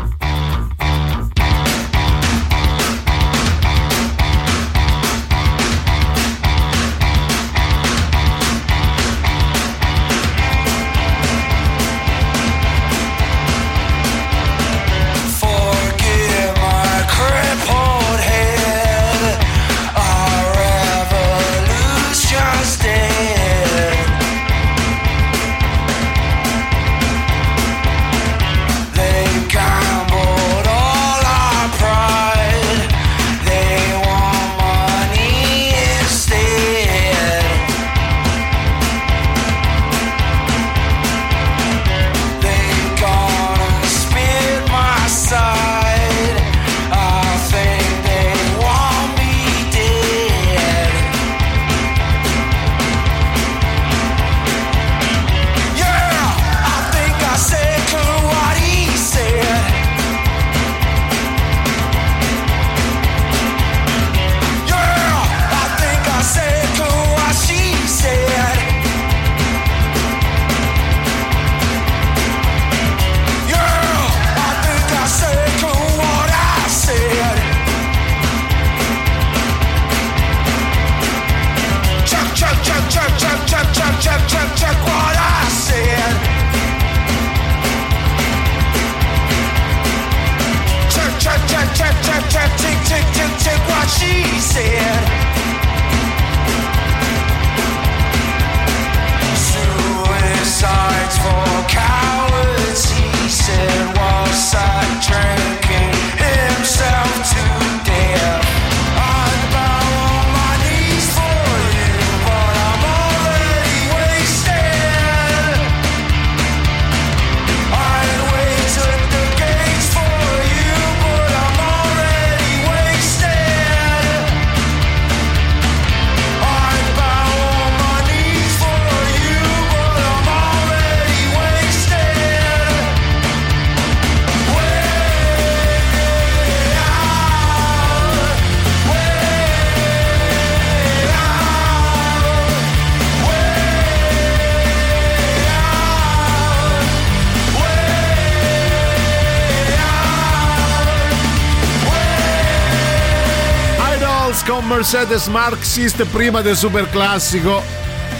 Con 154.47 154.66
Mercedes 154.66 155.27
Marxist 155.27 156.05
prima 156.07 156.41
del 156.41 156.57
super 156.57 156.89
classico. 156.91 157.62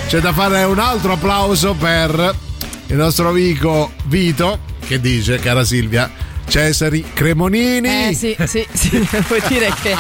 C'è 0.07 0.21
da 0.21 0.33
fare 0.33 0.65
un 0.65 0.79
altro 0.79 1.13
applauso 1.13 1.75
per 1.75 2.35
il 2.87 2.97
nostro 2.97 3.29
amico 3.29 3.93
Vito 4.05 4.61
che 4.87 5.01
dice, 5.01 5.39
cara 5.39 5.65
Silvia, 5.65 6.11
Cesari 6.47 7.05
Cremonini. 7.13 8.09
Eh 8.09 8.15
sì, 8.15 8.37
sì, 8.47 8.67
sì, 8.73 8.91
devo 9.11 9.37
dire 9.49 9.73
che 9.83 9.95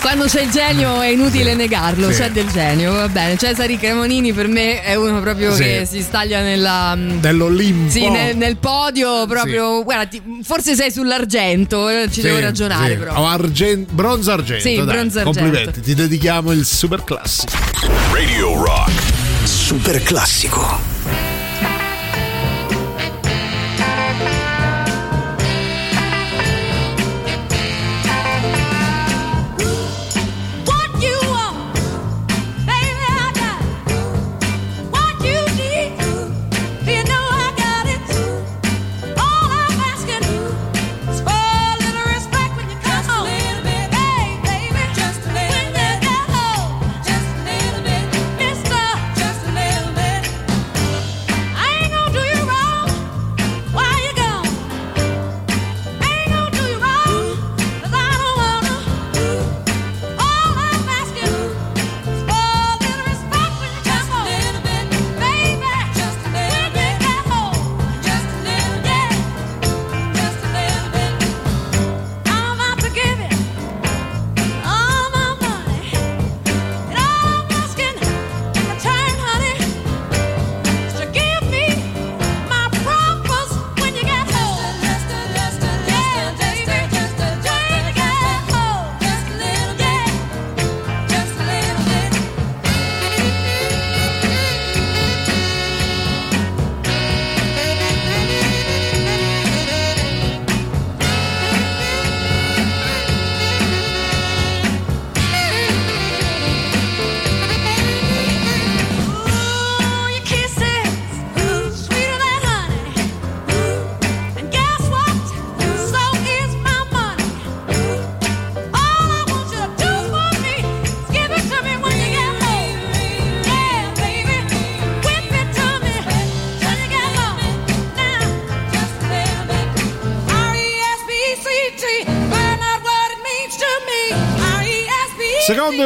Quando 0.00 0.24
c'è 0.24 0.40
il 0.42 0.50
genio 0.50 1.00
è 1.02 1.08
inutile 1.08 1.54
negarlo, 1.54 2.10
Sì. 2.10 2.18
c'è 2.22 2.30
del 2.30 2.48
genio, 2.50 2.92
va 2.92 3.08
bene. 3.08 3.36
Cesare 3.36 3.76
Cremonini 3.76 4.32
per 4.32 4.48
me 4.48 4.82
è 4.82 4.94
uno 4.94 5.20
proprio 5.20 5.54
Sì. 5.54 5.62
che 5.62 5.86
si 5.88 6.00
staglia 6.02 6.40
nella. 6.40 6.96
mm, 6.96 7.18
Dell'Olimpo. 7.20 7.90
Sì, 7.90 8.08
nel, 8.08 8.34
nel 8.36 8.56
podio 8.56 9.26
proprio. 9.26 9.84
Guarda, 9.84 10.06
ti- 10.06 10.22
forse 10.42 10.74
sei 10.74 10.90
sull'argento, 10.90 11.88
eh, 11.88 12.06
ci 12.10 12.20
Sì, 12.20 12.22
devo 12.22 12.40
ragionare 12.40 12.92
sì. 12.92 12.96
però. 12.98 13.14
O 13.16 13.26
argen- 13.26 13.86
bronzo 13.90 14.32
argento. 14.32 14.66
Sì, 14.68 14.76
dai. 14.76 14.84
bronzo 14.86 15.18
argento. 15.18 15.38
Complimenti, 15.40 15.80
ti 15.80 15.94
dedichiamo 15.94 16.50
il 16.52 16.64
super 16.64 17.04
classico. 17.04 17.52
Radio 18.12 18.54
Rock. 18.64 18.90
Super 19.44 20.02
classico. 20.02 20.89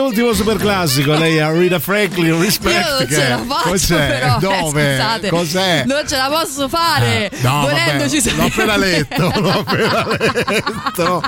Ultimo 0.05 0.33
super 0.33 0.57
classico, 0.57 1.13
lei 1.15 1.37
è 1.37 1.51
Rita 1.53 1.79
Franklin, 1.79 2.27
Io 2.27 2.41
Respect. 2.41 2.89
non 2.99 3.07
ce 3.09 3.29
la 3.29 3.39
faccio 3.47 3.69
Cos'è? 3.69 4.07
però, 4.07 4.37
eh, 4.37 4.41
Dove? 4.41 4.95
scusate. 4.97 5.29
Cos'è? 5.29 5.83
Non 5.87 6.09
ce 6.09 6.17
la 6.17 6.29
posso 6.29 6.69
fare. 6.69 7.29
Eh, 7.29 7.31
no, 7.41 7.67
vabbè, 7.67 8.09
l'ho 8.37 8.45
appena 8.45 8.77
letto, 8.77 9.33
l'ho 9.41 9.51
appena 9.51 10.07
letto, 10.17 11.23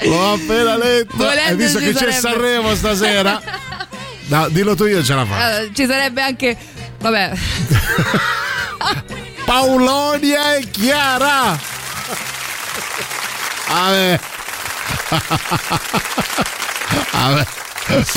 l'ho 0.00 0.32
appena 0.32 0.76
letto. 0.76 1.16
Volendo 1.16 1.42
Hai 1.48 1.56
visto 1.56 1.78
che 1.78 1.92
c'è 1.92 1.98
sarebbe- 2.12 2.20
Sanremo 2.20 2.74
stasera? 2.74 3.40
No, 4.26 4.48
dillo 4.48 4.74
tu 4.74 4.84
io 4.86 5.02
ce 5.04 5.14
la 5.14 5.24
faccio. 5.26 5.62
Eh, 5.62 5.70
ci 5.74 5.86
sarebbe 5.86 6.22
anche 6.22 6.56
vabbè 7.00 7.32
Paolonia 9.44 10.54
e 10.54 10.70
Chiara. 10.70 11.58
Vabbè. 13.68 14.18
Vabbè. 17.12 17.46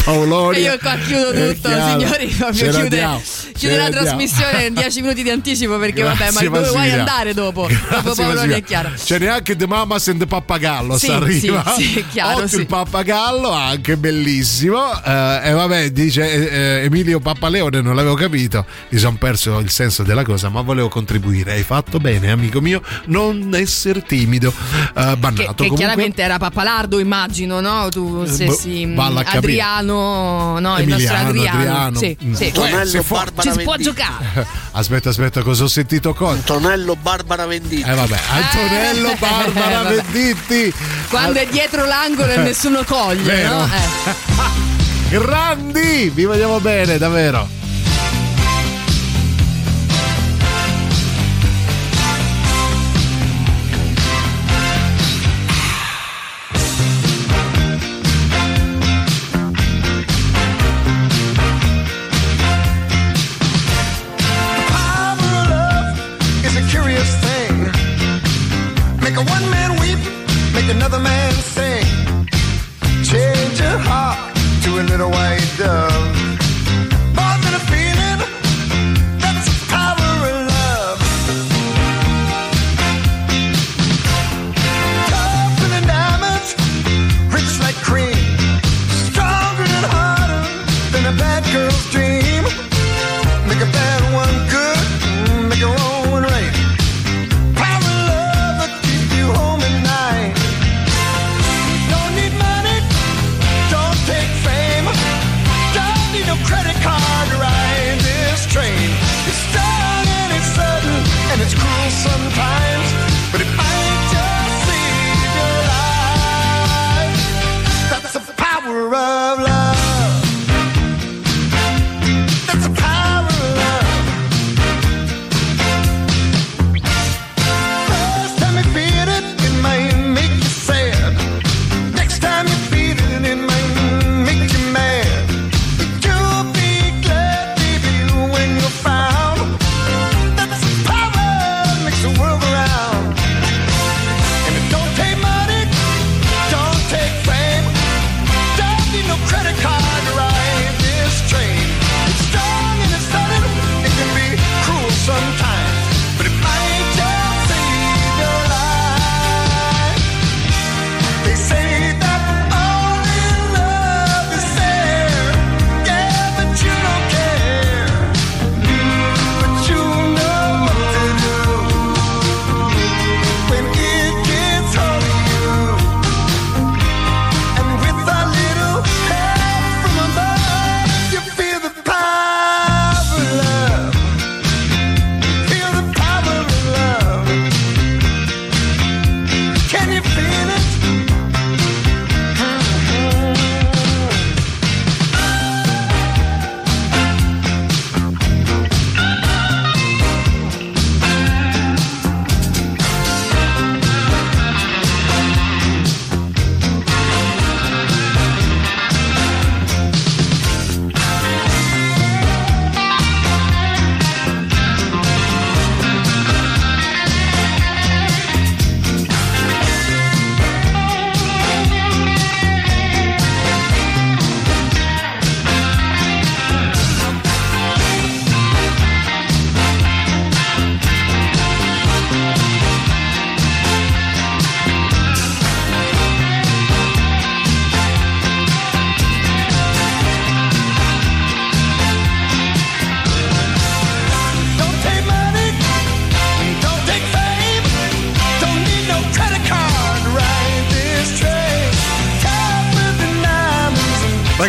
Paolonia. 0.06 0.60
E 0.60 0.62
io 0.62 0.78
qua 0.78 0.96
chiudo 0.98 1.32
e 1.32 1.54
tutto, 1.56 1.68
Chiara. 1.68 1.90
signori. 2.00 2.30
Ce 2.30 2.36
Proprio 2.38 2.66
ne 2.66 2.72
chiude, 2.72 3.02
andiamo, 3.02 3.22
chiude 3.58 3.78
la 3.78 3.86
andiamo. 3.86 4.06
trasmissione 4.08 4.66
in 4.66 4.74
10 4.74 5.02
minuti 5.02 5.24
di 5.24 5.30
anticipo 5.30 5.78
perché 5.78 6.02
vabbè, 6.04 6.18
ma 6.32 6.40
Grazie, 6.42 6.50
dove 6.50 6.70
vuoi 6.70 6.92
andare 6.92 7.34
dopo? 7.34 7.62
dopo 7.62 7.68
Grazie, 7.68 8.02
Paolo 8.02 8.14
Massimiliano. 8.34 8.54
e 8.56 8.64
Chiara. 8.64 8.92
C'è 8.92 9.20
neanche 9.20 9.56
The 9.56 9.68
Mamas 9.68 10.08
and 10.08 10.20
the 10.20 10.28
Pappagallo, 10.28 10.98
Sì, 10.98 11.12
arriva. 11.12 11.74
sì, 11.78 11.84
sì, 11.84 12.06
chiaro, 12.12 12.36
Occhio 12.36 12.48
sì. 12.48 12.56
il 12.58 12.66
pappagallo, 12.68 13.50
anche 13.52 13.98
bellissimo. 13.98 14.92
Eh, 15.04 15.40
e 15.44 15.52
vabbè, 15.52 15.90
dice 15.92 16.50
eh, 16.82 16.84
Emilio 16.86 17.20
Pappaleone, 17.20 17.82
non 17.82 17.96
l'avevo 17.96 18.16
capito. 18.16 18.66
Mi 18.90 18.98
sono 19.00 19.18
perso 19.18 19.60
il 19.60 19.70
senso 19.70 20.04
della 20.04 20.24
cosa, 20.24 20.50
ma 20.50 20.62
volevo 20.62 20.90
contribuire. 20.90 21.54
Hai 21.54 21.64
fatto 21.64 22.00
bene, 22.00 22.32
amico 22.32 22.62
mio, 22.62 22.82
non 23.06 23.52
essere 23.54 24.02
timido. 24.02 24.54
Eh, 24.96 25.16
bannato. 25.18 25.34
Che, 25.36 25.46
che 25.48 25.54
Comunque, 25.56 25.78
chiaramente 25.78 26.22
era 26.22 26.38
Pappalardo, 26.38 27.00
immagino, 27.00 27.60
no? 27.62 27.88
Tu 27.90 28.24
Eh, 28.26 28.28
stessi 28.28 28.86
boh. 28.88 29.04
Adriano, 29.26 30.60
no, 30.60 30.78
il 30.80 30.88
nostro 30.88 31.16
Emiliano, 31.16 31.30
Adriano. 31.30 31.58
Adriano. 31.60 31.98
Sì, 32.00 32.18
Mm. 32.26 32.34
sì. 32.34 32.52
Tonello 32.52 32.86
Se 32.86 33.02
fu- 33.04 33.16
Ci 33.52 33.58
si 33.58 33.64
può 33.64 33.76
giocare. 33.78 34.46
Aspetta, 34.72 35.10
aspetta, 35.10 35.42
cosa 35.42 35.64
ho 35.64 35.68
sentito 35.68 36.14
cosa? 36.14 36.34
Antonello 36.34 36.96
Barbara 36.96 37.46
Venditti. 37.46 37.82
Eh 37.90 37.94
vabbè, 37.94 38.20
Antonello 38.30 39.12
Eh, 39.12 39.16
Barbara 39.18 39.82
vabbè. 39.84 40.02
Venditti. 40.12 40.74
Quando 41.10 41.40
è 41.40 41.48
dietro 41.48 41.86
l'angolo 41.86 42.32
e 42.32 42.38
nessuno 42.38 42.84
coglie, 42.84 43.24
Vero. 43.24 43.56
no? 43.58 43.66
Eh. 43.66 45.10
Grandi, 45.18 46.10
vi 46.14 46.26
vogliamo 46.26 46.60
bene, 46.60 46.98
davvero. 46.98 47.48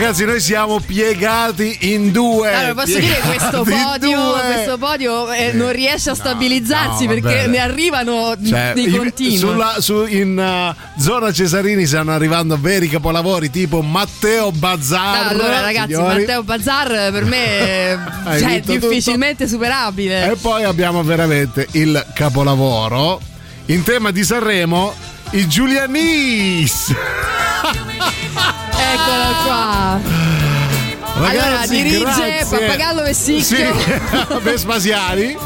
Ragazzi, 0.07 0.24
noi 0.24 0.41
siamo 0.41 0.78
piegati 0.78 1.78
in 1.93 2.12
due. 2.12 2.55
Allora, 2.55 2.74
posso 2.74 2.97
dire 2.97 3.15
piegati 3.15 3.27
questo 3.27 3.57
in 3.69 3.83
podio, 3.83 4.20
due. 4.20 4.41
questo 4.55 4.78
podio 4.78 5.33
eh, 5.33 5.51
non 5.53 5.73
riesce 5.73 6.11
a 6.11 6.15
stabilizzarsi 6.15 7.07
no, 7.07 7.09
perché 7.15 7.35
vabbè. 7.39 7.47
ne 7.49 7.59
arrivano 7.59 8.37
Cioè, 8.41 8.70
di 8.73 8.85
in- 8.85 8.97
continuo. 8.99 9.37
sulla- 9.37 9.74
su- 9.81 10.07
in 10.07 10.39
uh, 10.39 11.01
zona 11.03 11.33
Cesarini 11.33 11.85
stanno 11.87 12.12
arrivando 12.12 12.57
veri 12.61 12.89
capolavori 12.89 13.51
tipo 13.51 13.83
Matteo 13.83 14.53
Bazzar. 14.53 15.24
No, 15.24 15.28
allora, 15.31 15.61
ragazzi, 15.61 15.95
signori. 15.95 16.20
Matteo 16.20 16.43
Bazzar 16.45 17.11
per 17.11 17.24
me 17.24 17.45
è 17.99 17.99
cioè, 18.39 18.49
vinto 18.49 18.73
tutto. 18.74 18.89
difficilmente 18.89 19.49
superabile. 19.49 20.31
E 20.31 20.37
poi 20.37 20.62
abbiamo 20.62 21.03
veramente 21.03 21.66
il 21.73 22.07
capolavoro 22.15 23.20
in 23.66 23.83
tema 23.83 24.12
di 24.12 24.23
Sanremo, 24.23 24.95
i 25.31 25.49
Giulianis. 25.49 26.95
Eccola. 28.97 30.36
Qua. 31.17 31.29
allora, 31.29 31.49
Ragazzi, 31.49 31.83
dirige 31.83 31.99
grazie. 32.01 32.47
Pappagallo 32.49 33.03
Vessicchio. 33.03 33.43
Sì, 33.43 33.65
Vespasiani. 34.43 35.37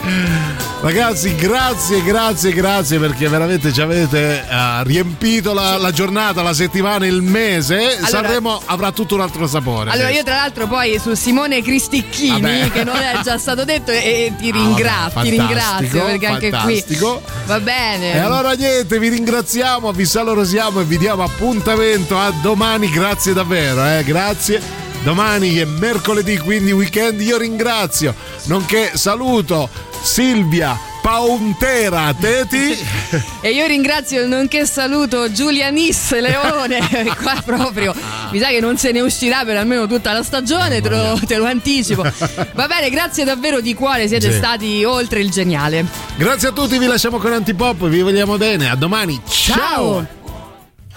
Ragazzi, 0.83 1.35
grazie, 1.37 2.03
grazie, 2.03 2.53
grazie 2.55 2.99
perché 2.99 3.29
veramente 3.29 3.71
ci 3.71 3.83
avete 3.83 4.47
eh, 4.49 4.83
riempito 4.85 5.53
la, 5.53 5.77
la 5.77 5.91
giornata, 5.93 6.41
la 6.41 6.55
settimana, 6.55 7.05
il 7.05 7.21
mese. 7.21 7.75
Allora- 7.97 8.07
Sanremo 8.07 8.63
avrà 8.65 8.91
tutto 8.91 9.15
un 9.15 9.21
altro 9.21 9.47
sapore. 9.47 9.91
Allora, 9.91 10.09
io 10.09 10.23
tra 10.23 10.37
l'altro 10.37 10.67
poi 10.67 10.99
su 10.99 11.13
Simone 11.13 11.61
Cristicchini, 11.61 12.41
Vabbè. 12.41 12.71
che 12.71 12.85
non 12.85 12.97
è 12.97 13.21
già 13.23 13.37
stato 13.37 13.65
detto, 13.67 13.91
e, 13.91 13.99
e 13.99 14.33
ti 14.39 14.49
Ah, 14.49 14.53
ringrazio, 14.55 15.11
vabbè, 15.21 15.29
ti 15.29 15.37
ringrazio 15.37 16.05
perché 16.05 16.27
anche 16.27 16.51
fantastico. 16.51 17.21
qui 17.23 17.33
va 17.45 17.61
bene. 17.61 18.15
E 18.15 18.19
allora 18.19 18.53
niente, 18.53 18.99
vi 18.99 19.09
ringraziamo, 19.11 19.93
vi 19.93 20.07
salorosiamo 20.07 20.81
e 20.81 20.85
vi 20.85 20.97
diamo 20.97 21.23
appuntamento 21.25 22.17
a 22.19 22.33
domani. 22.41 22.89
Grazie 22.89 23.35
davvero, 23.35 23.85
eh, 23.85 24.03
grazie. 24.03 24.80
Domani 25.02 25.56
è 25.56 25.64
mercoledì, 25.64 26.36
quindi 26.39 26.72
weekend. 26.72 27.20
Io 27.22 27.39
ringrazio, 27.39 28.14
nonché 28.44 28.93
saluto 28.94 29.68
Silvia 30.02 30.78
Pauntera 31.01 32.14
Teti. 32.18 32.78
E 33.43 33.52
io 33.52 33.66
ringrazio 33.66 34.27
nonché 34.27 34.66
saluto 34.66 35.32
Giulianis 35.32 36.10
Leone, 36.12 36.78
qua 37.20 37.40
proprio 37.43 37.94
mi 38.31 38.39
sa 38.39 38.48
che 38.48 38.60
non 38.60 38.77
se 38.77 38.93
ne 38.93 39.01
uscirà 39.01 39.44
per 39.44 39.56
almeno 39.56 39.86
tutta 39.86 40.12
la 40.12 40.22
stagione, 40.22 40.81
te 40.82 40.90
lo, 40.90 41.18
te 41.27 41.36
lo 41.39 41.47
anticipo. 41.47 42.02
Va 42.02 42.66
bene, 42.66 42.90
grazie 42.90 43.24
davvero 43.24 43.60
di 43.60 43.72
cuore, 43.74 44.06
siete 44.09 44.31
Sì. 44.31 44.36
stati 44.36 44.85
oltre 44.85 45.20
il 45.20 45.31
geniale. 45.31 45.86
Grazie 46.16 46.48
a 46.48 46.52
tutti, 46.52 46.78
vi 46.78 46.86
lasciamo 46.86 47.16
con 47.18 47.32
Antipop, 47.32 47.89
vi 47.89 48.02
vogliamo 48.02 48.36
bene. 48.36 48.68
A 48.68 48.77
domani. 48.77 49.18
Ciao! 49.27 50.06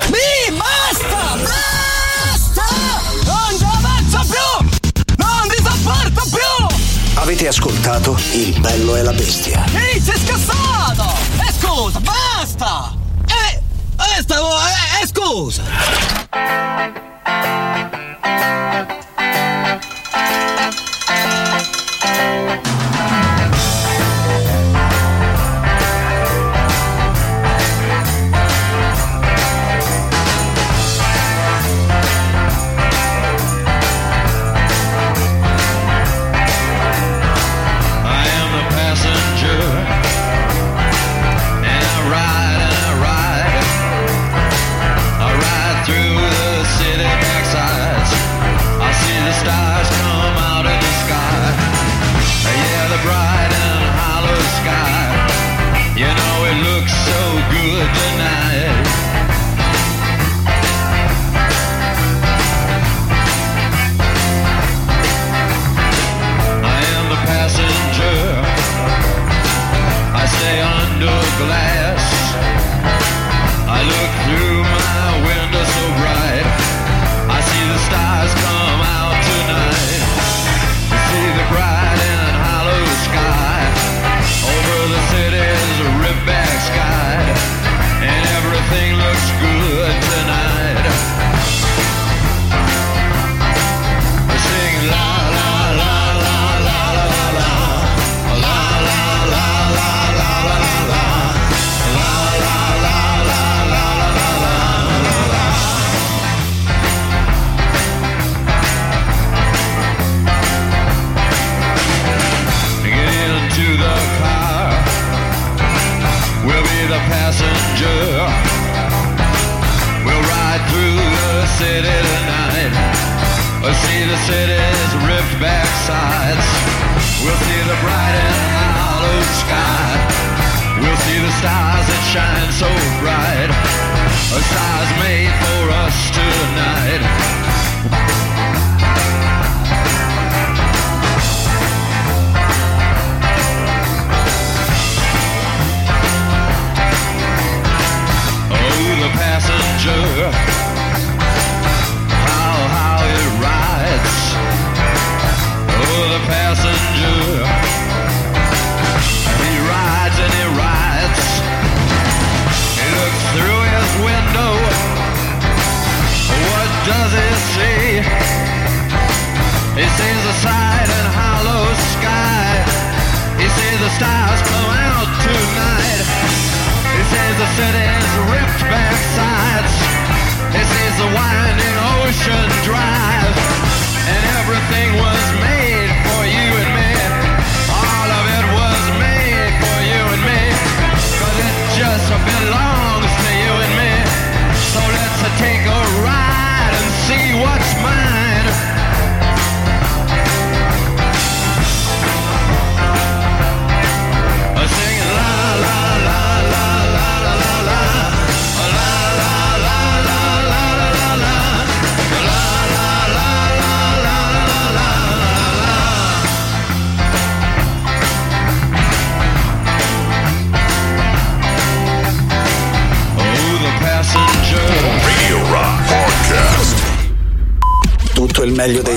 Mi 0.09 0.55
basta! 0.57 1.35
Basta! 1.37 1.82
Avete 7.23 7.47
ascoltato 7.47 8.17
Il 8.33 8.59
bello 8.59 8.97
e 8.97 9.01
la 9.01 9.13
bestia. 9.13 9.63
Ehi, 9.73 10.01
sei 10.01 10.17
scassato! 10.17 11.05
E 11.39 11.53
scusa, 11.57 12.01
basta! 12.01 12.93
Eh, 13.25 13.61
eh, 13.95 14.21
stavo, 14.21 14.49
eh, 14.57 15.01
eh, 15.01 15.07
scusa! 15.07 15.63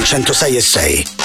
106 0.07 0.55
e 0.55 0.63
6. 0.63 1.16